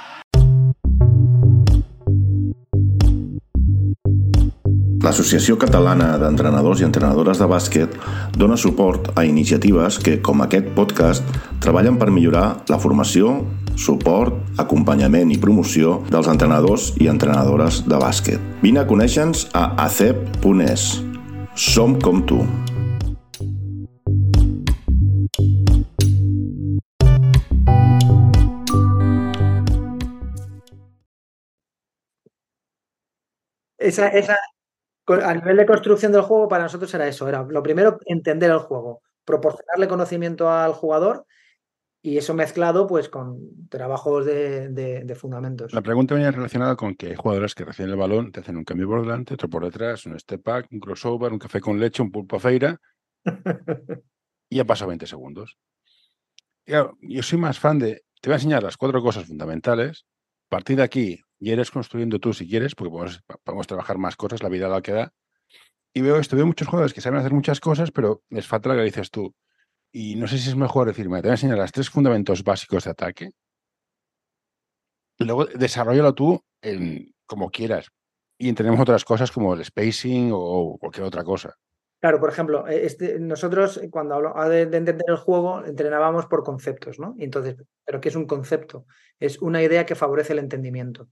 L'Associació 5.02 5.56
Catalana 5.58 6.12
d'Entrenadors 6.22 6.80
i 6.80 6.86
Entrenadores 6.86 7.40
de 7.42 7.48
Bàsquet 7.50 7.96
dona 8.38 8.54
suport 8.56 9.10
a 9.18 9.24
iniciatives 9.26 9.98
que, 9.98 10.20
com 10.22 10.44
aquest 10.44 10.70
podcast, 10.76 11.26
treballen 11.60 11.98
per 11.98 12.12
millorar 12.14 12.62
la 12.70 12.78
formació, 12.78 13.34
suport, 13.74 14.38
acompanyament 14.62 15.34
i 15.34 15.40
promoció 15.42 15.98
dels 16.08 16.30
entrenadors 16.30 16.92
i 17.02 17.10
entrenadores 17.10 17.82
de 17.88 17.98
bàsquet. 17.98 18.50
Vine 18.62 18.84
a 18.84 18.86
conèixer-nos 18.86 19.48
a 19.58 19.72
acep.es. 19.88 20.92
Som 21.58 21.98
com 22.00 22.22
tu. 22.22 22.44
Esa, 33.82 34.08
esa, 34.08 34.38
a 35.06 35.34
nivel 35.34 35.56
de 35.56 35.66
construcción 35.66 36.12
del 36.12 36.22
juego, 36.22 36.48
para 36.48 36.64
nosotros 36.64 36.92
era 36.94 37.06
eso. 37.08 37.28
Era 37.28 37.42
lo 37.42 37.62
primero, 37.62 37.98
entender 38.06 38.50
el 38.50 38.58
juego, 38.58 39.02
proporcionarle 39.24 39.88
conocimiento 39.88 40.50
al 40.50 40.72
jugador 40.72 41.26
y 42.04 42.18
eso 42.18 42.34
mezclado 42.34 42.88
pues 42.88 43.08
con 43.08 43.68
trabajos 43.68 44.26
de, 44.26 45.16
fundamentos. 45.18 45.72
La 45.72 45.82
pregunta 45.82 46.14
venía 46.14 46.32
relacionada 46.32 46.74
con 46.74 46.96
que 46.96 47.08
hay 47.08 47.14
jugadores 47.14 47.54
que 47.54 47.64
reciben 47.64 47.92
el 47.92 47.96
balón, 47.96 48.32
te 48.32 48.40
hacen 48.40 48.56
un 48.56 48.64
cambio 48.64 48.88
por 48.88 49.02
delante, 49.02 49.34
otro 49.34 49.48
por 49.48 49.64
detrás, 49.64 50.04
un 50.06 50.18
step 50.18 50.42
back, 50.42 50.66
un 50.72 50.80
crossover, 50.80 51.32
un 51.32 51.38
café 51.38 51.60
con 51.60 51.78
leche, 51.78 52.02
un 52.02 52.10
pulpo 52.10 52.40
feira 52.40 52.80
y 54.50 54.56
ya 54.56 54.64
pasado 54.64 54.88
20 54.88 55.06
segundos. 55.06 55.56
yo 56.66 57.22
soy 57.22 57.38
más 57.38 57.60
fan 57.60 57.78
de, 57.78 58.02
te 58.20 58.28
voy 58.28 58.34
a 58.34 58.36
enseñar 58.36 58.64
las 58.64 58.76
cuatro 58.76 59.00
cosas 59.00 59.24
fundamentales, 59.24 60.04
a 60.48 60.56
partir 60.56 60.78
de 60.78 60.82
aquí 60.82 61.20
y 61.42 61.50
eres 61.50 61.72
construyendo 61.72 62.20
tú 62.20 62.32
si 62.32 62.48
quieres, 62.48 62.76
porque 62.76 62.92
podemos, 63.42 63.66
trabajar 63.66 63.98
más 63.98 64.14
cosas, 64.14 64.44
la 64.44 64.48
vida 64.48 64.68
la 64.68 64.80
que 64.80 64.92
da. 64.92 65.12
Y 65.92 66.00
veo 66.00 66.16
esto, 66.16 66.36
veo 66.36 66.46
muchos 66.46 66.68
jugadores 66.68 66.94
que 66.94 67.00
saben 67.00 67.18
hacer 67.18 67.32
muchas 67.32 67.58
cosas, 67.58 67.90
pero 67.90 68.22
les 68.30 68.46
falta 68.46 68.68
lo 68.68 68.76
que 68.76 68.84
dices 68.84 69.10
tú. 69.10 69.34
Y 69.90 70.14
no 70.14 70.28
sé 70.28 70.38
si 70.38 70.48
es 70.48 70.54
mejor 70.54 70.86
decirme, 70.86 71.16
te 71.16 71.22
voy 71.22 71.30
a 71.30 71.34
enseñar 71.34 71.58
los 71.58 71.72
tres 71.72 71.90
fundamentos 71.90 72.44
básicos 72.44 72.84
de 72.84 72.90
ataque. 72.92 73.30
Luego 75.18 75.46
desarrollalo 75.46 76.14
tú 76.14 76.40
en, 76.60 77.12
como 77.26 77.50
quieras. 77.50 77.88
Y 78.38 78.48
entendemos 78.48 78.80
otras 78.80 79.04
cosas 79.04 79.32
como 79.32 79.54
el 79.54 79.64
spacing 79.64 80.30
o 80.32 80.78
cualquier 80.78 81.06
otra 81.06 81.24
cosa. 81.24 81.56
Claro, 81.98 82.20
por 82.20 82.30
ejemplo, 82.30 82.68
e, 82.68 82.86
este, 82.86 83.18
nosotros 83.18 83.78
eh, 83.78 83.90
cuando 83.90 84.14
hablo 84.14 84.32
de, 84.48 84.66
de, 84.66 84.76
entender 84.76 85.06
el 85.08 85.16
juego 85.16 85.64
entrenábamos 85.64 86.26
por 86.26 86.44
conceptos, 86.44 87.00
¿no? 87.00 87.16
entonces, 87.18 87.56
¿pero 87.84 88.00
qué 88.00 88.10
es 88.10 88.16
un 88.16 88.26
concepto? 88.26 88.86
Es 89.18 89.42
una 89.42 89.60
idea 89.60 89.86
que 89.86 89.96
favorece 89.96 90.34
el 90.34 90.38
entendimiento. 90.38 91.08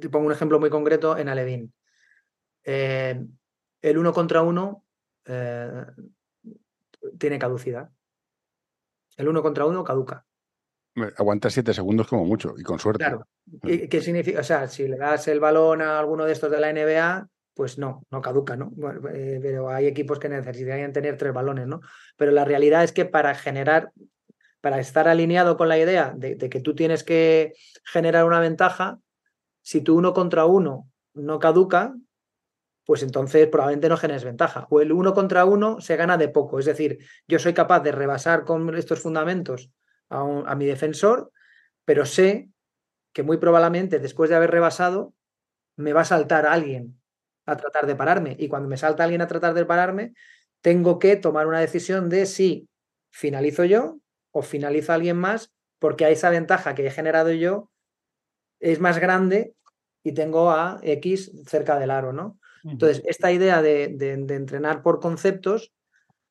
Te 0.00 0.08
pongo 0.08 0.26
un 0.26 0.32
ejemplo 0.32 0.60
muy 0.60 0.70
concreto 0.70 1.16
en 1.16 1.28
Alevín. 1.28 1.72
Eh, 2.64 3.24
el 3.82 3.98
uno 3.98 4.12
contra 4.12 4.42
uno 4.42 4.84
eh, 5.24 5.86
tiene 7.18 7.38
caducidad. 7.38 7.90
El 9.16 9.28
uno 9.28 9.42
contra 9.42 9.66
uno 9.66 9.84
caduca. 9.84 10.24
Aguanta 11.16 11.50
siete 11.50 11.74
segundos 11.74 12.08
como 12.08 12.24
mucho 12.24 12.54
y 12.56 12.62
con 12.62 12.78
suerte. 12.78 13.04
Claro. 13.04 13.28
¿Qué 13.62 14.00
significa? 14.00 14.40
O 14.40 14.44
sea, 14.44 14.66
si 14.66 14.88
le 14.88 14.96
das 14.96 15.28
el 15.28 15.40
balón 15.40 15.82
a 15.82 15.98
alguno 15.98 16.24
de 16.24 16.32
estos 16.32 16.50
de 16.50 16.58
la 16.58 16.72
NBA, 16.72 17.28
pues 17.56 17.78
no, 17.78 18.02
no 18.10 18.20
caduca, 18.20 18.54
¿no? 18.54 18.70
Eh, 19.14 19.38
pero 19.40 19.70
hay 19.70 19.86
equipos 19.86 20.18
que 20.18 20.28
necesitarían 20.28 20.92
tener 20.92 21.16
tres 21.16 21.32
balones, 21.32 21.66
¿no? 21.66 21.80
Pero 22.16 22.30
la 22.30 22.44
realidad 22.44 22.84
es 22.84 22.92
que 22.92 23.06
para 23.06 23.34
generar, 23.34 23.92
para 24.60 24.78
estar 24.78 25.08
alineado 25.08 25.56
con 25.56 25.70
la 25.70 25.78
idea 25.78 26.12
de, 26.14 26.36
que 26.36 26.60
tú 26.60 26.74
tienes 26.74 27.02
que 27.02 27.54
generar 27.82 28.26
una 28.26 28.40
ventaja, 28.40 28.98
si 29.66 29.80
tú 29.80 29.96
uno 29.96 30.14
contra 30.14 30.46
uno 30.46 30.88
no 31.12 31.40
caduca, 31.40 31.92
pues 32.84 33.02
entonces 33.02 33.48
probablemente 33.48 33.88
no 33.88 33.96
generes 33.96 34.22
ventaja. 34.22 34.68
O 34.70 34.80
el 34.80 34.92
uno 34.92 35.12
contra 35.12 35.44
uno 35.44 35.80
se 35.80 35.96
gana 35.96 36.16
de 36.16 36.28
poco. 36.28 36.60
Es 36.60 36.66
decir, 36.66 36.98
yo 37.26 37.40
soy 37.40 37.52
capaz 37.52 37.80
de 37.80 37.90
rebasar 37.90 38.44
con 38.44 38.72
estos 38.76 39.00
fundamentos 39.00 39.72
a, 40.08 40.20
a 40.20 40.54
mi 40.54 40.66
defensor, 40.66 41.32
pero 41.84 42.06
sé 42.06 42.48
que 43.12 43.24
muy 43.24 43.38
probablemente 43.38 43.98
después 43.98 44.30
de 44.30 44.36
haber 44.36 44.52
rebasado 44.52 45.14
me 45.74 45.92
va 45.92 46.02
a 46.02 46.04
saltar 46.04 46.46
alguien 46.46 47.00
a 47.44 47.56
tratar 47.56 47.88
de 47.88 47.96
pararme. 47.96 48.36
Y 48.38 48.46
cuando 48.46 48.68
me 48.68 48.76
salta 48.76 49.02
alguien 49.02 49.20
a 49.20 49.26
tratar 49.26 49.52
de 49.54 49.66
pararme, 49.66 50.14
tengo 50.60 51.00
que 51.00 51.16
tomar 51.16 51.48
una 51.48 51.58
decisión 51.58 52.08
de 52.08 52.26
si 52.26 52.68
finalizo 53.10 53.64
yo 53.64 53.98
o 54.30 54.42
finaliza 54.42 54.94
alguien 54.94 55.16
más, 55.16 55.52
porque 55.80 56.08
esa 56.08 56.30
ventaja 56.30 56.76
que 56.76 56.86
he 56.86 56.90
generado 56.92 57.32
yo 57.32 57.68
es 58.60 58.80
más 58.80 58.98
grande 58.98 59.54
y 60.02 60.12
tengo 60.12 60.50
a 60.50 60.78
X 60.82 61.32
cerca 61.46 61.78
del 61.78 61.90
aro, 61.90 62.12
¿no? 62.12 62.38
Entonces, 62.64 63.02
esta 63.06 63.30
idea 63.30 63.62
de, 63.62 63.84
entrenar 64.10 64.82
por 64.82 64.98
conceptos 65.00 65.72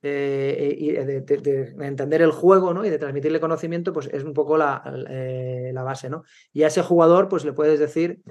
eh, 0.01 0.75
y 0.77 0.91
de, 0.91 1.75
entender 1.79 2.21
el 2.21 2.31
juego 2.31 2.73
¿no? 2.73 2.83
y 2.83 2.89
de 2.89 2.99
transmitirle 2.99 3.39
conocimiento, 3.39 3.93
pues 3.93 4.07
es 4.11 4.23
un 4.23 4.33
poco 4.33 4.57
la, 4.57 4.83
eh, 5.09 5.71
la, 5.73 5.83
base, 5.83 6.09
¿no? 6.09 6.23
Y 6.51 6.63
a 6.63 6.67
ese 6.67 6.81
jugador, 6.81 7.29
pues 7.29 7.45
le 7.45 7.53
puedes 7.53 7.79
decir, 7.79 8.21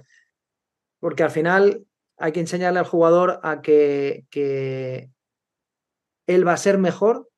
porque 1.01 1.23
al 1.23 1.31
final 1.31 1.87
hay 2.19 2.33
que 2.33 2.41
enseñarle 2.41 2.79
al 2.79 2.85
jugador 2.85 3.41
a 3.43 3.63
que, 3.63 4.27
que 4.31 5.11
él 6.27 6.47
va 6.47 6.53
a 6.53 6.59
ser 6.59 6.79
mejor 6.79 7.29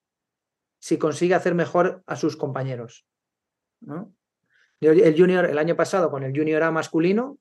si 0.81 0.99
consigue 0.99 1.35
hacer 1.35 1.55
mejor 1.55 2.03
a 2.07 2.17
sus 2.17 2.37
compañeros. 2.37 3.07
El 4.81 5.17
junior, 5.17 5.47
el 5.47 5.59
año 5.59 5.75
pasado, 5.75 6.11
con 6.11 6.23
el 6.23 6.37
junior 6.37 6.63
A 6.63 6.71
masculino, 6.71 7.39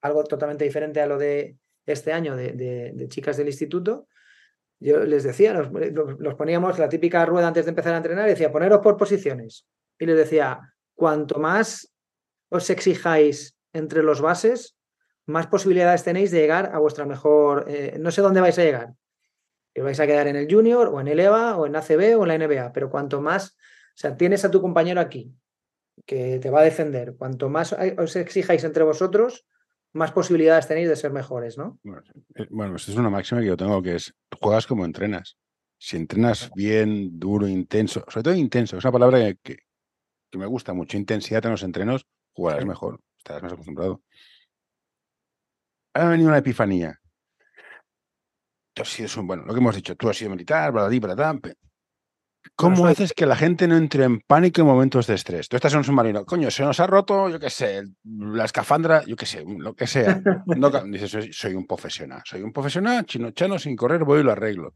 algo 0.00 0.24
totalmente 0.24 0.64
diferente 0.64 1.00
a 1.00 1.06
lo 1.06 1.18
de 1.18 1.56
este 1.84 2.12
año 2.12 2.36
de, 2.36 3.06
chicas 3.08 3.36
del 3.36 3.48
instituto, 3.48 4.06
yo 4.78 5.04
les 5.04 5.24
decía, 5.24 5.54
los, 5.54 6.34
poníamos 6.34 6.78
la 6.78 6.88
típica 6.88 7.24
rueda 7.24 7.48
antes 7.48 7.64
de 7.64 7.70
empezar 7.70 7.94
a 7.94 7.96
entrenar, 7.96 8.26
y 8.26 8.30
decía, 8.30 8.52
poneros 8.52 8.80
por 8.80 8.96
posiciones. 8.96 9.66
Y 9.98 10.06
les 10.06 10.16
decía, 10.16 10.60
cuanto 10.94 11.38
más 11.38 11.92
os 12.50 12.68
exijáis 12.70 13.56
entre 13.72 14.02
los 14.02 14.20
bases, 14.20 14.76
más 15.24 15.46
posibilidades 15.46 16.04
tenéis 16.04 16.30
de 16.30 16.40
llegar 16.40 16.70
a 16.72 16.78
vuestra 16.78 17.06
mejor. 17.06 17.64
Eh, 17.68 17.96
no 17.98 18.10
sé 18.10 18.20
dónde 18.20 18.40
vais 18.40 18.58
a 18.58 18.62
llegar. 18.64 18.92
Si 19.74 19.80
vais 19.80 19.98
a 19.98 20.06
quedar 20.06 20.28
en 20.28 20.36
el 20.36 20.46
Junior 20.52 20.88
o 20.88 21.00
en 21.00 21.08
el 21.08 21.18
EVA 21.18 21.56
o 21.56 21.66
en 21.66 21.74
ACB 21.74 22.18
o 22.18 22.26
en 22.26 22.28
la 22.28 22.38
NBA, 22.38 22.72
pero 22.72 22.90
cuanto 22.90 23.20
más, 23.20 23.50
o 23.50 23.96
sea, 23.98 24.16
tienes 24.16 24.44
a 24.44 24.50
tu 24.50 24.60
compañero 24.60 25.00
aquí 25.00 25.34
que 26.06 26.38
te 26.38 26.50
va 26.50 26.60
a 26.60 26.64
defender, 26.64 27.16
cuanto 27.16 27.48
más 27.48 27.74
os 27.98 28.16
exijáis 28.16 28.64
entre 28.64 28.84
vosotros, 28.84 29.44
más 29.92 30.12
posibilidades 30.12 30.68
tenéis 30.68 30.88
de 30.88 30.96
ser 30.96 31.12
mejores, 31.12 31.58
¿no? 31.58 31.78
Bueno, 31.82 32.02
eh, 32.34 32.76
esto 32.76 32.92
es 32.92 32.96
una 32.96 33.10
máxima 33.10 33.40
que 33.40 33.46
yo 33.48 33.56
tengo, 33.56 33.82
que 33.82 33.96
es, 33.96 34.14
juegas 34.40 34.66
como 34.66 34.84
entrenas. 34.84 35.36
Si 35.78 35.96
entrenas 35.96 36.50
bien, 36.54 37.18
duro, 37.18 37.48
intenso, 37.48 38.04
sobre 38.08 38.22
todo 38.22 38.34
intenso, 38.34 38.78
es 38.78 38.84
una 38.84 38.92
palabra 38.92 39.18
que, 39.42 39.58
que, 40.30 40.38
me 40.38 40.46
gusta 40.46 40.72
mucho, 40.72 40.96
intensidad 40.96 41.44
en 41.46 41.52
los 41.52 41.62
entrenos, 41.62 42.06
jugarás 42.32 42.64
mejor, 42.64 43.00
estarás 43.18 43.42
más 43.42 43.52
acostumbrado 43.52 44.02
ha 45.96 46.08
venido 46.08 46.28
una 46.28 46.38
epifanía. 46.38 47.00
Tú 48.74 48.82
has 48.82 48.88
sido 48.88 49.20
un, 49.20 49.26
bueno, 49.26 49.44
lo 49.44 49.54
que 49.54 49.60
hemos 49.60 49.74
dicho, 49.74 49.96
tú 49.96 50.08
has 50.08 50.16
sido 50.16 50.30
militar, 50.30 50.70
bla, 50.72 50.88
bla, 50.88 51.14
bla, 51.14 51.40
¿Cómo 52.54 52.86
haces 52.86 53.12
que 53.12 53.26
la 53.26 53.36
gente 53.36 53.66
no 53.66 53.76
entre 53.76 54.04
en 54.04 54.20
pánico 54.20 54.60
en 54.60 54.66
momentos 54.66 55.06
de 55.06 55.14
estrés? 55.14 55.48
Tú 55.48 55.56
estás 55.56 55.72
en 55.72 55.78
un 55.78 55.84
submarino, 55.84 56.24
coño, 56.24 56.50
se 56.50 56.62
nos 56.62 56.78
ha 56.80 56.86
roto, 56.86 57.28
yo 57.28 57.40
qué 57.40 57.50
sé, 57.50 57.82
la 58.04 58.44
escafandra, 58.44 59.02
yo 59.04 59.16
qué 59.16 59.26
sé, 59.26 59.44
lo 59.46 59.74
que 59.74 59.86
sea. 59.86 60.20
No, 60.46 60.70
dices, 60.84 61.36
soy, 61.36 61.54
un 61.54 61.66
profesional, 61.66 62.22
soy 62.24 62.42
un 62.42 62.52
profesional, 62.52 63.04
chino 63.04 63.30
chano, 63.32 63.58
sin 63.58 63.76
correr, 63.76 64.04
voy 64.04 64.20
y 64.20 64.22
lo 64.22 64.32
arreglo. 64.32 64.74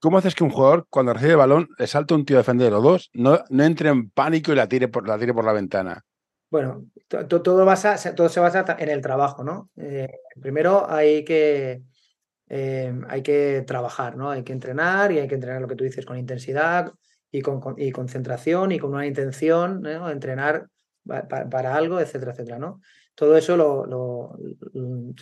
¿Cómo 0.00 0.18
haces 0.18 0.34
que 0.34 0.44
un 0.44 0.50
jugador, 0.50 0.86
cuando 0.90 1.14
recibe 1.14 1.32
el 1.32 1.38
balón, 1.38 1.68
le 1.78 1.86
salta 1.86 2.14
un 2.14 2.24
tío 2.24 2.36
a 2.36 2.40
defender 2.40 2.72
los 2.72 2.82
dos, 2.82 3.10
no, 3.14 3.40
no 3.50 3.64
entre 3.64 3.88
en 3.88 4.10
pánico 4.10 4.52
y 4.52 4.56
la 4.56 4.68
tire 4.68 4.88
por 4.88 5.06
la, 5.06 5.18
tire 5.18 5.32
por 5.32 5.44
la 5.44 5.52
ventana? 5.52 6.04
Bueno, 6.50 6.84
todo, 7.08 7.40
todo 7.40 8.28
se 8.28 8.40
basa 8.40 8.76
en 8.78 8.88
el 8.90 9.00
trabajo, 9.00 9.42
¿no? 9.42 9.70
Eh, 9.76 10.08
primero 10.40 10.90
hay 10.90 11.24
que, 11.24 11.82
Em, 12.54 13.02
hay 13.08 13.22
que 13.22 13.64
trabajar, 13.66 14.14
¿no? 14.14 14.28
Hay 14.30 14.42
que 14.42 14.52
entrenar 14.52 15.10
y 15.10 15.18
hay 15.18 15.26
que 15.26 15.36
entrenar 15.36 15.62
lo 15.62 15.66
que 15.66 15.74
tú 15.74 15.84
dices 15.84 16.04
con 16.04 16.18
intensidad 16.18 16.92
y 17.30 17.40
con, 17.40 17.62
concentración 17.62 18.72
y 18.72 18.78
con 18.78 18.92
una 18.92 19.06
intención, 19.06 19.80
¿no? 19.80 20.10
Entrenar 20.10 20.68
para, 21.06 21.74
algo, 21.74 21.98
etcétera, 21.98 22.32
etcétera, 22.32 22.58
¿no? 22.58 22.82
Todo 23.14 23.38
eso 23.38 23.56
lo, 23.56 24.36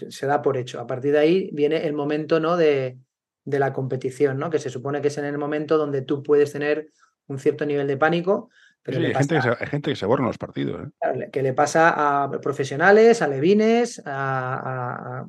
se 0.08 0.26
da 0.26 0.42
por 0.42 0.56
hecho. 0.56 0.80
A 0.80 0.88
partir 0.88 1.12
de 1.12 1.20
ahí 1.20 1.50
viene 1.52 1.86
el 1.86 1.92
momento, 1.92 2.40
¿no? 2.40 2.56
De, 2.56 2.98
de 3.44 3.58
la 3.60 3.72
competición, 3.72 4.36
¿no? 4.36 4.50
Que 4.50 4.58
se 4.58 4.68
supone 4.68 5.00
que 5.00 5.06
es 5.06 5.18
en 5.18 5.24
el 5.24 5.38
momento 5.38 5.78
donde 5.78 6.02
tú 6.02 6.24
puedes 6.24 6.50
tener 6.50 6.88
un 7.28 7.38
cierto 7.38 7.64
nivel 7.64 7.86
de 7.86 7.96
pánico, 7.96 8.50
pero 8.82 8.98
hay, 8.98 9.14
gente 9.14 9.36
que 9.36 9.42
se, 9.42 9.48
hay, 9.50 9.66
gente 9.68 9.90
que 9.90 9.96
se, 9.96 10.06
borra 10.06 10.22
en 10.22 10.26
los 10.26 10.38
partidos. 10.38 10.88
¿eh? 10.88 11.30
Que 11.30 11.42
le 11.42 11.52
pasa 11.52 12.24
a 12.24 12.30
profesionales, 12.40 13.22
a 13.22 13.28
levines, 13.28 14.02
a, 14.04 15.26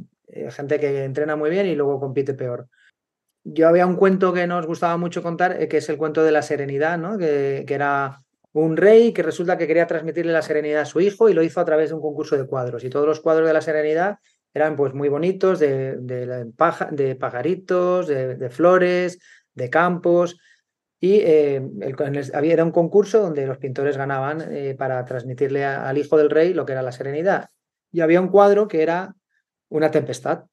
gente 0.50 0.80
que 0.80 1.04
entrena 1.04 1.36
muy 1.36 1.50
bien 1.50 1.66
y 1.68 1.76
luego 1.76 2.00
compite 2.00 2.34
peor. 2.34 2.68
Yo 3.44 3.68
había 3.68 3.88
un 3.88 3.96
cuento 3.96 4.34
que 4.34 4.46
nos 4.46 4.68
gustaba 4.68 4.98
mucho 4.98 5.24
contar, 5.24 5.62
eh, 5.62 5.68
que 5.68 5.78
es 5.78 5.90
el 5.90 5.98
cuento 5.98 6.24
de 6.24 6.32
la 6.32 6.42
serenidad, 6.42 6.98
¿no? 6.98 7.18
que, 7.18 7.66
era 7.68 8.22
un 8.54 8.78
rey 8.78 9.14
que 9.14 9.24
resulta 9.24 9.58
que 9.58 9.66
quería 9.66 9.88
transmitirle 9.88 10.32
la 10.32 10.42
serenidad 10.42 10.82
a 10.82 10.86
su 10.86 11.00
hijo 11.00 11.30
y 11.30 11.34
lo 11.34 11.42
hizo 11.42 11.60
a 11.60 11.66
través 11.66 11.90
de 11.90 11.96
un 11.96 12.02
concurso 12.02 12.38
de 12.38 12.46
cuadros. 12.46 12.84
Y 12.84 12.90
todos 12.90 13.08
los 13.08 13.20
cuadros 13.20 13.48
de 13.48 13.54
la 13.54 13.62
serenidad 13.62 14.18
eran 14.54 14.76
pues 14.76 14.94
muy 14.94 15.10
bonitos, 15.10 15.60
de, 15.60 15.96
de, 15.98 16.52
pajaritos, 17.18 18.08
de, 18.08 18.50
flores, 18.50 19.20
de 19.56 19.70
campos. 19.70 20.38
Y 21.00 21.22
eh, 21.22 21.64
había, 22.34 22.54
era 22.54 22.64
un 22.64 22.72
concurso 22.72 23.22
donde 23.22 23.48
los 23.48 23.58
pintores 23.58 23.98
ganaban 23.98 24.46
para 24.78 25.04
transmitirle 25.06 25.66
al 25.66 25.98
hijo 25.98 26.18
del 26.18 26.30
rey 26.30 26.54
lo 26.54 26.66
que 26.66 26.74
era 26.74 26.84
la 26.84 26.92
serenidad. 26.92 27.50
Y 27.92 28.02
había 28.02 28.22
un 28.22 28.28
cuadro 28.28 28.68
que 28.68 28.84
era 28.84 29.16
una 29.72 29.90
tempestad. 29.90 30.46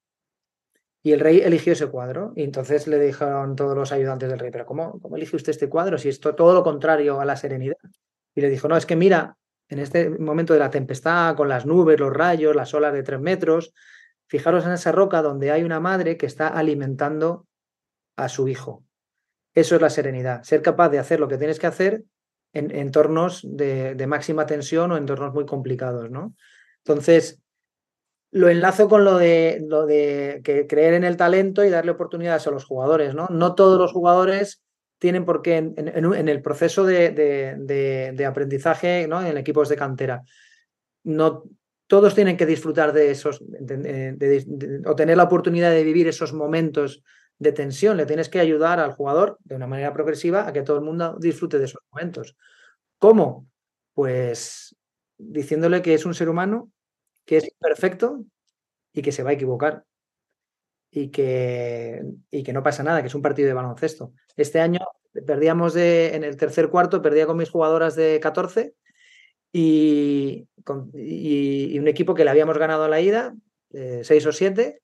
Y 1.02 1.12
el 1.12 1.20
rey 1.20 1.40
eligió 1.40 1.72
ese 1.72 1.86
cuadro. 1.86 2.32
Y 2.34 2.42
entonces 2.42 2.86
le 2.86 2.98
dijeron 2.98 3.56
todos 3.56 3.76
los 3.76 3.92
ayudantes 3.92 4.28
del 4.28 4.38
rey, 4.38 4.50
pero 4.50 4.66
¿cómo, 4.66 4.98
cómo 5.00 5.16
elige 5.16 5.36
usted 5.36 5.50
este 5.50 5.68
cuadro 5.68 5.98
si 5.98 6.08
es 6.08 6.20
todo 6.20 6.54
lo 6.54 6.62
contrario 6.62 7.20
a 7.20 7.24
la 7.24 7.36
serenidad? 7.36 7.76
Y 8.34 8.40
le 8.40 8.48
dijo, 8.48 8.68
no, 8.68 8.76
es 8.76 8.86
que 8.86 8.96
mira, 8.96 9.36
en 9.68 9.78
este 9.80 10.10
momento 10.10 10.54
de 10.54 10.60
la 10.60 10.70
tempestad, 10.70 11.36
con 11.36 11.48
las 11.48 11.66
nubes, 11.66 12.00
los 12.00 12.12
rayos, 12.12 12.56
las 12.56 12.72
olas 12.74 12.92
de 12.92 13.02
tres 13.02 13.20
metros, 13.20 13.72
fijaros 14.28 14.64
en 14.64 14.72
esa 14.72 14.92
roca 14.92 15.22
donde 15.22 15.50
hay 15.50 15.62
una 15.62 15.80
madre 15.80 16.16
que 16.16 16.26
está 16.26 16.48
alimentando 16.48 17.46
a 18.16 18.28
su 18.28 18.48
hijo. 18.48 18.84
Eso 19.54 19.74
es 19.74 19.82
la 19.82 19.90
serenidad, 19.90 20.42
ser 20.42 20.62
capaz 20.62 20.88
de 20.90 20.98
hacer 20.98 21.20
lo 21.20 21.28
que 21.28 21.38
tienes 21.38 21.58
que 21.58 21.66
hacer 21.66 22.04
en 22.52 22.74
entornos 22.74 23.42
de, 23.44 23.94
de 23.94 24.06
máxima 24.06 24.46
tensión 24.46 24.92
o 24.92 24.96
entornos 24.96 25.34
muy 25.34 25.44
complicados, 25.44 26.10
¿no? 26.10 26.34
Entonces, 26.84 27.42
lo 28.30 28.48
enlazo 28.48 28.88
con 28.88 29.04
lo 29.04 29.16
de, 29.16 29.64
lo 29.66 29.86
de 29.86 30.40
que 30.44 30.66
creer 30.66 30.94
en 30.94 31.04
el 31.04 31.16
talento 31.16 31.64
y 31.64 31.70
darle 31.70 31.92
oportunidades 31.92 32.46
a 32.46 32.50
los 32.50 32.64
jugadores, 32.64 33.14
¿no? 33.14 33.28
No 33.30 33.54
todos 33.54 33.78
los 33.78 33.92
jugadores 33.92 34.62
tienen 34.98 35.24
por 35.24 35.42
qué 35.42 35.56
en, 35.56 36.28
el 36.28 36.42
proceso 36.42 36.84
de, 36.84 37.10
de, 37.12 38.26
aprendizaje, 38.26 39.06
¿no? 39.08 39.24
En 39.24 39.38
equipos 39.38 39.68
de 39.68 39.76
cantera. 39.76 40.22
No 41.04 41.44
todos 41.86 42.14
tienen 42.14 42.36
que 42.36 42.44
disfrutar 42.44 42.92
de 42.92 43.10
esos, 43.10 43.40
o 43.40 44.96
tener 44.96 45.16
la 45.16 45.22
oportunidad 45.22 45.70
de 45.70 45.84
vivir 45.84 46.06
esos 46.06 46.34
momentos 46.34 47.02
de 47.38 47.52
tensión. 47.52 47.96
Le 47.96 48.04
tienes 48.04 48.28
que 48.28 48.40
ayudar 48.40 48.78
al 48.78 48.92
jugador 48.92 49.38
de 49.44 49.54
una 49.54 49.66
manera 49.66 49.94
progresiva 49.94 50.46
a 50.46 50.52
que 50.52 50.62
todo 50.62 50.76
el 50.76 50.84
mundo 50.84 51.16
disfrute 51.18 51.58
de 51.58 51.64
esos 51.64 51.80
momentos. 51.90 52.36
¿Cómo? 52.98 53.48
Pues 53.94 54.76
diciéndole 55.16 55.80
que 55.80 55.94
es 55.94 56.04
un 56.04 56.14
ser 56.14 56.28
humano 56.28 56.70
que 57.28 57.36
es 57.36 57.54
perfecto 57.60 58.24
y 58.94 59.02
que 59.02 59.12
se 59.12 59.22
va 59.22 59.30
a 59.30 59.34
equivocar. 59.34 59.84
Y 60.90 61.10
que, 61.10 62.02
y 62.30 62.42
que 62.42 62.54
no 62.54 62.62
pasa 62.62 62.82
nada, 62.82 63.02
que 63.02 63.08
es 63.08 63.14
un 63.14 63.20
partido 63.20 63.48
de 63.48 63.52
baloncesto. 63.52 64.14
Este 64.34 64.60
año 64.60 64.80
perdíamos 65.26 65.74
de, 65.74 66.14
en 66.14 66.24
el 66.24 66.38
tercer 66.38 66.70
cuarto, 66.70 67.02
perdía 67.02 67.26
con 67.26 67.36
mis 67.36 67.50
jugadoras 67.50 67.94
de 67.94 68.18
14 68.20 68.74
y, 69.52 70.48
y, 70.94 71.78
un 71.78 71.88
equipo 71.88 72.14
que 72.14 72.24
le 72.24 72.30
habíamos 72.30 72.56
ganado 72.56 72.84
a 72.84 72.88
la 72.88 73.02
ida, 73.02 73.34
6 73.72 74.10
eh, 74.10 74.28
o 74.28 74.32
7. 74.32 74.80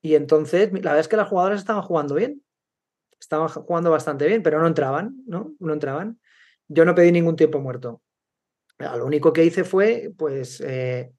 Y 0.00 0.14
entonces, 0.14 0.72
la 0.72 0.78
verdad 0.78 1.00
es 1.00 1.08
que 1.08 1.18
las 1.18 1.28
jugadoras 1.28 1.60
estaban 1.60 1.82
jugando 1.82 2.14
bien. 2.14 2.42
Estaban 3.20 3.48
jugando 3.48 3.90
bastante 3.90 4.26
bien, 4.26 4.42
pero 4.42 4.58
no 4.58 4.66
entraban, 4.66 5.22
¿no? 5.26 5.52
No 5.58 5.74
entraban. 5.74 6.18
Yo 6.66 6.86
no 6.86 6.94
pedí 6.94 7.12
ningún 7.12 7.36
tiempo 7.36 7.60
muerto. 7.60 8.00
Lo 8.78 9.04
único 9.04 9.34
que 9.34 9.44
hice 9.44 9.64
fue, 9.64 10.10
pues, 10.16 10.62
eh, 10.62 11.12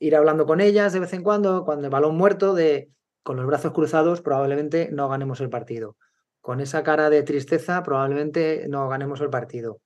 ir 0.00 0.16
hablando 0.16 0.46
con 0.46 0.60
ellas 0.60 0.92
de 0.92 1.00
vez 1.00 1.12
en 1.12 1.22
cuando, 1.22 1.64
cuando 1.64 1.86
el 1.86 1.90
balón 1.90 2.16
muerto, 2.16 2.54
de 2.54 2.90
con 3.22 3.36
los 3.36 3.46
brazos 3.46 3.72
cruzados, 3.72 4.22
probablemente 4.22 4.88
no 4.90 5.08
ganemos 5.08 5.40
el 5.40 5.50
partido. 5.50 5.96
Con 6.40 6.60
esa 6.60 6.82
cara 6.82 7.10
de 7.10 7.22
tristeza, 7.22 7.82
probablemente 7.82 8.66
no 8.68 8.88
ganemos 8.88 9.20
el 9.20 9.28
partido. 9.28 9.80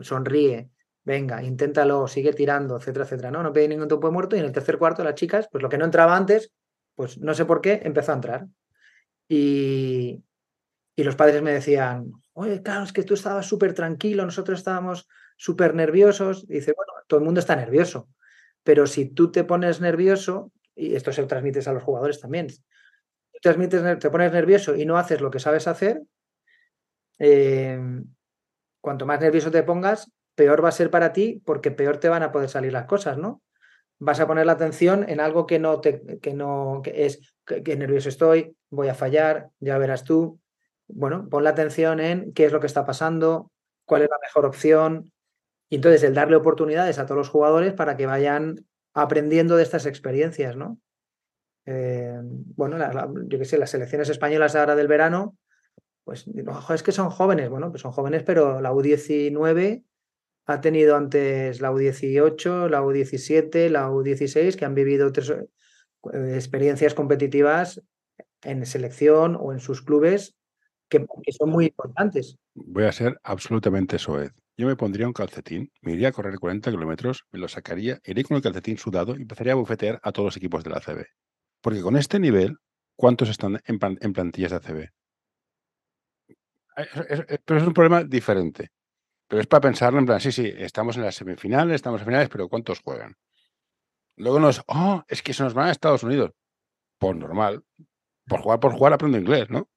Sonríe, 0.00 0.68
venga, 1.04 1.42
inténtalo, 1.42 2.08
sigue 2.08 2.32
tirando, 2.32 2.76
etcétera, 2.76 3.04
etcétera. 3.04 3.30
No, 3.30 3.42
no 3.42 3.52
pedí 3.52 3.68
ningún 3.68 3.88
topo 3.88 4.08
de 4.08 4.12
muerto. 4.12 4.36
Y 4.36 4.40
en 4.40 4.46
el 4.46 4.52
tercer 4.52 4.78
cuarto, 4.78 5.04
las 5.04 5.14
chicas, 5.14 5.48
pues 5.50 5.62
lo 5.62 5.68
que 5.68 5.78
no 5.78 5.84
entraba 5.84 6.16
antes, 6.16 6.52
pues 6.94 7.18
no 7.18 7.34
sé 7.34 7.44
por 7.44 7.60
qué, 7.60 7.82
empezó 7.84 8.12
a 8.12 8.16
entrar. 8.16 8.46
Y, 9.28 10.24
y 10.96 11.04
los 11.04 11.16
padres 11.16 11.42
me 11.42 11.52
decían, 11.52 12.10
oye, 12.32 12.62
claro, 12.62 12.84
es 12.84 12.92
que 12.92 13.02
tú 13.02 13.14
estabas 13.14 13.46
súper 13.46 13.74
tranquilo, 13.74 14.24
nosotros 14.24 14.58
estábamos 14.58 15.08
súper 15.36 15.74
nerviosos. 15.74 16.46
Dice, 16.46 16.74
bueno, 16.76 16.92
todo 17.06 17.20
el 17.20 17.24
mundo 17.24 17.40
está 17.40 17.54
nervioso. 17.56 18.08
Pero 18.62 18.86
si 18.86 19.06
tú 19.06 19.30
te 19.32 19.44
pones 19.44 19.80
nervioso, 19.80 20.52
y 20.74 20.94
esto 20.94 21.12
se 21.12 21.22
lo 21.22 21.28
transmites 21.28 21.68
a 21.68 21.72
los 21.72 21.82
jugadores 21.82 22.20
también, 22.20 22.48
transmites, 23.42 23.98
te 23.98 24.10
pones 24.10 24.32
nervioso 24.32 24.74
y 24.76 24.86
no 24.86 24.96
haces 24.96 25.20
lo 25.20 25.30
que 25.30 25.40
sabes 25.40 25.66
hacer, 25.66 26.02
em, 27.18 28.06
cuanto 28.80 29.04
más 29.04 29.20
nervioso 29.20 29.50
te 29.50 29.62
pongas, 29.62 30.10
peor 30.34 30.64
va 30.64 30.68
a 30.68 30.72
ser 30.72 30.90
para 30.90 31.12
ti 31.12 31.42
porque 31.44 31.70
peor 31.70 31.98
te 31.98 32.08
van 32.08 32.22
a 32.22 32.32
poder 32.32 32.48
salir 32.48 32.72
las 32.72 32.86
cosas, 32.86 33.18
¿no? 33.18 33.42
Vas 33.98 34.20
a 34.20 34.26
poner 34.26 34.46
la 34.46 34.52
atención 34.52 35.08
en 35.08 35.20
algo 35.20 35.46
que 35.46 35.58
no 35.58 35.80
te, 35.80 36.18
que 36.20 36.34
no, 36.34 36.80
que 36.82 37.06
es, 37.06 37.34
que, 37.44 37.76
nervioso 37.76 38.08
estoy, 38.08 38.56
voy 38.70 38.88
a 38.88 38.94
fallar, 38.94 39.50
ya 39.60 39.78
verás 39.78 40.04
tú. 40.04 40.40
Bueno, 40.88 41.28
pon 41.28 41.44
la 41.44 41.50
atención 41.50 42.00
en 42.00 42.32
qué 42.32 42.46
es 42.46 42.52
lo 42.52 42.60
que 42.60 42.66
está 42.66 42.84
pasando, 42.84 43.50
cuál 43.84 44.02
es 44.02 44.10
la 44.10 44.18
mejor 44.22 44.46
opción, 44.46 45.12
y 45.72 45.76
entonces 45.76 46.02
el 46.02 46.12
darle 46.12 46.36
oportunidades 46.36 46.98
a 46.98 47.06
todos 47.06 47.16
los 47.16 47.30
jugadores 47.30 47.72
para 47.72 47.96
que 47.96 48.04
vayan 48.04 48.66
aprendiendo 48.92 49.56
de 49.56 49.62
estas 49.62 49.86
experiencias, 49.86 50.54
¿no? 50.54 50.78
Eh, 51.64 52.20
bueno, 52.22 52.76
yo 53.26 53.38
qué 53.38 53.46
sé, 53.46 53.56
las 53.56 53.70
selecciones 53.70 54.10
españolas 54.10 54.54
ahora 54.54 54.76
del 54.76 54.86
verano, 54.86 55.34
pues 56.04 56.26
es 56.74 56.82
que 56.82 56.92
son 56.92 57.08
jóvenes, 57.08 57.48
bueno, 57.48 57.70
pues 57.70 57.80
son 57.80 57.90
jóvenes, 57.90 58.22
pero 58.22 58.60
la 58.60 58.70
U19 58.70 59.82
ha 60.44 60.60
tenido 60.60 60.94
antes 60.94 61.62
la 61.62 61.72
U18, 61.72 62.68
la 62.68 62.82
U17, 62.82 63.70
la 63.70 63.88
U16, 63.88 64.56
que 64.56 64.66
han 64.66 64.74
vivido 64.74 65.10
tres 65.10 65.30
eh, 65.30 66.34
experiencias 66.34 66.92
competitivas 66.92 67.80
en 68.42 68.66
selección 68.66 69.38
o 69.40 69.54
en 69.54 69.60
sus 69.60 69.80
clubes 69.80 70.36
que, 70.92 71.06
que 71.22 71.32
son 71.32 71.50
muy 71.50 71.66
importantes. 71.66 72.36
Voy 72.54 72.84
a 72.84 72.92
ser 72.92 73.18
absolutamente 73.24 73.98
soez. 73.98 74.32
Yo 74.56 74.66
me 74.66 74.76
pondría 74.76 75.06
un 75.06 75.14
calcetín, 75.14 75.72
me 75.80 75.92
iría 75.92 76.08
a 76.08 76.12
correr 76.12 76.38
40 76.38 76.70
kilómetros, 76.70 77.24
me 77.32 77.38
lo 77.38 77.48
sacaría, 77.48 78.00
iría 78.04 78.24
con 78.24 78.36
el 78.36 78.42
calcetín 78.42 78.76
sudado 78.76 79.16
y 79.16 79.22
empezaría 79.22 79.54
a 79.54 79.56
bufetear 79.56 79.98
a 80.02 80.12
todos 80.12 80.26
los 80.26 80.36
equipos 80.36 80.62
de 80.62 80.70
la 80.70 80.76
ACB. 80.76 81.06
Porque 81.62 81.80
con 81.80 81.96
este 81.96 82.18
nivel, 82.18 82.58
¿cuántos 82.94 83.30
están 83.30 83.60
en, 83.64 83.78
plantillas 83.78 84.50
de 84.50 84.56
ACB? 84.56 84.88
pero 87.44 87.60
es 87.60 87.66
un 87.66 87.74
problema 87.74 88.04
diferente. 88.04 88.70
Pero 89.28 89.40
es 89.40 89.46
para 89.46 89.62
pensarlo 89.62 89.98
en 89.98 90.06
plan, 90.06 90.20
sí, 90.20 90.32
sí, 90.32 90.52
estamos 90.56 90.96
en 90.96 91.02
las 91.02 91.14
semifinales, 91.14 91.76
estamos 91.76 92.00
en 92.02 92.06
finales, 92.06 92.28
pero 92.28 92.48
¿cuántos 92.48 92.80
juegan? 92.80 93.14
Luego 94.16 94.38
no 94.38 94.50
es, 94.50 94.60
oh, 94.66 95.02
es 95.08 95.22
que 95.22 95.32
se 95.32 95.42
nos 95.42 95.54
van 95.54 95.68
a 95.68 95.70
Estados 95.70 96.02
Unidos. 96.02 96.32
Pues 96.98 97.16
normal. 97.16 97.64
Por 98.26 98.40
jugar, 98.40 98.60
por 98.60 98.72
jugar 98.72 98.92
aprendo 98.92 99.18
inglés, 99.18 99.48
¿no? 99.48 99.68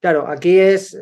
Claro, 0.00 0.26
aquí 0.28 0.58
es, 0.58 0.98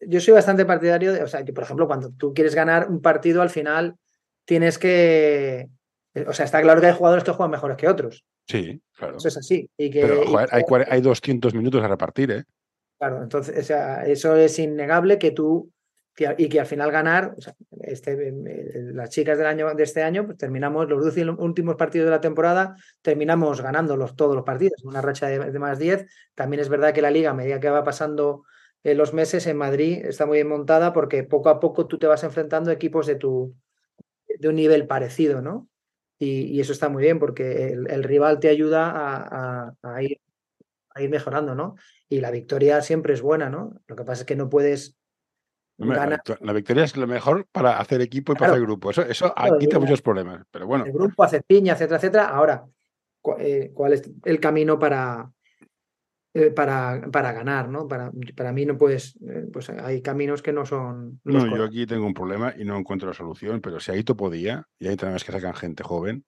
yo 0.00 0.20
soy 0.20 0.34
bastante 0.34 0.64
partidario 0.64 1.12
de, 1.12 1.22
o 1.22 1.26
sea, 1.26 1.44
que 1.44 1.52
por 1.52 1.64
ejemplo, 1.64 1.86
cuando 1.86 2.10
tú 2.10 2.34
quieres 2.34 2.54
ganar 2.54 2.88
un 2.88 3.00
partido, 3.00 3.42
al 3.42 3.50
final 3.50 3.96
tienes 4.44 4.78
que, 4.78 5.68
o 6.26 6.32
sea, 6.32 6.44
está 6.44 6.60
claro 6.60 6.80
que 6.80 6.88
hay 6.88 6.94
jugadores 6.94 7.24
que 7.24 7.30
juegan 7.30 7.50
mejores 7.50 7.76
que 7.76 7.88
otros. 7.88 8.24
Sí, 8.46 8.82
claro. 8.96 9.16
Eso 9.18 9.28
es 9.28 9.36
así. 9.36 9.70
Y 9.76 9.90
que, 9.90 10.02
Pero 10.02 10.24
hay, 10.50 10.64
hay 10.88 11.00
200 11.00 11.54
minutos 11.54 11.82
a 11.82 11.88
repartir, 11.88 12.30
¿eh? 12.32 12.44
Claro, 12.98 13.22
entonces, 13.22 13.58
o 13.58 13.62
sea, 13.62 14.04
eso 14.04 14.36
es 14.36 14.58
innegable 14.58 15.18
que 15.18 15.30
tú 15.30 15.70
y 16.16 16.48
que 16.48 16.60
al 16.60 16.66
final 16.66 16.90
ganar, 16.90 17.34
este, 17.80 18.28
eh, 18.28 18.92
las 18.92 19.10
chicas 19.10 19.38
del 19.38 19.46
año 19.46 19.74
de 19.74 19.82
este 19.82 20.02
año, 20.02 20.26
pues 20.26 20.36
terminamos 20.36 20.88
los 20.88 21.16
últimos 21.38 21.76
partidos 21.76 22.06
de 22.06 22.10
la 22.10 22.20
temporada, 22.20 22.76
terminamos 23.00 23.62
ganando 23.62 23.96
todos 24.14 24.34
los 24.34 24.44
partidos, 24.44 24.84
una 24.84 25.00
racha 25.00 25.26
de, 25.26 25.58
más 25.58 25.78
10. 25.78 26.06
También 26.34 26.60
es 26.60 26.68
verdad 26.68 26.92
que 26.92 27.02
la 27.02 27.10
liga, 27.10 27.30
a 27.30 27.34
medida 27.34 27.60
que 27.60 27.70
va 27.70 27.82
pasando 27.82 28.44
eh, 28.84 28.94
los 28.94 29.14
meses 29.14 29.46
en 29.46 29.56
Madrid, 29.56 30.04
está 30.04 30.26
muy 30.26 30.38
bien 30.38 30.48
montada 30.48 30.92
porque 30.92 31.24
poco 31.24 31.48
a 31.48 31.60
poco 31.60 31.86
tú 31.86 31.98
te 31.98 32.06
vas 32.06 32.24
enfrentando 32.24 32.70
a 32.70 32.74
equipos 32.74 33.06
de 33.06 33.14
tu 33.16 33.54
de 34.38 34.48
un 34.48 34.56
nivel 34.56 34.86
parecido, 34.86 35.40
¿no? 35.40 35.68
Y, 36.18 36.60
eso 36.60 36.72
está 36.72 36.88
muy 36.88 37.02
bien 37.02 37.18
porque 37.18 37.72
el, 37.72 38.04
rival 38.04 38.38
te 38.38 38.48
ayuda 38.48 39.74
a, 39.82 40.02
ir, 40.02 40.20
a 40.94 41.02
ir 41.02 41.10
mejorando, 41.10 41.54
¿no? 41.54 41.74
Y 42.08 42.20
la 42.20 42.30
victoria 42.30 42.80
siempre 42.80 43.12
es 43.14 43.22
buena, 43.22 43.50
¿no? 43.50 43.80
Lo 43.88 43.96
que 43.96 44.04
pasa 44.04 44.22
es 44.22 44.26
que 44.26 44.36
no 44.36 44.48
puedes 44.48 44.96
la, 45.84 46.52
victoria 46.52 46.84
es 46.84 46.96
lo 46.96 47.06
mejor 47.06 47.46
para 47.50 47.78
hacer 47.78 48.00
equipo 48.00 48.32
y 48.32 48.36
para 48.36 48.52
hacer 48.52 48.62
grupo. 48.62 48.90
Eso, 48.90 49.02
eso 49.02 49.34
quita 49.58 49.78
muchos 49.78 50.02
problemas. 50.02 50.44
Pero 50.50 50.66
bueno. 50.66 50.84
El 50.84 50.92
grupo, 50.92 51.24
hace 51.24 51.42
piña, 51.42 51.74
etcétera, 51.74 51.96
etcétera. 51.96 52.28
Ahora, 52.28 52.64
eh, 53.38 53.70
¿cuál 53.74 53.92
es 53.92 54.10
el 54.24 54.40
camino 54.40 54.78
para, 54.78 55.30
eh, 56.34 56.50
para, 56.50 57.08
para, 57.10 57.32
ganar? 57.32 57.68
¿no? 57.68 57.86
Para, 57.86 58.10
para 58.36 58.52
mí 58.52 58.66
no 58.66 58.76
puedes. 58.76 59.16
Eh, 59.22 59.46
pues 59.52 59.70
hay 59.70 60.02
caminos 60.02 60.42
que 60.42 60.52
no 60.52 60.66
son. 60.66 61.20
No, 61.24 61.56
yo 61.56 61.64
aquí 61.64 61.86
tengo 61.86 62.06
un 62.06 62.14
problema 62.14 62.54
y 62.56 62.64
no 62.64 62.76
encuentro 62.76 63.08
la 63.08 63.14
solución, 63.14 63.60
pero 63.60 63.80
si 63.80 63.92
Aito 63.92 64.16
podía, 64.16 64.66
y 64.78 64.88
hay 64.88 64.96
también 64.96 65.20
que 65.24 65.32
sacan 65.32 65.54
gente 65.54 65.82
joven, 65.82 66.24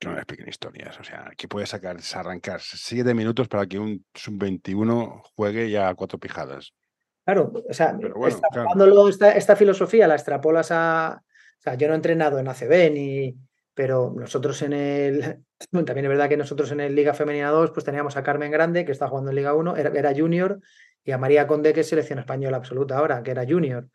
que 0.00 0.08
no 0.08 0.14
me 0.14 0.20
expliquen 0.20 0.48
historias. 0.48 0.98
O 0.98 1.04
sea, 1.04 1.30
que 1.36 1.46
puede 1.46 1.66
sacar, 1.66 1.98
arrancar 2.14 2.60
siete 2.62 3.14
minutos 3.14 3.48
para 3.48 3.66
que 3.66 3.78
un 3.78 4.04
sub-21 4.14 5.22
juegue 5.36 5.70
ya 5.70 5.94
cuatro 5.94 6.18
pijadas. 6.18 6.72
Claro, 7.30 7.52
o 7.68 7.72
sea, 7.72 7.96
esta, 9.36 9.54
filosofía 9.54 10.08
la 10.08 10.16
extrapolas 10.16 10.72
a. 10.72 11.22
O 11.22 11.62
sea, 11.62 11.74
yo 11.74 11.86
no 11.86 11.92
he 11.92 11.96
entrenado 11.96 12.40
en 12.40 12.48
ACB 12.48 12.90
ni. 12.92 13.36
Pero 13.72 14.12
nosotros 14.16 14.60
en 14.62 14.72
el. 14.72 15.44
También 15.70 16.06
es 16.06 16.08
verdad 16.08 16.28
que 16.28 16.36
nosotros 16.36 16.72
en 16.72 16.80
el 16.80 16.96
Liga 16.96 17.14
Femenina 17.14 17.50
2, 17.50 17.70
pues 17.70 17.84
teníamos 17.84 18.16
a 18.16 18.24
Carmen 18.24 18.50
Grande, 18.50 18.84
que 18.84 18.90
está 18.90 19.06
jugando 19.06 19.30
en 19.30 19.36
Liga 19.36 19.54
1, 19.54 19.76
era, 19.76 20.12
junior, 20.12 20.58
y 21.04 21.12
a 21.12 21.18
María 21.18 21.46
Conde, 21.46 21.72
que 21.72 21.80
es 21.80 21.88
selección 21.88 22.18
española 22.18 22.56
absoluta 22.56 22.98
ahora, 22.98 23.22
que 23.22 23.30
era 23.30 23.46
junior. 23.48 23.86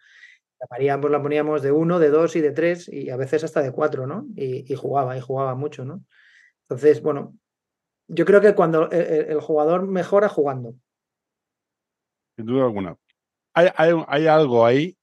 A 0.62 0.66
María 0.70 1.02
pues 1.02 1.12
la 1.12 1.22
poníamos 1.22 1.62
de 1.62 1.74
1, 1.74 2.00
de 2.00 2.10
2 2.10 2.36
y 2.38 2.42
de 2.42 2.52
3, 2.52 2.88
y 2.88 3.10
a 3.10 3.18
veces 3.18 3.44
hasta 3.44 3.62
de 3.62 3.74
4, 3.74 4.08
¿no? 4.08 4.28
Y, 4.38 4.74
jugaba, 4.76 5.18
y 5.18 5.20
jugaba 5.20 5.56
mucho, 5.56 5.84
¿no? 5.84 6.06
Entonces, 6.70 7.02
bueno, 7.02 7.36
yo 8.08 8.24
creo 8.24 8.40
que 8.40 8.56
cuando 8.56 8.90
el 8.92 9.42
jugador 9.42 9.88
mejora 9.88 10.30
jugando. 10.30 10.74
Sin 12.38 12.46
duda 12.46 12.64
alguna 12.64 12.96
hay, 13.56 14.28
algo 14.28 14.66
ahí 14.66 14.98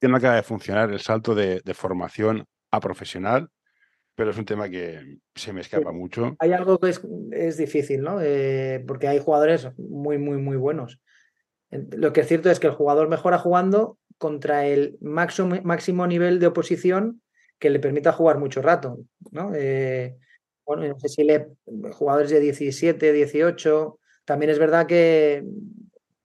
que 0.00 0.08
no 0.08 0.16
acaba 0.16 0.36
de 0.36 0.42
funcionar, 0.42 0.90
el 0.92 1.00
salto 1.00 1.34
de, 1.34 1.62
formación 1.74 2.44
a 2.70 2.80
profesional, 2.80 3.48
pero 4.14 4.30
es 4.30 4.38
un 4.38 4.44
tema 4.44 4.68
que 4.68 5.18
se 5.34 5.52
me 5.52 5.62
escapa 5.62 5.92
mucho. 5.92 6.36
Hay 6.38 6.52
algo 6.52 6.78
que 6.78 6.94
es, 7.32 7.56
difícil, 7.56 8.02
¿no? 8.02 8.20
Eh, 8.20 8.84
porque 8.86 9.08
hay 9.08 9.18
jugadores 9.18 9.68
muy, 9.78 10.18
muy, 10.18 10.36
muy 10.38 10.56
buenos. 10.56 11.00
Lo 11.70 12.12
que 12.12 12.20
es 12.20 12.28
cierto 12.28 12.50
es 12.50 12.60
que 12.60 12.66
el 12.66 12.74
jugador 12.74 13.08
mejora 13.08 13.38
jugando 13.38 13.98
contra 14.18 14.66
el 14.66 14.96
máximo, 15.00 15.56
máximo 15.62 16.06
nivel 16.06 16.38
de 16.38 16.46
oposición 16.46 17.22
que 17.58 17.70
le 17.70 17.80
permita 17.80 18.12
jugar 18.12 18.38
mucho 18.38 18.62
rato, 18.62 18.98
¿no? 19.30 19.52
Eh, 19.54 20.16
bueno, 20.64 20.86
no 20.86 20.98
sé 20.98 21.08
si 21.08 21.24
le, 21.24 21.48
jugadores 21.92 22.30
de 22.30 22.40
17, 22.40 23.12
18, 23.12 23.98
también 24.24 24.50
es 24.50 24.58
verdad 24.58 24.86
que 24.86 25.44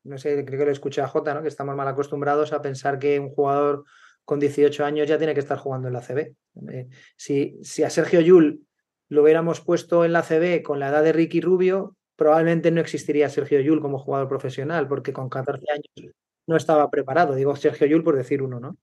no 0.04 0.18
sé, 0.18 0.44
creo 0.46 0.60
que 0.60 0.66
lo 0.66 0.72
escuché 0.72 1.02
a 1.02 1.08
Jota, 1.08 1.34
¿no? 1.34 1.42
que 1.42 1.48
estamos 1.48 1.76
mal 1.76 1.88
acostumbrados 1.88 2.54
a 2.54 2.62
pensar 2.62 3.00
que 3.00 3.20
un 3.20 3.30
jugador 3.30 3.84
con 4.26 4.40
18 4.40 4.86
años 4.86 5.08
ya 5.08 5.18
tiene 5.18 5.34
que 5.34 5.40
estar 5.40 5.58
jugando 5.58 5.88
en 5.88 5.94
la 5.94 6.02
CB. 6.02 6.34
Eh, 6.72 6.88
si, 7.16 7.58
si, 7.64 7.84
a 7.84 7.90
Sergio 7.90 8.22
Yul 8.22 8.66
lo 9.10 9.24
hubiéramos 9.24 9.62
puesto 9.62 10.06
en 10.06 10.14
la 10.14 10.24
CB 10.24 10.64
con 10.64 10.80
la 10.80 10.90
edad 10.90 11.04
de 11.04 11.14
Ricky 11.14 11.42
Rubio, 11.42 11.96
probablemente 12.16 12.72
no 12.72 12.82
existiría 12.82 13.30
Sergio 13.30 13.60
Yul 13.60 13.82
como 13.82 14.00
jugador 14.00 14.28
profesional, 14.28 14.88
porque 14.88 15.12
con 15.12 15.30
14 15.30 15.66
años 15.72 16.14
no 16.48 16.56
estaba 16.56 16.90
preparado. 16.90 17.36
Digo 17.36 17.56
Sergio 17.56 17.88
Yul 17.88 18.04
por 18.04 18.16
decir 18.16 18.42
uno, 18.42 18.60
¿no? 18.60 18.78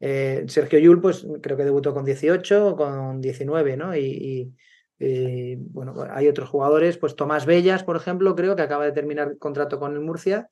Eh, 0.00 0.44
Sergio 0.48 0.80
Yul, 0.80 1.00
pues 1.00 1.24
creo 1.40 1.56
que 1.56 1.64
debutó 1.64 1.94
con 1.94 2.04
18 2.04 2.68
o 2.68 2.76
con 2.76 3.20
19, 3.20 3.76
¿no? 3.76 3.96
y, 3.96 4.52
eh, 4.98 5.56
bueno, 5.58 5.94
hay 6.10 6.28
otros 6.28 6.48
jugadores, 6.48 6.96
pues 6.96 7.16
Tomás 7.16 7.46
Bellas, 7.46 7.84
por 7.84 7.96
ejemplo, 7.96 8.34
creo 8.36 8.54
que 8.54 8.62
acaba 8.62 8.84
de 8.84 8.92
terminar 8.92 9.36
contrato 9.38 9.78
con 9.78 9.94
el 9.94 10.00
Murcia, 10.00 10.48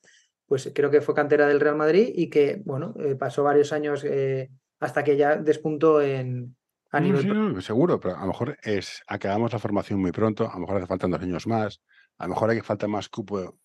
pues 0.46 0.72
creo 0.74 0.90
que 0.90 1.00
fue 1.00 1.14
cantera 1.14 1.46
del 1.46 1.60
Real 1.60 1.76
Madrid 1.76 2.10
y 2.12 2.28
que, 2.28 2.60
bueno, 2.64 2.94
eh, 2.98 3.14
pasó 3.14 3.44
varios 3.44 3.72
años 3.72 4.04
eh, 4.04 4.50
hasta 4.80 5.04
que 5.04 5.16
ya 5.16 5.36
despuntó 5.36 6.02
en... 6.02 6.56
A 6.90 6.98
nivel... 6.98 7.62
seguro, 7.62 8.00
pero 8.00 8.16
a 8.16 8.22
lo 8.22 8.26
mejor 8.26 8.58
es, 8.64 9.00
acabamos 9.06 9.52
la 9.52 9.60
formación 9.60 10.00
muy 10.00 10.10
pronto, 10.10 10.50
a 10.50 10.54
lo 10.54 10.60
mejor 10.60 10.78
hace 10.78 10.88
falta 10.88 11.06
dos 11.06 11.22
años 11.22 11.46
más, 11.46 11.80
a 12.18 12.24
lo 12.24 12.30
mejor 12.30 12.50
hay 12.50 12.56
que 12.56 12.64
falta 12.64 12.88
más 12.88 13.08
cupo, 13.08 13.56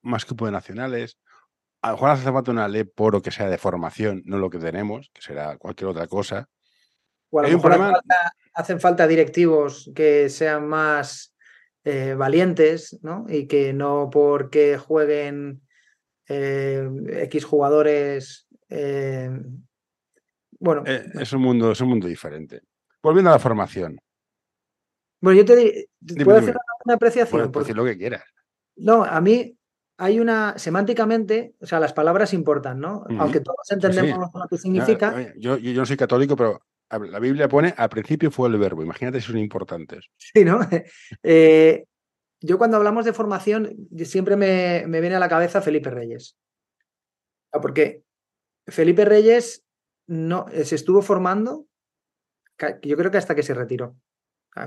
más 0.00 0.24
cupo 0.24 0.46
de 0.46 0.50
nacionales, 0.50 1.16
a 1.80 1.90
lo 1.90 1.94
mejor 1.94 2.10
hace 2.10 2.32
falta 2.32 2.50
una 2.50 2.66
ley 2.66 2.82
poro 2.82 3.22
que 3.22 3.30
sea 3.30 3.48
de 3.48 3.58
formación, 3.58 4.22
no 4.24 4.38
lo 4.38 4.50
que 4.50 4.58
tenemos, 4.58 5.10
que 5.14 5.22
será 5.22 5.56
cualquier 5.58 5.90
otra 5.90 6.08
cosa. 6.08 6.48
hay 7.40 7.54
un 7.54 7.62
problema 7.62 7.92
hacen 8.54 8.80
falta 8.80 9.06
directivos 9.06 9.90
que 9.94 10.28
sean 10.28 10.68
más 10.68 11.34
eh, 11.84 12.14
valientes, 12.14 12.98
¿no? 13.02 13.26
Y 13.28 13.46
que 13.46 13.72
no 13.72 14.08
porque 14.10 14.78
jueguen 14.78 15.62
eh, 16.28 16.88
X 17.24 17.44
jugadores. 17.44 18.46
Eh, 18.68 19.30
bueno. 20.58 20.84
es, 20.86 21.32
un 21.32 21.42
mundo, 21.42 21.72
es 21.72 21.80
un 21.80 21.88
mundo 21.88 22.06
diferente. 22.06 22.62
Volviendo 23.02 23.30
a 23.30 23.34
la 23.34 23.38
formación. 23.38 23.98
Bueno, 25.20 25.38
yo 25.38 25.44
te 25.44 25.88
¿puedo 26.24 26.38
hacer 26.38 26.56
una 26.84 26.94
apreciación? 26.94 27.52
Puedes 27.52 27.66
decir 27.66 27.76
lo 27.76 27.84
que 27.84 27.96
quieras. 27.96 28.24
No, 28.76 29.04
a 29.04 29.20
mí 29.20 29.56
hay 29.98 30.18
una, 30.18 30.58
semánticamente, 30.58 31.54
o 31.60 31.66
sea, 31.66 31.78
las 31.78 31.92
palabras 31.92 32.32
importan, 32.32 32.80
¿no? 32.80 33.04
Aunque 33.18 33.40
todos 33.40 33.70
entendemos 33.70 34.30
lo 34.34 34.48
que 34.48 34.58
significa. 34.58 35.32
yo, 35.36 35.58
yo, 35.58 35.80
no 35.80 35.86
soy 35.86 35.96
católico, 35.96 36.34
pero 36.34 36.60
la 36.98 37.18
Biblia 37.18 37.48
pone, 37.48 37.74
al 37.76 37.88
principio 37.88 38.30
fue 38.30 38.48
el 38.48 38.58
verbo, 38.58 38.82
imagínate 38.82 39.20
si 39.20 39.28
son 39.28 39.38
importantes. 39.38 40.10
Sí, 40.16 40.44
¿no? 40.44 40.60
Eh, 41.22 41.84
yo 42.40 42.58
cuando 42.58 42.76
hablamos 42.76 43.04
de 43.04 43.12
formación 43.12 43.88
siempre 44.04 44.36
me, 44.36 44.84
viene 45.00 45.14
a 45.14 45.20
la 45.20 45.28
cabeza 45.28 45.62
Felipe 45.62 45.90
Reyes. 45.90 46.36
Porque 47.50 48.02
Felipe 48.66 49.04
Reyes 49.04 49.64
no, 50.08 50.46
eh, 50.50 50.64
se 50.64 50.74
estuvo 50.74 51.02
formando, 51.02 51.66
yo 52.82 52.96
creo 52.96 53.10
que 53.10 53.18
hasta 53.18 53.34
que 53.34 53.42
se 53.42 53.54
retiró. 53.54 53.96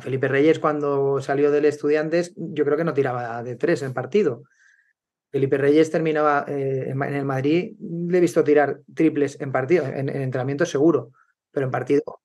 Felipe 0.02 0.28
Reyes 0.28 0.60
cuando 0.60 1.22
salió 1.22 1.52
del 1.52 1.66
Estudiantes, 1.66 2.34
yo 2.36 2.66
creo 2.66 2.78
que 2.78 2.84
no 2.84 2.94
tiraba 2.94 3.44
de 3.44 3.56
tres 3.56 3.84
en 3.84 3.94
partido. 3.94 4.44
Felipe 5.32 5.58
Reyes 5.58 5.92
terminaba 5.92 6.46
eh, 6.48 6.90
en 6.90 7.02
el 7.04 7.26
Madrid, 7.26 7.76
le 7.80 8.18
he 8.18 8.22
visto 8.22 8.44
tirar 8.44 8.80
triples 8.94 9.40
en 9.42 9.52
partido, 9.52 9.86
en 9.86 10.10
entrenamiento 10.10 10.66
seguro 10.66 11.12
pero 11.56 11.68
en 11.68 11.72
partido. 11.72 12.22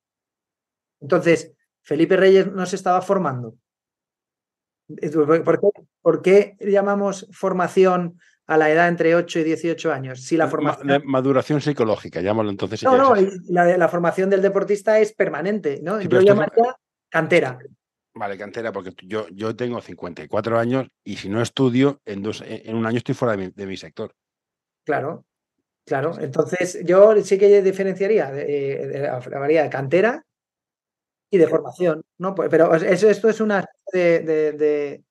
Entonces, 1.00 1.52
Felipe 1.82 2.16
Reyes 2.16 2.52
no 2.52 2.66
se 2.66 2.74
estaba 2.76 3.00
formando. 3.00 3.54
¿Por 6.02 6.20
qué, 6.20 6.56
llamamos 6.58 7.28
formación 7.30 8.18
a 8.48 8.56
la 8.56 8.68
edad 8.70 8.88
entre 8.88 9.14
8 9.14 9.38
y 9.38 9.44
18 9.44 9.92
años? 9.92 10.24
Si 10.24 10.36
la 10.36 10.48
formación... 10.48 11.02
Maduración 11.06 11.60
psicológica, 11.60 12.20
llámalo 12.20 12.50
entonces. 12.50 12.82
no, 12.82 12.96
no, 12.96 13.14
la, 13.48 13.88
formación 13.88 14.28
del 14.28 14.42
deportista 14.42 14.98
es 14.98 15.14
permanente, 15.14 15.78
¿no? 15.80 16.00
yo 16.00 16.20
llamaría 16.20 16.76
cantera. 17.08 17.56
Vale, 18.12 18.36
cantera, 18.36 18.72
porque 18.72 18.92
yo, 19.06 19.28
yo 19.28 19.54
tengo 19.54 19.80
54 19.80 20.58
años 20.58 20.88
y 21.04 21.16
si 21.16 21.28
no 21.28 21.40
estudio, 21.40 22.00
en, 22.04 22.22
dos, 22.22 22.42
en 22.44 22.74
un 22.74 22.84
año 22.84 22.98
estoy 22.98 23.14
fuera 23.14 23.36
de 23.36 23.66
mi 23.66 23.76
sector. 23.76 24.12
Claro, 24.84 25.24
Claro, 25.90 26.14
entonces 26.20 26.78
yo 26.84 27.20
sí 27.20 27.36
que 27.36 27.62
diferenciaría 27.62 28.30
de, 28.30 28.44
de, 28.44 29.62
de 29.62 29.70
cantera 29.70 30.24
y 31.28 31.36
de 31.36 31.48
formación, 31.48 32.04
¿no? 32.18 32.32
Pues, 32.32 32.48
pero 32.48 32.72
esto 32.72 33.28
es 33.28 33.40
una 33.40 33.66
de, 33.92 35.02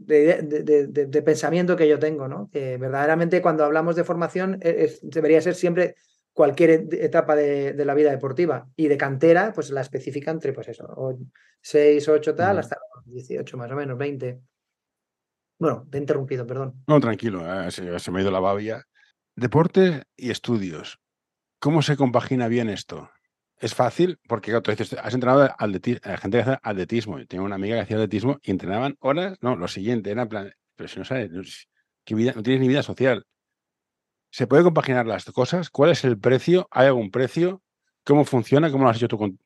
de, 0.00 1.22
pensamiento 1.22 1.76
que 1.76 1.86
yo 1.86 2.00
tengo, 2.00 2.26
¿no? 2.26 2.50
Que 2.50 2.76
verdaderamente 2.76 3.40
cuando 3.40 3.64
hablamos 3.64 3.94
de 3.94 4.02
formación 4.02 4.58
e, 4.62 4.98
debería 5.02 5.40
ser 5.40 5.54
siempre 5.54 5.94
cualquier 6.32 6.92
etapa 6.92 7.36
de, 7.36 7.84
la 7.84 7.94
vida 7.94 8.10
deportiva 8.10 8.68
y 8.74 8.88
de 8.88 8.96
cantera, 8.96 9.52
pues 9.54 9.70
la 9.70 9.82
específica 9.82 10.32
entre, 10.32 10.52
pues 10.52 10.66
eso, 10.66 11.16
6, 11.60 12.08
8 12.08 12.34
tal, 12.34 12.58
hasta 12.58 12.76
18 13.04 13.56
más 13.56 13.70
o 13.70 13.76
menos, 13.76 13.96
20. 13.96 14.40
Bueno, 15.60 15.86
te 15.88 15.98
he 15.98 16.00
interrumpido, 16.00 16.44
perdón. 16.44 16.82
No, 16.88 16.98
tranquilo, 16.98 17.44
eh, 17.46 17.70
se, 17.70 18.10
me 18.10 18.18
ha 18.18 18.22
ido 18.22 18.32
la 18.32 18.40
babia. 18.40 18.84
Deporte 19.36 20.04
y 20.16 20.30
estudios. 20.30 20.98
¿Cómo 21.58 21.82
se 21.82 21.98
compagina 21.98 22.48
bien 22.48 22.70
esto? 22.70 23.10
Es 23.58 23.74
fácil 23.74 24.18
porque 24.26 24.50
claro, 24.50 24.62
tú 24.62 24.70
dices, 24.70 24.94
has 24.94 25.12
entrenado 25.12 25.44
eh, 25.44 26.00
gente 26.18 26.30
que 26.30 26.38
hace 26.38 26.58
atletismo. 26.62 27.18
Yo 27.18 27.26
tengo 27.26 27.44
una 27.44 27.56
amiga 27.56 27.76
que 27.76 27.82
hacía 27.82 27.96
atletismo 27.96 28.38
y 28.42 28.50
entrenaban 28.50 28.96
horas. 29.00 29.36
No, 29.42 29.54
lo 29.54 29.68
siguiente 29.68 30.10
era 30.10 30.26
plan, 30.26 30.54
pero 30.74 30.88
si 30.88 30.98
no 30.98 31.04
sabes, 31.04 31.68
¿Qué 32.04 32.14
vida? 32.14 32.32
No 32.34 32.42
tienes 32.42 32.62
ni 32.62 32.68
vida 32.68 32.82
social. 32.82 33.26
¿Se 34.30 34.46
puede 34.46 34.62
compaginar 34.62 35.06
las 35.06 35.26
cosas? 35.26 35.68
¿Cuál 35.68 35.90
es 35.90 36.02
el 36.04 36.18
precio? 36.18 36.66
¿Hay 36.70 36.86
algún 36.86 37.10
precio? 37.10 37.62
¿Cómo 38.04 38.24
funciona? 38.24 38.70
¿Cómo 38.70 38.84
lo 38.84 38.90
has 38.90 38.96
hecho 38.96 39.08
tú? 39.08 39.18
Con, 39.18 39.38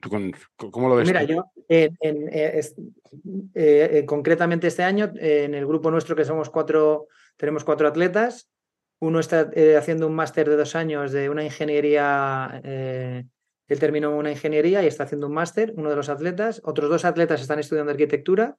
¿Cómo 0.57 0.88
lo 0.88 0.95
ves? 0.95 1.09
Mira, 1.09 1.24
yo 1.24 1.47
eh, 1.68 1.91
eh, 3.55 4.05
concretamente 4.07 4.68
este 4.68 4.84
año, 4.84 5.11
en 5.16 5.55
el 5.55 5.66
grupo 5.66 5.91
nuestro 5.91 6.14
que 6.14 6.24
somos 6.24 6.49
cuatro, 6.49 7.09
tenemos 7.36 7.64
cuatro 7.64 7.88
atletas. 7.88 8.49
Uno 9.01 9.18
está 9.18 9.51
haciendo 9.78 10.07
un 10.07 10.14
máster 10.14 10.48
de 10.48 10.57
dos 10.57 10.76
años 10.76 11.11
de 11.11 11.30
una 11.30 11.42
ingeniería 11.42 12.61
él 13.70 13.78
terminó 13.78 14.16
una 14.16 14.32
ingeniería 14.32 14.82
y 14.82 14.88
está 14.88 15.05
haciendo 15.05 15.28
un 15.28 15.32
máster, 15.32 15.72
uno 15.76 15.90
de 15.90 15.94
los 15.94 16.09
atletas. 16.09 16.61
Otros 16.64 16.90
dos 16.90 17.05
atletas 17.05 17.40
están 17.40 17.61
estudiando 17.61 17.92
arquitectura 17.92 18.59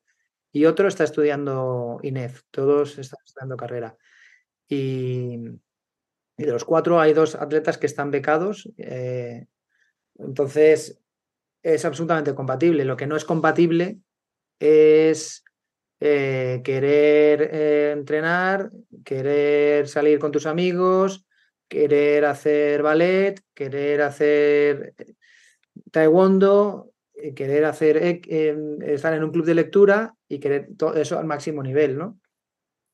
y 0.53 0.65
otro 0.65 0.87
está 0.87 1.03
estudiando 1.03 1.99
INEF. 2.01 2.43
Todos 2.49 2.97
están 2.97 3.19
estudiando 3.25 3.57
carrera. 3.57 3.97
Y, 4.69 5.37
de 6.37 6.51
los 6.51 6.63
cuatro 6.63 7.01
hay 7.01 7.11
dos 7.11 7.35
atletas 7.35 7.77
que 7.77 7.87
están 7.87 8.09
becados. 8.09 8.71
Eh, 8.77 9.47
entonces, 10.15 10.97
es 11.61 11.83
absolutamente 11.83 12.33
compatible. 12.33 12.85
Lo 12.85 12.95
que 12.95 13.05
no 13.05 13.17
es 13.17 13.25
compatible 13.25 13.99
es 14.59 15.43
eh, 16.03 16.61
querer 16.63 17.49
eh, 17.53 17.91
entrenar, 17.91 18.71
querer 19.05 19.87
salir 19.87 20.17
con 20.17 20.31
tus 20.31 20.47
amigos, 20.47 21.27
querer 21.67 22.25
hacer 22.25 22.81
ballet, 22.81 23.39
querer 23.53 24.01
hacer 24.01 24.95
taekwondo, 25.91 26.91
eh, 27.13 27.35
querer 27.35 27.65
hacer 27.65 27.97
estar 28.81 29.13
en 29.13 29.23
un 29.23 29.31
club 29.31 29.45
de 29.45 29.53
lectura 29.53 30.15
y 30.27 30.39
querer 30.39 30.69
todo 30.75 30.95
eso 30.95 31.19
al 31.19 31.25
máximo 31.27 31.61
nivel, 31.61 31.99
¿no? 31.99 32.19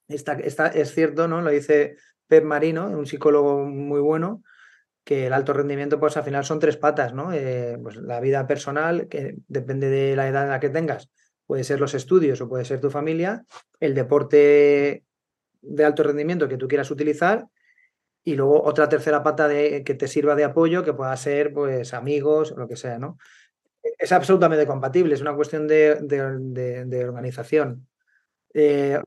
Está, 0.09 0.33
es 0.33 0.93
cierto, 0.93 1.29
¿no? 1.29 1.41
Lo 1.41 1.49
dice 1.49 1.95
Pep 2.27 2.43
Marino, 2.43 2.89
un 2.89 3.05
psicólogo 3.05 3.63
muy 3.63 4.01
bueno, 4.01 4.43
que 5.05 5.27
el 5.27 5.33
alto 5.33 5.53
rendimiento, 5.53 5.97
pues 5.97 6.17
al 6.17 6.25
final 6.25 6.43
son 6.43 6.59
tres 6.59 6.75
patas, 6.75 7.13
¿no? 7.13 7.29
Pues 7.81 7.95
la 7.95 8.19
vida 8.19 8.45
personal, 8.47 9.07
que 9.07 9.35
depende 9.47 9.87
de 9.87 10.17
la 10.17 10.27
edad 10.27 10.43
en 10.43 10.49
la 10.49 10.59
que 10.59 10.69
tengas, 10.69 11.09
puede 11.47 11.63
ser 11.63 11.79
los 11.79 11.93
estudios 11.93 12.39
o 12.41 12.49
puede 12.49 12.65
ser 12.65 12.79
tu 12.79 12.91
familia, 12.91 13.45
el 13.79 13.95
deporte 13.95 15.03
de 15.61 15.85
alto 15.85 16.03
rendimiento 16.03 16.47
que 16.47 16.57
tú 16.57 16.67
quieras 16.67 16.91
utilizar 16.91 17.47
y 18.23 18.35
luego 18.35 18.61
otra 18.63 18.89
tercera 18.89 19.23
pata 19.23 19.47
de, 19.47 19.83
que 19.83 19.95
te 19.95 20.07
sirva 20.07 20.35
de 20.35 20.43
apoyo, 20.43 20.83
que 20.83 20.93
pueda 20.93 21.15
ser 21.15 21.53
pues 21.53 21.93
amigos, 21.93 22.51
o 22.51 22.57
lo 22.57 22.67
que 22.67 22.75
sea, 22.75 22.99
¿no? 22.99 23.17
Es 23.81 24.11
absolutamente 24.11 24.67
compatible, 24.67 25.15
es 25.15 25.21
una 25.21 25.33
cuestión 25.33 25.65
de, 25.65 27.05
organización. 27.07 27.87
Eh, 28.53 28.99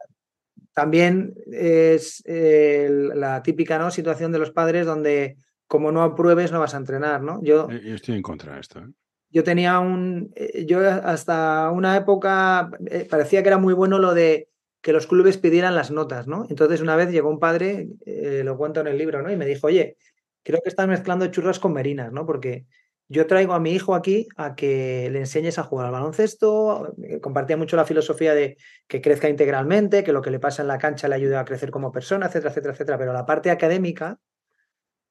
también 0.73 1.35
es 1.53 2.23
la 2.27 3.43
típica 3.43 3.79
¿no? 3.79 3.91
situación 3.91 4.33
de 4.33 4.39
los 4.39 4.53
padres 4.53 4.87
donde 4.87 5.37
como 5.67 5.93
no 5.93 6.03
apruebes 6.03 6.51
no 6.51 6.61
vas 6.61 6.75
a 6.75 6.79
entrenar, 6.79 7.23
¿no? 7.23 7.41
Yo, 7.43 7.71
yo 7.71 7.95
estoy 7.95 8.17
en 8.17 8.23
contra 8.23 8.55
de 8.55 8.61
esto. 8.61 8.79
¿eh? 8.81 8.89
Yo 9.31 9.45
tenía 9.45 9.79
un, 9.79 10.33
eh, 10.35 10.65
yo 10.67 10.81
hasta 10.81 11.71
una 11.71 11.97
época 11.97 12.71
parecía 13.09 13.43
que 13.43 13.49
era 13.49 13.59
muy 13.59 13.75
bueno 13.75 13.99
lo 13.99 14.15
de 14.15 14.49
que 14.81 14.93
los 14.93 15.07
clubes 15.07 15.37
pidieran 15.37 15.75
las 15.75 15.91
notas, 15.91 16.27
¿no? 16.27 16.47
Entonces 16.49 16.81
una 16.81 16.97
vez 16.97 17.11
llegó 17.11 17.29
un 17.29 17.39
padre, 17.39 17.89
eh, 18.07 18.43
lo 18.45 18.57
cuento 18.57 18.81
en 18.81 18.87
el 18.87 18.99
libro, 18.99 19.23
¿no? 19.23 19.31
Y 19.31 19.37
me 19.37 19.47
dijo, 19.47 19.67
oye, 19.67 19.97
creo 20.43 20.61
que 20.63 20.71
estás 20.71 20.89
mezclando 20.89 21.27
churras 21.27 21.59
con 21.59 21.73
merinas, 21.73 22.13
¿no? 22.13 22.25
Porque 22.25 22.65
yo 23.09 23.27
traigo 23.27 23.53
a 23.53 23.61
mi 23.61 23.73
hijo 23.73 23.95
aquí 23.95 24.29
a 24.37 24.55
que 24.55 25.11
le 25.11 25.19
enseñes 25.19 25.59
a 25.59 25.65
jugar 25.65 25.87
al 25.87 25.93
baloncesto, 25.93 26.95
eh, 27.03 27.21
compartía 27.21 27.57
mucho 27.57 27.77
la 27.77 27.85
filosofía 27.85 28.35
de 28.35 28.57
que 28.87 29.03
crezca 29.03 29.29
integralmente, 29.29 30.05
que 30.05 30.13
lo 30.13 30.23
que 30.23 30.31
le 30.31 30.39
pasa 30.39 30.63
en 30.63 30.69
la 30.69 30.79
cancha 30.79 31.09
le 31.09 31.17
ayude 31.17 31.37
a 31.37 31.45
crecer 31.45 31.71
como 31.71 31.93
persona, 31.93 32.27
etcétera, 32.27 32.51
etcétera, 32.51 32.73
etcétera, 32.75 32.99
pero 32.99 33.13
la 33.13 33.27
parte 33.27 33.51
académica, 33.51 34.19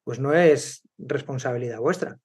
pues 0.03 0.19
no 0.19 0.33
es 0.33 0.81
responsabilidad 0.97 1.79
vuestra, 1.79 2.17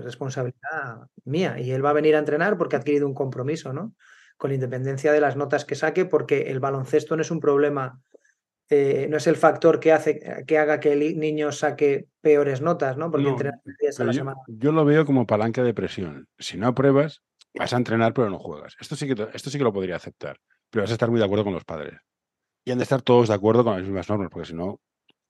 es 0.00 0.04
responsabilidad 0.04 1.08
mía 1.24 1.58
y 1.58 1.70
él 1.70 1.84
va 1.84 1.90
a 1.90 1.94
venir 1.94 2.16
a 2.16 2.20
entrenar 2.20 2.56
porque 2.58 2.76
ha 2.76 2.78
adquirido 2.78 3.06
un 3.06 3.14
compromiso, 3.14 3.72
¿no? 3.72 3.94
con 4.36 4.52
independencia 4.52 5.12
de 5.12 5.20
las 5.20 5.36
notas 5.36 5.64
que 5.64 5.74
saque, 5.74 6.04
porque 6.04 6.50
el 6.50 6.60
baloncesto 6.60 7.16
no 7.16 7.22
es 7.22 7.30
un 7.30 7.40
problema, 7.40 8.00
eh, 8.68 9.06
no 9.08 9.16
es 9.16 9.26
el 9.26 9.36
factor 9.36 9.80
que 9.80 9.92
hace 9.92 10.44
que 10.46 10.58
haga 10.58 10.80
que 10.80 10.92
el 10.92 11.18
niño 11.18 11.52
saque 11.52 12.08
peores 12.20 12.60
notas, 12.60 12.96
¿no? 12.96 13.10
Porque 13.10 13.28
entrena 13.28 13.60
días 13.80 13.98
a 14.00 14.04
la 14.04 14.12
yo, 14.12 14.18
semana. 14.18 14.40
Yo 14.48 14.72
lo 14.72 14.84
veo 14.84 15.06
como 15.06 15.26
palanca 15.26 15.62
de 15.62 15.72
presión. 15.72 16.28
Si 16.38 16.58
no 16.58 16.66
apruebas, 16.66 17.22
vas 17.54 17.72
a 17.72 17.76
entrenar, 17.76 18.12
pero 18.12 18.28
no 18.28 18.38
juegas. 18.38 18.76
Esto 18.80 18.96
sí 18.96 19.06
que, 19.06 19.28
esto 19.32 19.50
sí 19.50 19.58
que 19.58 19.64
lo 19.64 19.72
podría 19.72 19.96
aceptar, 19.96 20.38
pero 20.70 20.82
vas 20.82 20.90
a 20.90 20.94
estar 20.94 21.10
muy 21.10 21.18
de 21.18 21.24
acuerdo 21.24 21.44
con 21.44 21.54
los 21.54 21.64
padres. 21.64 21.98
Y 22.64 22.72
han 22.72 22.78
de 22.78 22.84
estar 22.84 23.00
todos 23.00 23.28
de 23.28 23.34
acuerdo 23.34 23.64
con 23.64 23.74
las 23.74 23.82
mismas 23.82 24.08
normas, 24.08 24.28
porque 24.30 24.48
si 24.48 24.54
no, 24.54 24.80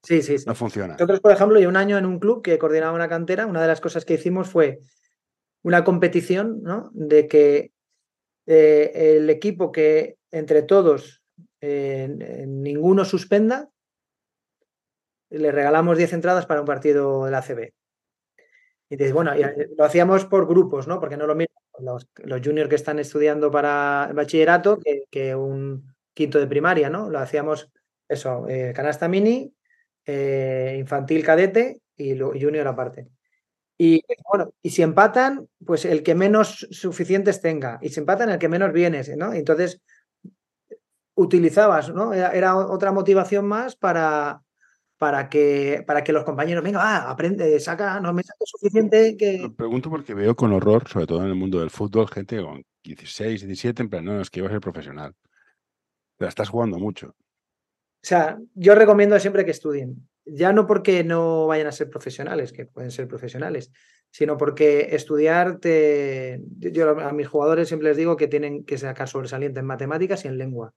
Sí, 0.07 0.23
sí, 0.23 0.37
No 0.47 0.55
funciona. 0.55 0.93
Nosotros, 0.93 1.19
por 1.19 1.33
ejemplo, 1.33 1.59
y 1.59 1.67
un 1.67 1.77
año 1.77 1.99
en 1.99 2.07
un 2.07 2.21
club 2.21 2.41
que 2.41 2.59
coordinaba 2.59 2.93
una 2.93 3.09
cantera, 3.09 3.45
una 3.47 3.61
de 3.61 3.67
las 3.67 3.81
cosas 3.81 4.05
que 4.05 4.15
hicimos 4.15 4.49
fue 4.49 4.79
una 5.63 5.83
competición, 5.83 6.63
¿no? 6.63 6.91
De 6.95 7.27
que 7.27 7.73
eh, 8.47 9.17
el 9.17 9.29
equipo 9.31 9.73
que 9.73 10.17
entre 10.31 10.63
todos 10.63 11.25
eh, 11.61 12.09
ninguno 12.47 13.05
suspenda, 13.05 13.69
le 15.29 15.51
regalamos 15.51 15.99
10 15.99 16.13
entradas 16.13 16.47
para 16.47 16.61
un 16.61 16.67
partido 16.67 17.25
de 17.25 17.33
la 17.33 17.39
ACB. 17.39 17.73
Y 18.89 18.97
dices, 18.97 19.13
bueno, 19.13 19.33
eh, 19.33 19.71
lo 19.77 19.85
hacíamos 19.85 20.25
por 20.25 20.47
grupos, 20.47 20.87
¿no? 20.87 21.01
Porque 21.01 21.17
no 21.17 21.27
lo 21.27 21.35
mismo 21.35 21.53
los, 21.81 22.07
los 22.19 22.41
juniors 22.45 22.69
que 22.71 22.77
están 22.77 23.01
estudiando 23.01 23.51
para 23.51 24.13
bachillerato 24.15 24.79
que, 25.11 25.35
un 25.35 25.93
quinto 26.15 26.39
de 26.39 26.47
primaria, 26.47 26.91
¿no? 26.91 27.11
Lo 27.11 27.19
hacíamos 27.19 27.73
eso, 28.09 28.47
canasta 28.73 29.09
mini, 29.09 29.53
infantil 30.07 31.25
cadete 31.25 31.81
y, 31.97 32.19
junior 32.19 32.67
aparte. 32.69 33.09
Y 33.79 34.03
bueno, 34.31 34.53
y 34.63 34.71
si 34.71 34.83
empatan, 34.83 35.49
pues 35.65 35.85
el 35.85 36.03
que 36.03 36.15
menos 36.15 36.67
suficientes 36.71 37.41
tenga. 37.41 37.79
Y 37.83 37.91
si 37.91 38.01
empatan, 38.01 38.31
el 38.31 38.39
que 38.39 38.49
menos 38.49 38.73
vienes, 38.73 39.15
¿no? 39.17 39.35
Entonces, 39.35 39.83
utilizabas, 41.15 41.93
¿no? 41.93 42.15
Era, 42.15 42.57
otra 42.57 42.93
motivación 42.93 43.47
más 43.47 43.77
para, 43.77 44.43
para, 44.97 45.29
que, 45.29 45.85
para 45.87 46.03
que 46.03 46.13
los 46.13 46.25
compañeros, 46.25 46.65
venga, 46.65 46.79
va, 46.79 47.11
aprende, 47.11 47.59
saca, 47.61 48.01
no 48.01 48.15
me 48.15 48.23
saque 48.23 48.45
suficiente 48.47 49.17
que... 49.17 49.39
Lo 49.39 49.55
pregunto 49.55 49.91
porque 49.91 50.15
veo 50.15 50.35
con 50.35 50.53
horror, 50.53 50.89
sobre 50.89 51.07
todo 51.07 51.23
en 51.23 51.29
el 51.29 51.35
mundo 51.35 51.61
del 51.61 51.71
fútbol, 51.71 52.09
gente 52.09 52.43
con 52.43 52.65
16, 52.83 53.43
17, 53.43 53.83
en 53.83 53.91
plan, 53.91 54.05
no, 54.05 54.21
es 54.21 54.31
que 54.31 54.41
iba 54.41 54.49
a 54.49 54.53
ser 54.53 54.61
profesional. 54.61 55.15
Pero 56.17 56.29
estás 56.29 56.49
jugando 56.49 56.79
mucho. 56.79 57.15
O 58.07 58.09
sea, 58.09 58.39
yo 58.55 58.77
recomiendo 58.77 59.19
siempre 59.19 59.45
que 59.45 59.51
estudien 59.51 60.07
ya 60.25 60.53
no 60.53 60.65
porque 60.65 61.03
no 61.03 61.49
vayan 61.49 61.67
a 61.67 61.73
ser 61.73 61.91
profesionales, 61.91 62.53
que 62.53 62.67
pueden 62.67 62.93
ser 62.93 63.09
profesionales, 63.09 63.73
sino 64.13 64.37
porque 64.37 64.91
estudiar 64.93 65.59
te... 65.59 66.41
Yo 66.59 67.01
a 67.01 67.13
mis 67.13 67.27
jugadores 67.27 67.67
siempre 67.67 67.89
les 67.89 67.97
digo 67.97 68.17
que 68.17 68.29
tienen 68.29 68.65
que 68.65 68.79
sacar 68.79 69.09
sobresaliente 69.09 69.59
en 69.59 69.67
matemáticas 69.67 70.25
y 70.25 70.29
en 70.29 70.39
lengua. 70.39 70.73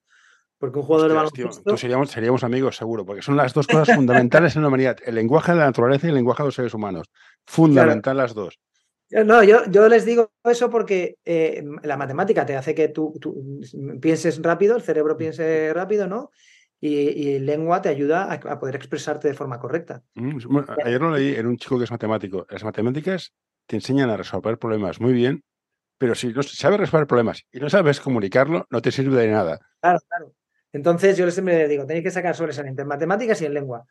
Porque 0.58 0.80
un 0.80 0.86
jugador 0.86 1.10
de 1.10 1.16
baloncesto... 1.18 1.78
seríamos, 1.78 2.10
seríamos 2.10 2.44
amigos, 2.44 2.78
seguro, 2.78 3.06
porque 3.06 3.22
son 3.22 3.38
las 3.38 3.54
dos 3.54 3.68
cosas 3.68 3.96
fundamentales 3.96 4.56
en 4.56 4.64
la 4.64 4.68
humanidad. 4.70 4.98
El 5.06 5.14
lenguaje 5.14 5.52
de 5.52 5.60
la 5.60 5.66
naturaleza 5.66 6.08
y 6.08 6.10
el 6.10 6.16
lenguaje 6.16 6.42
de 6.42 6.48
los 6.48 6.56
seres 6.56 6.74
humanos. 6.74 7.12
Fundamental 7.46 8.18
las 8.18 8.34
dos. 8.34 8.60
No, 9.12 9.44
yo, 9.44 9.66
yo 9.70 9.88
les 9.88 10.04
digo 10.04 10.32
eso 10.44 10.72
porque 10.72 11.18
eh, 11.26 11.64
la 11.84 11.96
matemática 11.96 12.44
te 12.44 12.56
hace 12.56 12.74
que 12.74 12.90
tú, 12.90 13.14
tú, 13.22 13.62
pienses 14.02 14.42
rápido, 14.42 14.76
el 14.76 14.82
cerebro 14.82 15.16
piense 15.16 15.72
rápido, 15.74 16.08
¿no? 16.08 16.32
Y, 16.82 17.40
lengua 17.40 17.82
te 17.82 17.90
ayuda 17.90 18.32
a, 18.32 18.60
poder 18.60 18.76
expresarte 18.76 19.28
de 19.28 19.34
forma 19.34 19.60
correcta. 19.60 20.02
Mm, 20.16 20.38
ayer 20.86 21.02
lo 21.02 21.12
leí 21.12 21.36
en 21.36 21.48
un 21.48 21.58
chico 21.58 21.78
que 21.78 21.84
es 21.84 21.92
matemático. 21.92 22.46
Las 22.50 22.64
matemáticas 22.64 23.34
te 23.66 23.76
enseñan 23.76 24.10
a 24.10 24.18
resolver 24.18 24.58
problemas 24.58 25.00
muy 25.02 25.14
bien, 25.14 25.44
pero 25.98 26.16
si 26.16 26.30
no 26.34 26.42
sabes 26.44 26.80
resolver 26.80 27.08
problemas 27.08 27.44
y 27.52 27.60
no 27.60 27.70
sabes 27.70 28.00
comunicarlo, 28.00 28.66
no 28.70 28.82
te 28.82 28.92
sirve 28.92 29.22
de 29.22 29.28
nada. 29.28 29.60
Claro, 29.82 30.00
claro. 30.08 30.34
Entonces 30.72 31.18
yo 31.18 31.30
siempre 31.32 31.68
digo, 31.68 31.86
tenéis 31.86 32.06
que 32.06 32.12
sacar 32.12 32.36
sobresaliente 32.36 32.84
en 32.84 32.88
matemáticas 32.88 33.42
y 33.42 33.46
en 33.46 33.54
lengua. 33.54 33.86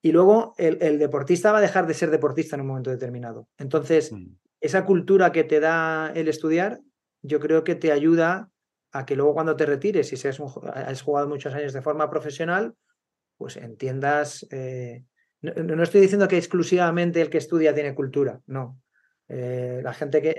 Y 0.00 0.12
luego 0.12 0.54
el, 0.58 0.98
deportista 0.98 1.50
va 1.50 1.58
a 1.58 1.62
dejar 1.62 1.86
de 1.86 1.94
ser 1.94 2.10
deportista 2.10 2.54
en 2.54 2.60
un 2.60 2.68
momento 2.68 2.90
determinado. 2.90 3.48
Entonces, 3.58 4.12
mm. 4.12 4.26
esa 4.60 4.84
cultura 4.84 5.32
que 5.32 5.42
te 5.42 5.58
da 5.58 6.12
el 6.14 6.28
estudiar, 6.28 6.78
yo 7.22 7.40
creo 7.40 7.64
que 7.64 7.74
te 7.74 7.90
ayuda 7.90 8.50
a 8.92 9.04
que 9.04 9.16
luego 9.16 9.34
cuando 9.34 9.56
te 9.56 9.66
retires 9.66 10.12
y 10.12 10.16
si 10.16 10.28
has 10.28 11.02
jugado 11.02 11.28
muchos 11.28 11.54
años 11.54 11.72
de 11.72 11.82
forma 11.82 12.08
profesional, 12.10 12.74
pues 13.36 13.56
entiendas. 13.56 14.46
Eh, 14.50 15.04
no, 15.40 15.82
estoy 15.82 16.00
diciendo 16.00 16.26
que 16.26 16.36
exclusivamente 16.36 17.20
el 17.20 17.30
que 17.30 17.38
estudia 17.38 17.74
tiene 17.74 17.94
cultura, 17.94 18.40
no. 18.46 18.80
Eh, 19.30 19.80
la 19.84 19.92
gente 19.92 20.22
que 20.22 20.36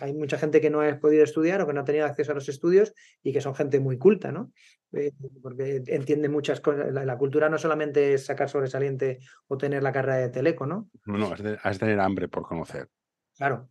hay 0.00 0.12
mucha 0.12 0.38
gente 0.38 0.60
que 0.60 0.70
no 0.70 0.80
ha 0.80 0.98
podido 0.98 1.22
estudiar 1.22 1.60
o 1.62 1.68
que 1.68 1.72
no 1.72 1.82
ha 1.82 1.84
tenido 1.84 2.04
acceso 2.04 2.32
a 2.32 2.34
los 2.34 2.48
estudios 2.48 2.92
y 3.22 3.32
que 3.32 3.40
son 3.40 3.54
gente 3.54 3.78
muy 3.78 3.96
culta, 3.96 4.32
¿no? 4.32 4.52
Eh, 4.92 5.12
porque 5.40 5.82
entiende 5.86 6.28
muchas 6.28 6.60
cosas. 6.60 6.92
La, 6.92 7.16
cultura 7.16 7.48
no 7.48 7.58
solamente 7.58 8.14
es 8.14 8.26
sacar 8.26 8.48
sobresaliente 8.48 9.20
o 9.46 9.56
tener 9.56 9.84
la 9.84 9.92
carrera 9.92 10.16
de 10.16 10.30
teleco, 10.30 10.66
¿no? 10.66 10.90
No, 11.04 11.16
no, 11.16 11.32
has 11.32 11.42
de, 11.42 11.78
tener 11.78 12.00
hambre 12.00 12.26
por 12.28 12.42
conocer. 12.42 12.88
Claro. 13.36 13.68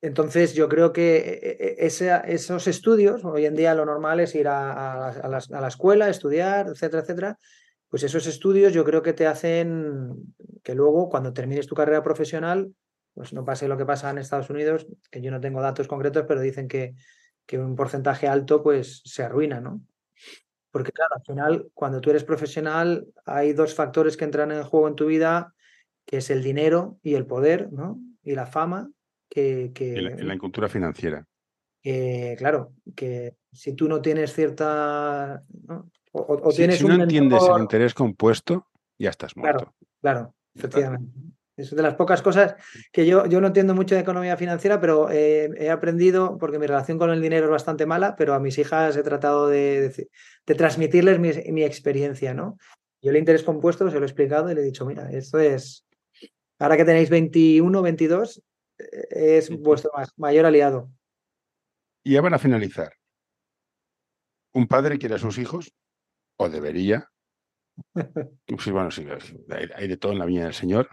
Entonces 0.00 0.54
yo 0.54 0.68
creo 0.68 0.92
que 0.92 1.40
eh, 1.42 1.76
esos 1.78 2.66
estudios, 2.66 3.24
hoy 3.24 3.46
en 3.46 3.54
día 3.54 3.74
lo 3.74 3.84
normal 3.84 4.20
es 4.20 4.34
ir 4.34 4.48
a, 4.48 5.08
a, 5.08 5.28
la, 5.28 5.38
a 5.38 5.60
la 5.60 5.68
escuela, 5.68 6.08
estudiar, 6.08 6.68
etcétera, 6.68 7.02
etcétera, 7.02 7.38
pues 7.88 8.02
esos 8.02 8.26
estudios 8.26 8.72
yo 8.72 8.84
creo 8.84 9.02
que 9.02 9.12
te 9.12 9.26
hacen 9.26 10.34
que 10.62 10.74
luego 10.74 11.08
cuando 11.08 11.32
termines 11.32 11.66
tu 11.66 11.74
carrera 11.74 12.02
profesional, 12.02 12.72
pues 13.14 13.32
no 13.32 13.44
pase 13.44 13.66
lo 13.66 13.76
que 13.76 13.86
pasa 13.86 14.10
en 14.10 14.18
Estados 14.18 14.50
Unidos, 14.50 14.86
que 15.10 15.20
yo 15.20 15.30
no 15.30 15.40
tengo 15.40 15.60
datos 15.60 15.88
concretos, 15.88 16.24
pero 16.28 16.40
dicen 16.40 16.68
que, 16.68 16.94
que 17.46 17.58
un 17.58 17.74
porcentaje 17.74 18.28
alto 18.28 18.62
pues 18.62 19.02
se 19.04 19.22
arruina, 19.22 19.60
¿no? 19.60 19.80
Porque 20.70 20.92
claro, 20.92 21.14
al 21.16 21.22
final, 21.22 21.70
cuando 21.72 22.00
tú 22.00 22.10
eres 22.10 22.24
profesional, 22.24 23.06
hay 23.24 23.54
dos 23.54 23.74
factores 23.74 24.16
que 24.16 24.24
entran 24.24 24.52
en 24.52 24.62
juego 24.62 24.86
en 24.86 24.94
tu 24.94 25.06
vida, 25.06 25.54
que 26.04 26.18
es 26.18 26.30
el 26.30 26.42
dinero 26.42 26.98
y 27.02 27.14
el 27.14 27.26
poder, 27.26 27.72
¿no? 27.72 27.98
Y 28.22 28.34
la 28.34 28.46
fama, 28.46 28.90
que... 29.28 29.72
que 29.74 29.96
en, 29.96 30.28
la, 30.28 30.38
cultura 30.38 30.68
financiera. 30.68 31.26
Que, 31.82 32.34
claro, 32.38 32.72
que 32.96 33.34
si 33.52 33.74
tú 33.74 33.88
no 33.88 34.00
tienes 34.00 34.32
cierta... 34.32 35.42
O, 36.12 36.50
si, 36.50 36.58
tienes 36.58 36.78
si 36.78 36.86
no 36.86 36.94
entiendes 36.94 37.42
el 37.54 37.62
interés 37.62 37.94
compuesto, 37.94 38.66
ya 38.98 39.10
estás 39.10 39.36
muerto. 39.36 39.58
Claro, 39.58 39.74
claro, 40.00 40.34
efectivamente. 40.54 41.12
Es 41.58 41.74
de 41.74 41.82
las 41.82 41.94
pocas 41.94 42.22
cosas 42.22 42.54
que 42.92 43.04
yo, 43.04 43.26
yo 43.26 43.40
no 43.40 43.48
entiendo 43.48 43.74
mucho 43.74 43.96
de 43.96 44.02
economía 44.02 44.36
financiera, 44.36 44.80
pero 44.80 45.10
eh, 45.10 45.50
he 45.58 45.70
aprendido, 45.70 46.38
porque 46.38 46.58
mi 46.58 46.66
relación 46.66 46.98
con 46.98 47.10
el 47.10 47.20
dinero 47.20 47.46
es 47.46 47.50
bastante 47.50 47.84
mala, 47.84 48.14
pero 48.14 48.34
a 48.34 48.38
mis 48.38 48.58
hijas 48.58 48.96
he 48.96 49.02
tratado 49.02 49.48
de, 49.48 50.08
de, 50.46 50.54
transmitirles 50.54 51.18
mi, 51.18 51.30
mi, 51.52 51.64
experiencia, 51.64 52.32
¿no? 52.32 52.58
Yo 53.02 53.10
el 53.10 53.16
interés 53.16 53.42
compuesto 53.42 53.90
se 53.90 53.96
lo 53.96 54.02
he 54.02 54.06
explicado 54.06 54.50
y 54.50 54.54
le 54.54 54.60
he 54.60 54.64
dicho, 54.64 54.86
mira, 54.86 55.10
esto 55.10 55.40
es, 55.40 55.84
ahora 56.60 56.76
que 56.76 56.84
tenéis 56.84 57.10
21, 57.10 57.82
22, 57.82 58.38
eh, 58.38 58.42
es 58.78 59.50
vuestro 59.50 59.90
mayor 60.16 60.46
aliado. 60.46 60.90
Y 62.04 62.14
ya 62.14 62.20
van 62.20 62.34
a 62.34 62.38
finalizar. 62.38 62.92
Un 64.54 64.66
padre 64.66 64.98
quiere 64.98 65.16
a 65.16 65.18
sus 65.18 65.38
hijos, 65.38 65.72
o 66.36 66.48
debería, 66.48 67.10
sí, 68.58 68.70
bueno, 68.70 68.90
sí, 68.90 69.06
hay 69.74 69.88
de 69.88 69.96
todo 69.96 70.12
en 70.12 70.18
la 70.18 70.24
viña 70.24 70.44
del 70.44 70.54
Señor, 70.54 70.88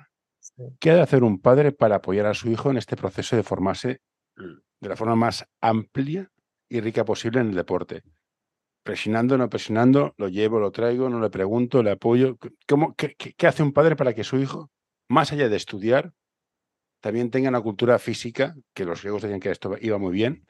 ¿Qué 0.80 0.92
ha 0.92 0.96
de 0.96 1.02
hacer 1.02 1.24
un 1.24 1.40
padre 1.40 1.72
para 1.72 1.98
apoyar 1.98 2.26
a 2.28 2.34
su 2.34 2.50
hijo 2.50 2.70
en 2.70 2.78
este 2.78 2.96
proceso 2.96 3.36
de 3.36 3.44
formarse 3.44 4.02
de 4.36 4.90
la 4.90 4.96
forma 4.96 5.16
más 5.16 5.46
amplia 5.62 6.32
y 6.70 6.82
rica 6.82 7.06
posible 7.06 7.42
en 7.42 7.50
el 7.50 7.56
deporte? 7.56 8.04
Presionando, 8.84 9.38
no 9.38 9.50
presionando, 9.50 10.14
lo 10.18 10.28
llevo, 10.30 10.60
lo 10.60 10.72
traigo, 10.72 11.10
no 11.10 11.20
le 11.20 11.30
pregunto, 11.30 11.82
le 11.82 11.92
apoyo. 11.92 12.38
¿Cómo, 12.68 12.96
qué, 12.96 13.16
hace 13.48 13.64
un 13.64 13.74
padre 13.74 13.96
para 13.96 14.14
que 14.14 14.24
su 14.24 14.38
hijo, 14.38 14.70
más 15.10 15.32
allá 15.32 15.50
de 15.50 15.56
estudiar, 15.56 16.14
también 17.06 17.30
tenga 17.30 17.50
una 17.50 17.62
cultura 17.62 18.00
física, 18.00 18.56
que 18.74 18.84
los 18.84 19.02
griegos 19.02 19.22
decían 19.22 19.40
que 19.40 19.52
esto 19.52 19.76
iba 19.80 20.00
muy 20.00 20.12
bien? 20.12 20.44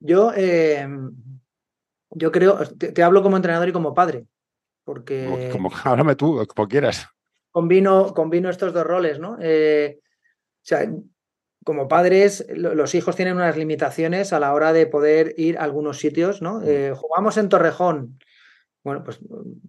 Yo, 0.00 0.32
em, 0.34 1.14
yo 2.10 2.32
creo, 2.32 2.58
te, 2.78 3.02
hablo 3.02 3.22
como 3.22 3.36
entrenador 3.36 3.68
y 3.68 3.72
como 3.72 3.92
padre, 3.92 4.26
porque... 4.84 5.50
Como, 5.52 5.70
háblame 5.84 6.16
tú, 6.16 6.46
como 6.46 6.66
quieras 6.66 7.08
combino, 7.54 8.14
combino 8.14 8.50
estos 8.50 8.72
dos 8.72 8.84
roles, 8.84 9.20
¿no? 9.20 9.36
Eh, 9.40 10.00
o 10.00 10.66
sea, 10.66 10.90
como 11.64 11.86
padres, 11.86 12.44
los 12.52 12.96
hijos 12.96 13.14
tienen 13.14 13.36
unas 13.36 13.56
limitaciones 13.56 14.32
a 14.32 14.40
la 14.40 14.52
hora 14.52 14.72
de 14.72 14.88
poder 14.88 15.34
ir 15.36 15.56
a 15.58 15.62
algunos 15.62 16.00
sitios, 16.00 16.42
¿no? 16.42 16.58
Mm. 16.58 16.64
Eh, 16.66 16.92
jugamos 16.96 17.36
en 17.36 17.48
Torrejón. 17.48 18.18
Bueno, 18.82 19.04
pues, 19.04 19.20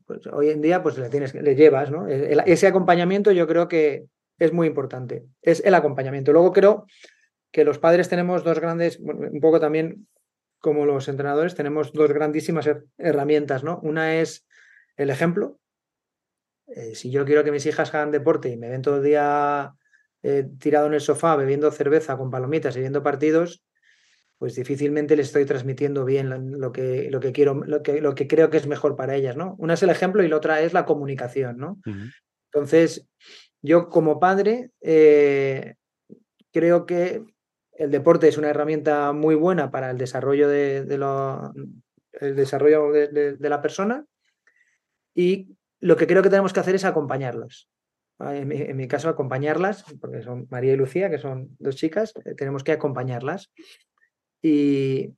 pues, 0.07 0.25
hoy 0.27 0.49
en 0.49 0.63
día 0.63 0.81
pues 0.81 0.97
le 0.97 1.09
tienes, 1.09 1.35
le 1.35 1.55
llevas, 1.55 1.91
¿no? 1.91 2.07
ese 2.07 2.65
acompañamiento 2.65 3.31
yo 3.31 3.45
creo 3.45 3.67
que 3.67 4.07
es 4.39 4.53
muy 4.53 4.67
importante. 4.67 5.25
Es 5.41 5.63
el 5.65 5.73
acompañamiento. 5.73 6.31
Luego 6.33 6.51
creo 6.53 6.85
que 7.51 7.63
los 7.63 7.79
padres 7.79 8.09
tenemos 8.09 8.43
dos 8.43 8.59
grandes, 8.59 8.99
un 8.99 9.39
poco 9.39 9.59
también 9.59 10.07
como 10.59 10.85
los 10.85 11.07
entrenadores, 11.07 11.55
tenemos 11.55 11.93
dos 11.93 12.11
grandísimas 12.11 12.69
herramientas, 12.97 13.63
¿no? 13.63 13.79
Una 13.83 14.15
es 14.15 14.47
el 14.97 15.09
ejemplo, 15.09 15.59
eh, 16.67 16.95
si 16.95 17.11
yo 17.11 17.25
quiero 17.25 17.43
que 17.43 17.51
mis 17.51 17.65
hijas 17.65 17.93
hagan 17.93 18.11
deporte 18.11 18.49
y 18.49 18.57
me 18.57 18.69
ven 18.69 18.81
todo 18.81 18.97
el 18.97 19.03
día 19.03 19.73
eh, 20.23 20.47
tirado 20.59 20.87
en 20.87 20.95
el 20.95 21.01
sofá 21.01 21.35
bebiendo 21.35 21.69
cerveza 21.71 22.17
con 22.17 22.31
palomitas 22.31 22.75
y 22.75 22.79
viendo 22.79 23.03
partidos, 23.03 23.63
pues 24.37 24.55
difícilmente 24.55 25.15
les 25.15 25.27
estoy 25.27 25.45
transmitiendo 25.45 26.03
bien 26.03 26.59
lo 26.59 26.71
que, 26.71 27.09
lo 27.11 27.19
que 27.19 27.31
quiero, 27.31 27.63
lo 27.65 27.83
que, 27.83 28.01
lo 28.01 28.15
que 28.15 28.27
creo 28.27 28.49
que 28.49 28.57
es 28.57 28.67
mejor 28.67 28.95
para 28.95 29.15
ellas, 29.15 29.37
¿no? 29.37 29.55
Una 29.59 29.75
es 29.75 29.83
el 29.83 29.89
ejemplo 29.89 30.23
y 30.23 30.27
la 30.27 30.37
otra 30.37 30.61
es 30.61 30.73
la 30.73 30.85
comunicación, 30.85 31.57
¿no? 31.57 31.79
Entonces, 32.51 33.07
yo 33.65 33.89
como 33.89 34.19
padre 34.19 34.71
eh, 34.81 35.75
creo 36.51 36.85
que 36.85 37.23
el 37.73 37.91
deporte 37.91 38.27
es 38.27 38.37
una 38.37 38.49
herramienta 38.49 39.11
muy 39.11 39.35
buena 39.35 39.71
para 39.71 39.91
el 39.91 39.97
desarrollo 39.97 40.47
de, 40.47 40.85
lo, 40.97 41.53
el 42.13 42.35
desarrollo 42.35 42.91
de, 42.91 43.35
de 43.35 43.49
la 43.49 43.61
persona 43.61 44.05
y 45.13 45.55
lo 45.79 45.97
que 45.97 46.07
creo 46.07 46.23
que 46.23 46.29
tenemos 46.29 46.53
que 46.53 46.59
hacer 46.59 46.75
es 46.75 46.85
acompañarlos. 46.85 47.69
En 48.19 48.77
mi, 48.77 48.87
caso, 48.87 49.09
acompañarlas, 49.09 49.83
porque 49.99 50.21
son 50.21 50.47
María 50.49 50.73
y 50.73 50.77
Lucía, 50.77 51.09
que 51.09 51.17
son 51.17 51.49
dos 51.59 51.75
chicas, 51.75 52.13
eh, 52.23 52.33
tenemos 52.35 52.63
que 52.63 52.71
acompañarlas 52.71 53.51
y, 54.41 55.13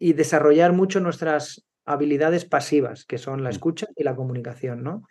desarrollar 0.00 0.72
mucho 0.72 0.98
nuestras 1.00 1.64
habilidades 1.84 2.44
pasivas, 2.44 3.04
que 3.04 3.18
son 3.18 3.44
la 3.44 3.50
mm. 3.50 3.52
escucha 3.52 3.86
y 3.94 4.02
la 4.02 4.16
comunicación, 4.16 4.82
¿no? 4.82 5.04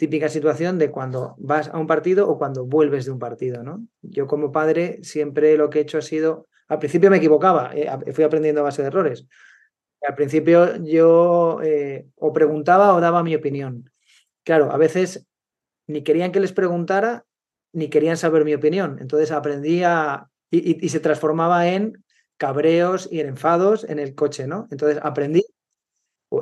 Típica 0.00 0.30
situación 0.30 0.78
de 0.78 0.90
cuando 0.90 1.34
vas 1.38 1.68
a 1.68 1.78
un 1.78 1.86
partido 1.86 2.26
o 2.26 2.38
cuando 2.38 2.64
vuelves 2.64 3.04
de 3.04 3.10
un 3.10 3.18
partido, 3.18 3.62
¿no? 3.62 3.86
Yo 4.00 4.26
como 4.26 4.50
padre 4.50 5.00
siempre 5.02 5.58
lo 5.58 5.68
que 5.68 5.78
he 5.78 5.82
hecho 5.82 5.98
ha 5.98 6.02
sido, 6.02 6.48
al 6.68 6.78
principio 6.78 7.10
me 7.10 7.18
equivocaba, 7.18 7.70
eh, 7.74 7.86
fui 8.14 8.24
aprendiendo 8.24 8.62
a 8.62 8.64
base 8.64 8.80
de 8.80 8.88
errores. 8.88 9.26
Al 10.08 10.14
principio 10.14 10.82
yo 10.82 11.60
eh, 11.62 12.06
o 12.16 12.32
preguntaba 12.32 12.94
o 12.94 13.00
daba 13.00 13.22
mi 13.22 13.34
opinión 13.34 13.90
claro, 14.50 14.72
a 14.72 14.78
veces 14.78 15.26
ni 15.86 16.02
querían 16.02 16.32
que 16.32 16.40
les 16.40 16.52
preguntara, 16.52 17.24
ni 17.72 17.88
querían 17.88 18.16
saber 18.16 18.44
mi 18.44 18.54
opinión. 18.54 18.98
Entonces 19.00 19.30
aprendí 19.30 19.82
a, 19.84 20.28
y, 20.50 20.88
se 20.88 21.00
transformaba 21.00 21.68
en 21.68 22.04
cabreos 22.36 23.08
y 23.12 23.20
en 23.20 23.28
enfados 23.28 23.84
en 23.84 23.98
el 23.98 24.14
coche, 24.14 24.46
¿no? 24.46 24.66
Entonces 24.70 24.98
aprendí 25.02 25.44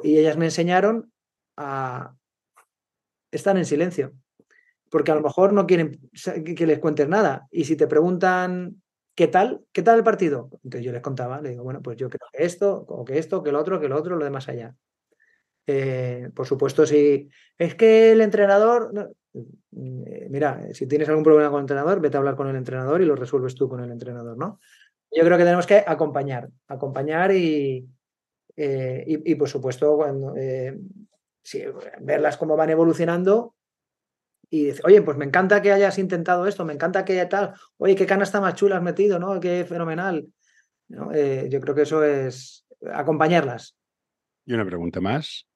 y 0.03 0.19
ellas 0.19 0.37
me 0.37 0.47
enseñaron 0.47 1.13
a 1.57 2.15
estar 3.31 3.57
en 3.57 3.65
silencio, 3.65 4.13
porque 4.91 5.13
a 5.13 5.15
lo 5.15 5.23
mejor 5.23 5.53
no 5.53 5.67
quieren 5.67 6.01
que 6.57 6.67
les 6.67 6.79
cuentes 6.79 7.09
nada. 7.09 7.47
Y 7.51 7.65
si 7.65 7.77
te 7.77 7.87
preguntan, 7.87 8.83
¿qué 9.15 9.29
tal? 9.29 9.63
¿Qué 9.73 9.83
tal 9.83 9.99
el 9.99 10.05
partido? 10.05 10.51
Entonces 10.65 10.85
yo 10.85 10.93
les 10.93 11.03
contaba, 11.03 11.41
le 11.41 11.51
digo, 11.51 11.65
bueno, 11.65 11.83
pues 11.83 11.97
yo 11.97 12.09
creo 12.09 12.29
que 12.33 12.45
esto, 12.45 12.85
o 12.89 13.05
que 13.05 13.19
esto, 13.19 13.43
que 13.43 13.53
lo 13.53 13.59
otro, 13.61 13.81
que 13.81 13.89
lo 13.89 13.97
otro, 13.97 14.17
lo 14.17 14.25
demás 14.25 14.49
allá. 14.49 14.75
Eh, 15.67 16.31
por 16.35 16.47
supuesto, 16.47 16.87
si 16.87 17.29
es 17.59 17.75
que 17.75 18.13
el 18.13 18.23
entrenador, 18.23 19.13
mm, 19.73 20.31
mira, 20.31 20.73
si 20.73 20.87
tienes 20.87 21.09
algún 21.09 21.25
problema 21.25 21.51
con 21.51 21.59
el 21.59 21.65
entrenador, 21.65 22.01
vete 22.01 22.17
a 22.17 22.21
hablar 22.21 22.37
con 22.37 22.49
el 22.49 22.57
entrenador 22.57 23.03
y 23.03 23.05
lo 23.05 23.17
resuelves 23.17 23.55
tú 23.55 23.69
con 23.69 23.81
el 23.81 23.91
entrenador, 23.91 24.39
¿no? 24.39 24.61
Yo 25.11 25.25
creo 25.25 25.37
que 25.37 25.45
tenemos 25.45 25.67
que 25.67 25.85
acompañar, 25.87 26.49
acompañar 26.69 27.33
y, 27.33 27.87
eh, 28.57 29.05
y, 29.07 29.35
por 29.35 29.49
supuesto, 29.49 29.97
cuando, 29.97 30.35
eh, 31.55 31.73
verlas 32.01 32.37
cómo 32.37 32.57
van 32.57 32.71
evolucionando 32.71 33.55
y 34.51 34.67
decir, 34.67 34.83
oye, 34.85 35.03
pues 35.03 35.17
me 35.17 35.25
encanta 35.25 35.61
que 35.61 35.73
hayas 35.73 35.99
intentado 35.99 36.47
esto, 36.47 36.65
me 36.65 36.73
encanta 36.73 37.05
que 37.05 37.25
tal, 37.27 37.55
oye, 37.77 37.95
qué 37.95 38.07
canasta 38.07 38.41
más 38.41 38.55
chula 38.55 38.77
has 38.77 38.83
metido, 38.83 39.19
¿no? 39.19 39.39
Qué 39.41 39.65
fenomenal. 39.65 40.27
yo 40.89 41.61
creo 41.61 41.75
que 41.75 41.83
eso 41.83 42.03
es 42.03 42.65
acompañarlas. 42.93 43.77
Y 44.47 44.55
una 44.55 44.65
pregunta 44.65 45.01
más. 45.01 45.47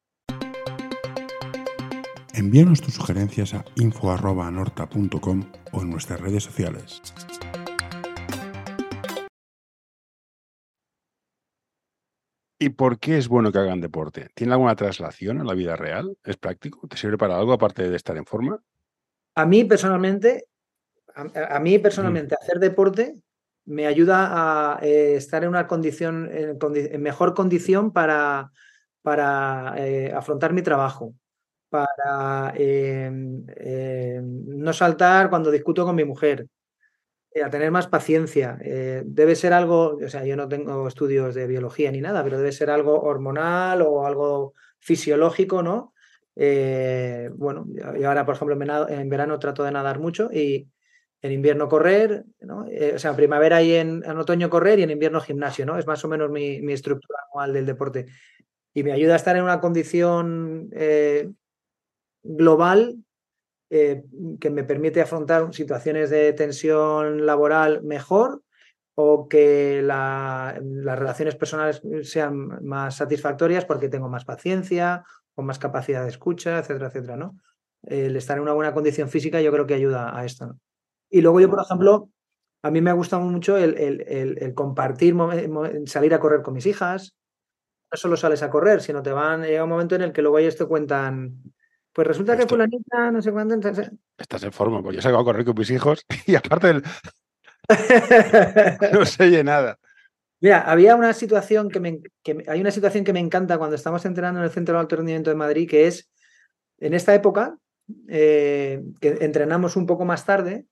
Envíanos 2.35 2.81
tus 2.81 2.95
sugerencias 2.95 3.55
a 3.55 3.65
info.norta.com 3.77 5.53
o 5.73 5.83
en 5.83 5.91
nuestras 5.91 6.21
redes 6.21 6.43
sociales. 6.43 7.01
¿Y 12.63 12.69
por 12.69 13.01
qué 13.01 13.19
es 13.19 13.27
bueno 13.27 13.51
que 13.51 13.59
hagan 13.59 13.81
deporte? 13.81 14.29
¿Tiene 14.35 14.53
alguna 14.53 14.77
traslación 14.77 15.41
en 15.41 15.49
la 15.49 15.55
vida 15.55 15.75
real? 15.75 16.17
¿Es 16.23 16.37
práctico? 16.37 16.87
¿Te 16.87 16.97
sirve 16.97 17.19
para 17.19 17.37
algo 17.37 17.53
aparte 17.53 17.91
de 17.91 17.97
estar 17.97 18.17
en 18.17 18.25
forma? 18.25 18.63
A 19.35 19.45
mí 19.45 19.65
personalmente, 19.65 20.47
a, 21.13 21.59
mí 21.59 21.81
personalmente 21.81 22.37
hacer 22.41 22.61
deporte 22.61 23.17
me 23.65 23.89
ayuda 23.89 24.29
a 24.77 24.79
eh, 24.81 25.17
estar 25.17 25.43
en 25.43 25.49
una 25.49 25.67
condición, 25.67 26.31
en, 26.33 27.03
mejor 27.03 27.35
condición 27.35 27.93
para, 27.93 28.53
para 29.03 29.75
eh, 29.79 30.13
afrontar 30.15 30.53
mi 30.53 30.63
trabajo 30.63 31.15
para 31.69 32.53
em, 32.55 33.45
em, 33.57 34.45
no 34.47 34.73
saltar 34.73 35.31
cuando 35.31 35.51
discuto 35.51 35.85
con 35.85 35.97
mi 35.97 36.05
mujer, 36.05 36.47
a 37.41 37.51
tener 37.51 37.71
más 37.71 37.87
paciencia. 37.87 38.59
Eh, 38.63 39.03
debe 39.05 39.35
ser 39.37 39.53
algo, 39.53 39.99
o 40.05 40.09
sea, 40.09 40.25
yo 40.25 40.37
no 40.37 40.49
tengo 40.49 40.87
estudios 40.87 41.35
de 41.35 41.47
biología 41.47 41.91
ni 41.91 42.01
nada, 42.01 42.23
pero 42.25 42.39
debe 42.39 42.53
ser 42.53 42.71
algo 42.71 43.01
hormonal 43.01 43.83
o 43.83 44.07
algo 44.07 44.55
fisiológico, 44.81 45.63
¿no? 45.63 45.95
Eh, 46.37 47.31
bueno, 47.35 47.67
yo 47.99 48.09
ahora, 48.09 48.27
por 48.27 48.35
ejemplo, 48.35 48.87
en 48.89 49.09
verano 49.09 49.39
trato 49.39 49.65
de 49.65 49.73
nadar 49.73 49.99
mucho 49.99 50.31
y, 50.33 50.69
en 51.23 51.33
invierno 51.33 51.69
correr, 51.69 52.25
¿no? 52.41 52.67
Eh, 52.69 52.93
o 52.97 52.99
sea, 52.99 53.11
en 53.11 53.17
primavera 53.17 53.63
y 53.63 53.75
en, 53.75 54.05
otoño 54.05 54.51
correr 54.51 54.81
y 54.81 54.83
en 54.83 54.91
invierno 54.91 55.21
gimnasio, 55.21 55.65
¿no? 55.65 55.79
Es 55.79 55.87
más 55.87 56.05
o 56.05 56.09
menos 56.09 56.31
mi, 56.31 56.57
estructura 56.73 57.21
anual 57.31 57.53
del 57.53 57.65
deporte. 57.65 58.07
Y 58.75 58.83
me 58.83 58.93
ayuda 58.93 59.13
a 59.13 59.17
estar 59.17 59.37
en 59.37 59.45
una 59.45 59.61
condición 59.61 60.69
eh, 60.73 61.31
global 62.25 62.97
eh, 63.75 64.05
que 64.39 64.51
me 64.51 64.65
permite 64.65 65.01
afrontar 65.01 65.55
situaciones 65.55 66.11
de 66.11 66.35
tensión 66.35 67.25
laboral 67.25 67.83
mejor 67.83 68.43
o 68.95 69.29
que 69.31 69.81
las 69.83 70.59
relaciones 70.61 71.37
personales 71.37 71.81
sean 72.03 72.63
más 72.63 72.97
satisfactorias 72.97 73.65
porque 73.65 73.89
tengo 73.89 74.11
más 74.11 74.27
paciencia 74.27 75.07
o 75.35 75.41
más 75.41 75.59
capacidad 75.59 76.03
de 76.03 76.11
escucha, 76.11 76.59
etcétera, 76.59 76.89
etcétera, 76.89 77.17
¿no? 77.17 77.39
El 77.83 78.15
estar 78.15 78.37
en 78.37 78.43
una 78.43 78.53
buena 78.53 78.75
condición 78.75 79.09
física 79.09 79.41
yo 79.41 79.51
creo 79.51 79.67
que 79.67 79.73
ayuda 79.73 80.15
a 80.15 80.27
esto. 80.27 80.59
Y 81.09 81.23
luego 81.23 81.41
yo, 81.41 81.49
por 81.49 81.63
ejemplo, 81.63 82.11
a 82.63 82.71
mí 82.71 82.83
me 82.83 82.91
ha 82.91 82.93
gustado 82.93 83.23
mucho 83.23 83.57
el, 83.57 84.53
compartir, 84.55 85.17
salir 85.87 86.13
a 86.13 86.21
correr 86.21 86.43
con 86.43 86.53
mis 86.53 86.67
hijas. 86.67 87.17
No 87.91 87.97
solo 87.97 88.19
sales 88.19 88.43
a 88.43 88.51
correr, 88.51 88.83
sino 88.83 89.03
te 89.03 89.13
van, 89.13 89.45
llega 89.45 89.65
un 89.65 89.71
momento 89.71 89.95
en 89.95 90.03
el 90.03 90.13
que 90.13 90.21
luego 90.21 90.39
ellos 90.39 90.57
te 90.57 90.67
cuentan, 90.67 91.43
pues 91.93 92.07
resulta 92.07 92.37
que 92.37 92.47
fulanita, 92.47 93.11
no 93.11 93.21
sé 93.21 93.33
cuánto. 93.33 93.69
Estás 94.19 94.43
en 94.43 94.53
forma, 94.53 94.83
pues 94.83 94.97
yo 94.97 95.03
salgo 95.03 95.19
a 95.19 95.25
correr 95.25 95.45
con 95.45 95.57
mis 95.57 95.71
hijos 95.71 96.05
y 96.27 96.35
aparte 96.35 96.67
del... 96.69 96.83
no 98.93 99.05
se 99.05 99.25
oye 99.25 99.45
nada. 99.45 99.79
Mira, 100.41 100.63
había 100.63 100.97
una 100.97 101.13
situación 101.13 101.69
que 101.69 101.79
me, 101.79 102.01
hay 102.49 102.61
una 102.61 102.73
situación 102.73 103.05
que 103.05 103.13
me 103.13 103.21
encanta 103.21 103.59
cuando 103.59 103.77
estamos 103.77 104.05
entrenando 104.05 104.41
en 104.41 104.45
el 104.45 104.51
Centro 104.51 104.75
de 104.75 104.81
Alto 104.81 104.97
Rendimiento 104.97 105.31
de 105.31 105.37
Madrid, 105.37 105.71
que 105.71 105.87
es 105.87 106.11
en 106.79 106.95
esta 106.95 107.15
época 107.15 107.57
eh, 108.09 108.83
que 109.01 109.19
entrenamos 109.21 109.77
un 109.77 109.87
poco 109.87 110.05
más 110.05 110.27
tarde. 110.27 110.67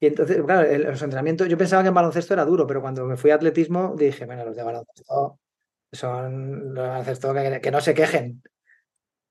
Y 0.00 0.06
entonces, 0.06 0.42
claro, 0.42 0.66
los 0.78 1.02
entrenamientos, 1.02 1.48
yo 1.48 1.58
pensaba 1.58 1.82
que 1.82 1.88
en 1.88 1.94
baloncesto 1.94 2.32
era 2.32 2.46
duro, 2.46 2.66
pero 2.66 2.80
cuando 2.80 3.04
me 3.04 3.18
fui 3.18 3.30
a 3.30 3.34
atletismo 3.34 3.94
dije, 3.94 4.24
bueno, 4.24 4.46
los 4.46 4.56
de 4.56 4.62
baloncesto 4.62 5.38
son 5.92 6.72
los 6.72 6.82
de 6.82 6.88
baloncesto 6.88 7.34
que, 7.34 7.70
no 7.70 7.80
se 7.82 7.92
quejen. 7.92 8.42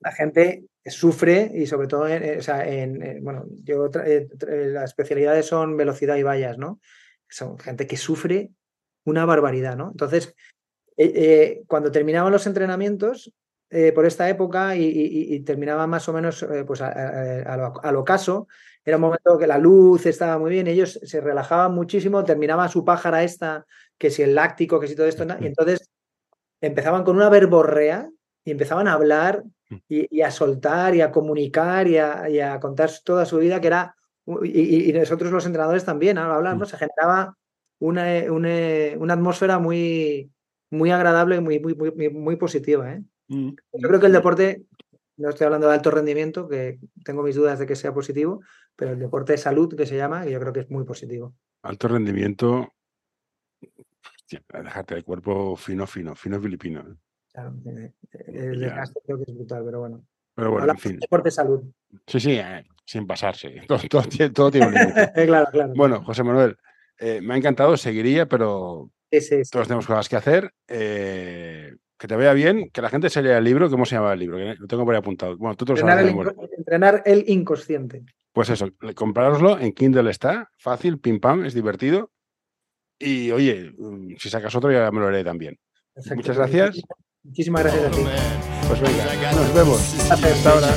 La 0.02 0.12
gente 0.12 0.66
sufre 0.86 1.52
y 1.54 1.66
sobre 1.66 1.88
todo, 1.88 2.08
en, 2.08 2.40
o 2.40 2.42
sea, 2.42 2.68
en, 2.68 3.24
bueno, 3.24 3.46
yo 3.64 3.90
eh, 4.06 4.28
las 4.48 4.92
especialidades 4.92 5.46
son 5.46 5.78
velocidad 5.78 6.16
y 6.16 6.24
vallas, 6.24 6.58
¿no? 6.58 6.80
Son 7.28 7.58
gente 7.60 7.88
que 7.88 7.98
sufre 7.98 8.52
una 9.06 9.26
barbaridad, 9.26 9.76
¿no? 9.76 9.90
Entonces, 9.92 10.36
eh, 11.00 11.14
eh, 11.16 11.64
cuando 11.68 11.92
terminaban 11.92 12.32
los 12.32 12.46
entrenamientos 12.46 13.32
eh, 13.70 13.94
por 13.94 14.06
esta 14.06 14.28
época 14.28 14.76
y, 14.76 15.40
terminaba 15.46 15.88
más 15.88 16.10
o 16.10 16.14
menos 16.14 16.46
pues 16.68 16.82
al 16.82 17.96
ocaso, 17.96 18.48
era 18.84 18.98
un 18.98 19.02
momento 19.02 19.38
que 19.38 19.48
la 19.48 19.58
luz 19.58 20.06
estaba 20.06 20.38
muy 20.38 20.52
bien, 20.52 20.68
ellos 20.68 21.00
se 21.02 21.22
relajaban 21.22 21.74
muchísimo, 21.74 22.24
terminaba 22.26 22.68
su 22.68 22.84
pájara 22.84 23.24
esta, 23.24 23.66
que 23.98 24.10
si 24.10 24.24
el 24.24 24.36
láctico, 24.36 24.80
que 24.80 24.88
si 24.88 24.96
todo 24.96 25.08
esto, 25.08 25.26
y 25.40 25.46
entonces 25.46 25.90
empezaban 26.60 27.06
con 27.06 27.16
una 27.16 27.30
verborrea 27.30 28.10
y 28.44 28.52
empezaban 28.52 28.90
a 28.90 28.94
hablar 28.94 29.44
mm. 29.70 29.76
y, 29.88 30.22
a 30.22 30.32
soltar 30.32 30.96
y 30.96 31.02
a 31.02 31.12
comunicar 31.12 31.88
y 31.88 31.98
a, 31.98 32.60
contar 32.60 32.90
toda 33.04 33.26
su 33.26 33.38
vida, 33.38 33.62
que 33.62 33.68
era, 33.68 33.96
y, 34.44 34.92
nosotros 34.94 35.32
los 35.32 35.46
entrenadores 35.46 35.86
también, 35.86 36.18
a 36.18 36.34
hablar, 36.34 36.58
¿no? 36.58 36.66
Mm. 36.66 36.68
Se 36.68 36.78
generaba 36.78 37.36
una, 37.80 38.18
eh, 38.18 38.28
eh, 38.28 38.98
una, 39.00 39.14
atmósfera 39.14 39.60
muy, 39.60 40.32
muy 40.70 40.92
agradable 40.92 41.38
y 41.38 41.42
muy, 41.42 41.60
muy, 41.60 41.76
muy, 41.76 42.10
muy 42.10 42.36
positiva. 42.36 42.94
¿eh? 42.94 43.04
Mm. 43.28 43.50
Yo 43.74 43.88
creo 43.88 44.00
que 44.00 44.08
el 44.08 44.14
deporte, 44.14 44.66
no 45.18 45.30
estoy 45.30 45.46
hablando 45.46 45.68
de 45.68 45.74
alto 45.74 45.92
rendimiento, 45.92 46.48
que 46.48 46.80
tengo 47.04 47.24
mis 47.24 47.36
dudas 47.36 47.60
de 47.60 47.66
que 47.66 47.76
sea 47.76 47.94
positivo, 47.94 48.42
pero 48.76 48.92
el 48.92 49.00
deporte 49.00 49.34
de 49.34 49.38
salud, 49.38 49.76
que 49.76 49.86
se 49.86 49.98
llama, 49.98 50.26
yo 50.26 50.40
creo 50.40 50.54
que 50.54 50.62
es 50.62 50.70
muy 50.70 50.84
positivo. 50.84 51.34
Alto 51.64 51.88
rendimiento, 51.88 52.74
dejarte 54.48 54.96
el 54.96 55.04
cuerpo 55.04 55.56
fino, 55.56 55.88
fino, 55.88 56.16
fino 56.16 56.42
filipino. 56.42 56.98
Claro, 57.32 57.54
el 58.28 58.60
desgaste 58.60 59.00
creo 59.06 59.18
que 59.18 59.32
es 59.32 59.36
brutal, 59.36 59.64
pero 59.66 59.80
bueno. 59.80 60.06
Pero 60.36 60.52
bueno, 60.52 60.72
en 60.72 60.78
fin. 60.78 61.00
Deporte 61.00 61.28
de 61.28 61.32
salud. 61.32 61.62
Sí, 62.08 62.20
sí, 62.20 62.40
sin 62.86 63.06
pasarse. 63.06 63.62
Todo, 64.34 64.50
tiene 64.50 64.68
un 64.68 64.74
límite. 64.74 65.12
claro, 65.28 65.48
claro. 65.52 65.74
Bueno, 65.76 66.04
José 66.04 66.24
Manuel, 66.24 66.58
eh, 66.98 67.20
me 67.22 67.34
ha 67.34 67.38
encantado, 67.38 67.78
seguiría, 67.78 68.28
pero 68.28 68.92
todos 69.52 69.68
tenemos 69.68 69.86
cosas 69.86 70.10
que 70.10 70.16
hacer. 70.16 70.54
Eh, 70.68 71.76
que 71.98 72.08
te 72.08 72.16
vea 72.16 72.32
bien, 72.34 72.70
que 72.72 72.82
la 72.82 72.90
gente 72.90 73.10
se 73.10 73.22
lea 73.22 73.38
el 73.38 73.44
libro. 73.44 73.70
¿Cómo 73.70 73.86
se 73.86 73.96
llama 73.96 74.14
el 74.14 74.20
libro? 74.20 74.40
lo 74.40 74.68
tengo 74.68 74.86
por 74.86 74.96
ahí 74.96 75.00
apuntado. 75.00 75.38
Bueno, 75.38 75.56
tú 75.56 75.66
te 75.66 75.74
lo 75.74 75.80
entrenar, 75.80 76.06
sabes, 76.06 76.34
el, 76.50 76.58
entrenar 76.58 77.04
el 77.06 77.26
inconsciente. 77.28 78.04
Pues 78.32 78.50
eso, 78.50 78.70
comprároslo 78.96 79.60
en 79.60 79.74
Kindle 79.74 80.10
está, 80.10 80.50
fácil, 80.58 81.00
pim 81.00 81.20
pam, 81.20 81.46
es 81.46 81.54
divertido. 81.54 82.12
Y 82.98 83.32
oye, 83.32 83.74
mm, 83.78 84.16
si 84.18 84.30
sacas 84.30 84.56
otro 84.56 84.72
ya 84.72 84.90
me 84.92 85.02
lo 85.02 85.08
haré 85.08 85.24
también. 85.24 85.60
Muchas 86.16 86.38
gracias. 86.38 86.82
Muchísimas 87.24 87.64
gracias 87.64 87.86
a 87.86 87.92
ti. 87.92 88.04
Pues 88.68 88.82
venga, 88.82 89.32
nos 89.34 89.54
vemos. 89.54 89.82
Hasta 90.10 90.52
ahora. 90.52 90.76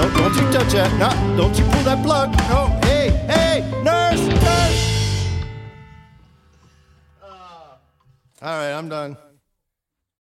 No, 0.00 0.08
don't 0.16 0.34
you 0.34 0.50
touch 0.50 0.72
that. 0.72 0.90
No, 0.98 1.36
don't 1.36 1.58
you 1.58 1.64
pull 1.64 1.82
that 1.84 2.02
plug. 2.02 2.30
No, 2.48 2.68
hey, 2.84 3.10
hey, 3.28 3.62
nurse, 3.84 4.26
nurse. 4.26 5.36
Uh, 7.22 7.76
all 8.42 8.58
right, 8.58 8.72
I'm 8.72 8.88
done. 8.88 9.29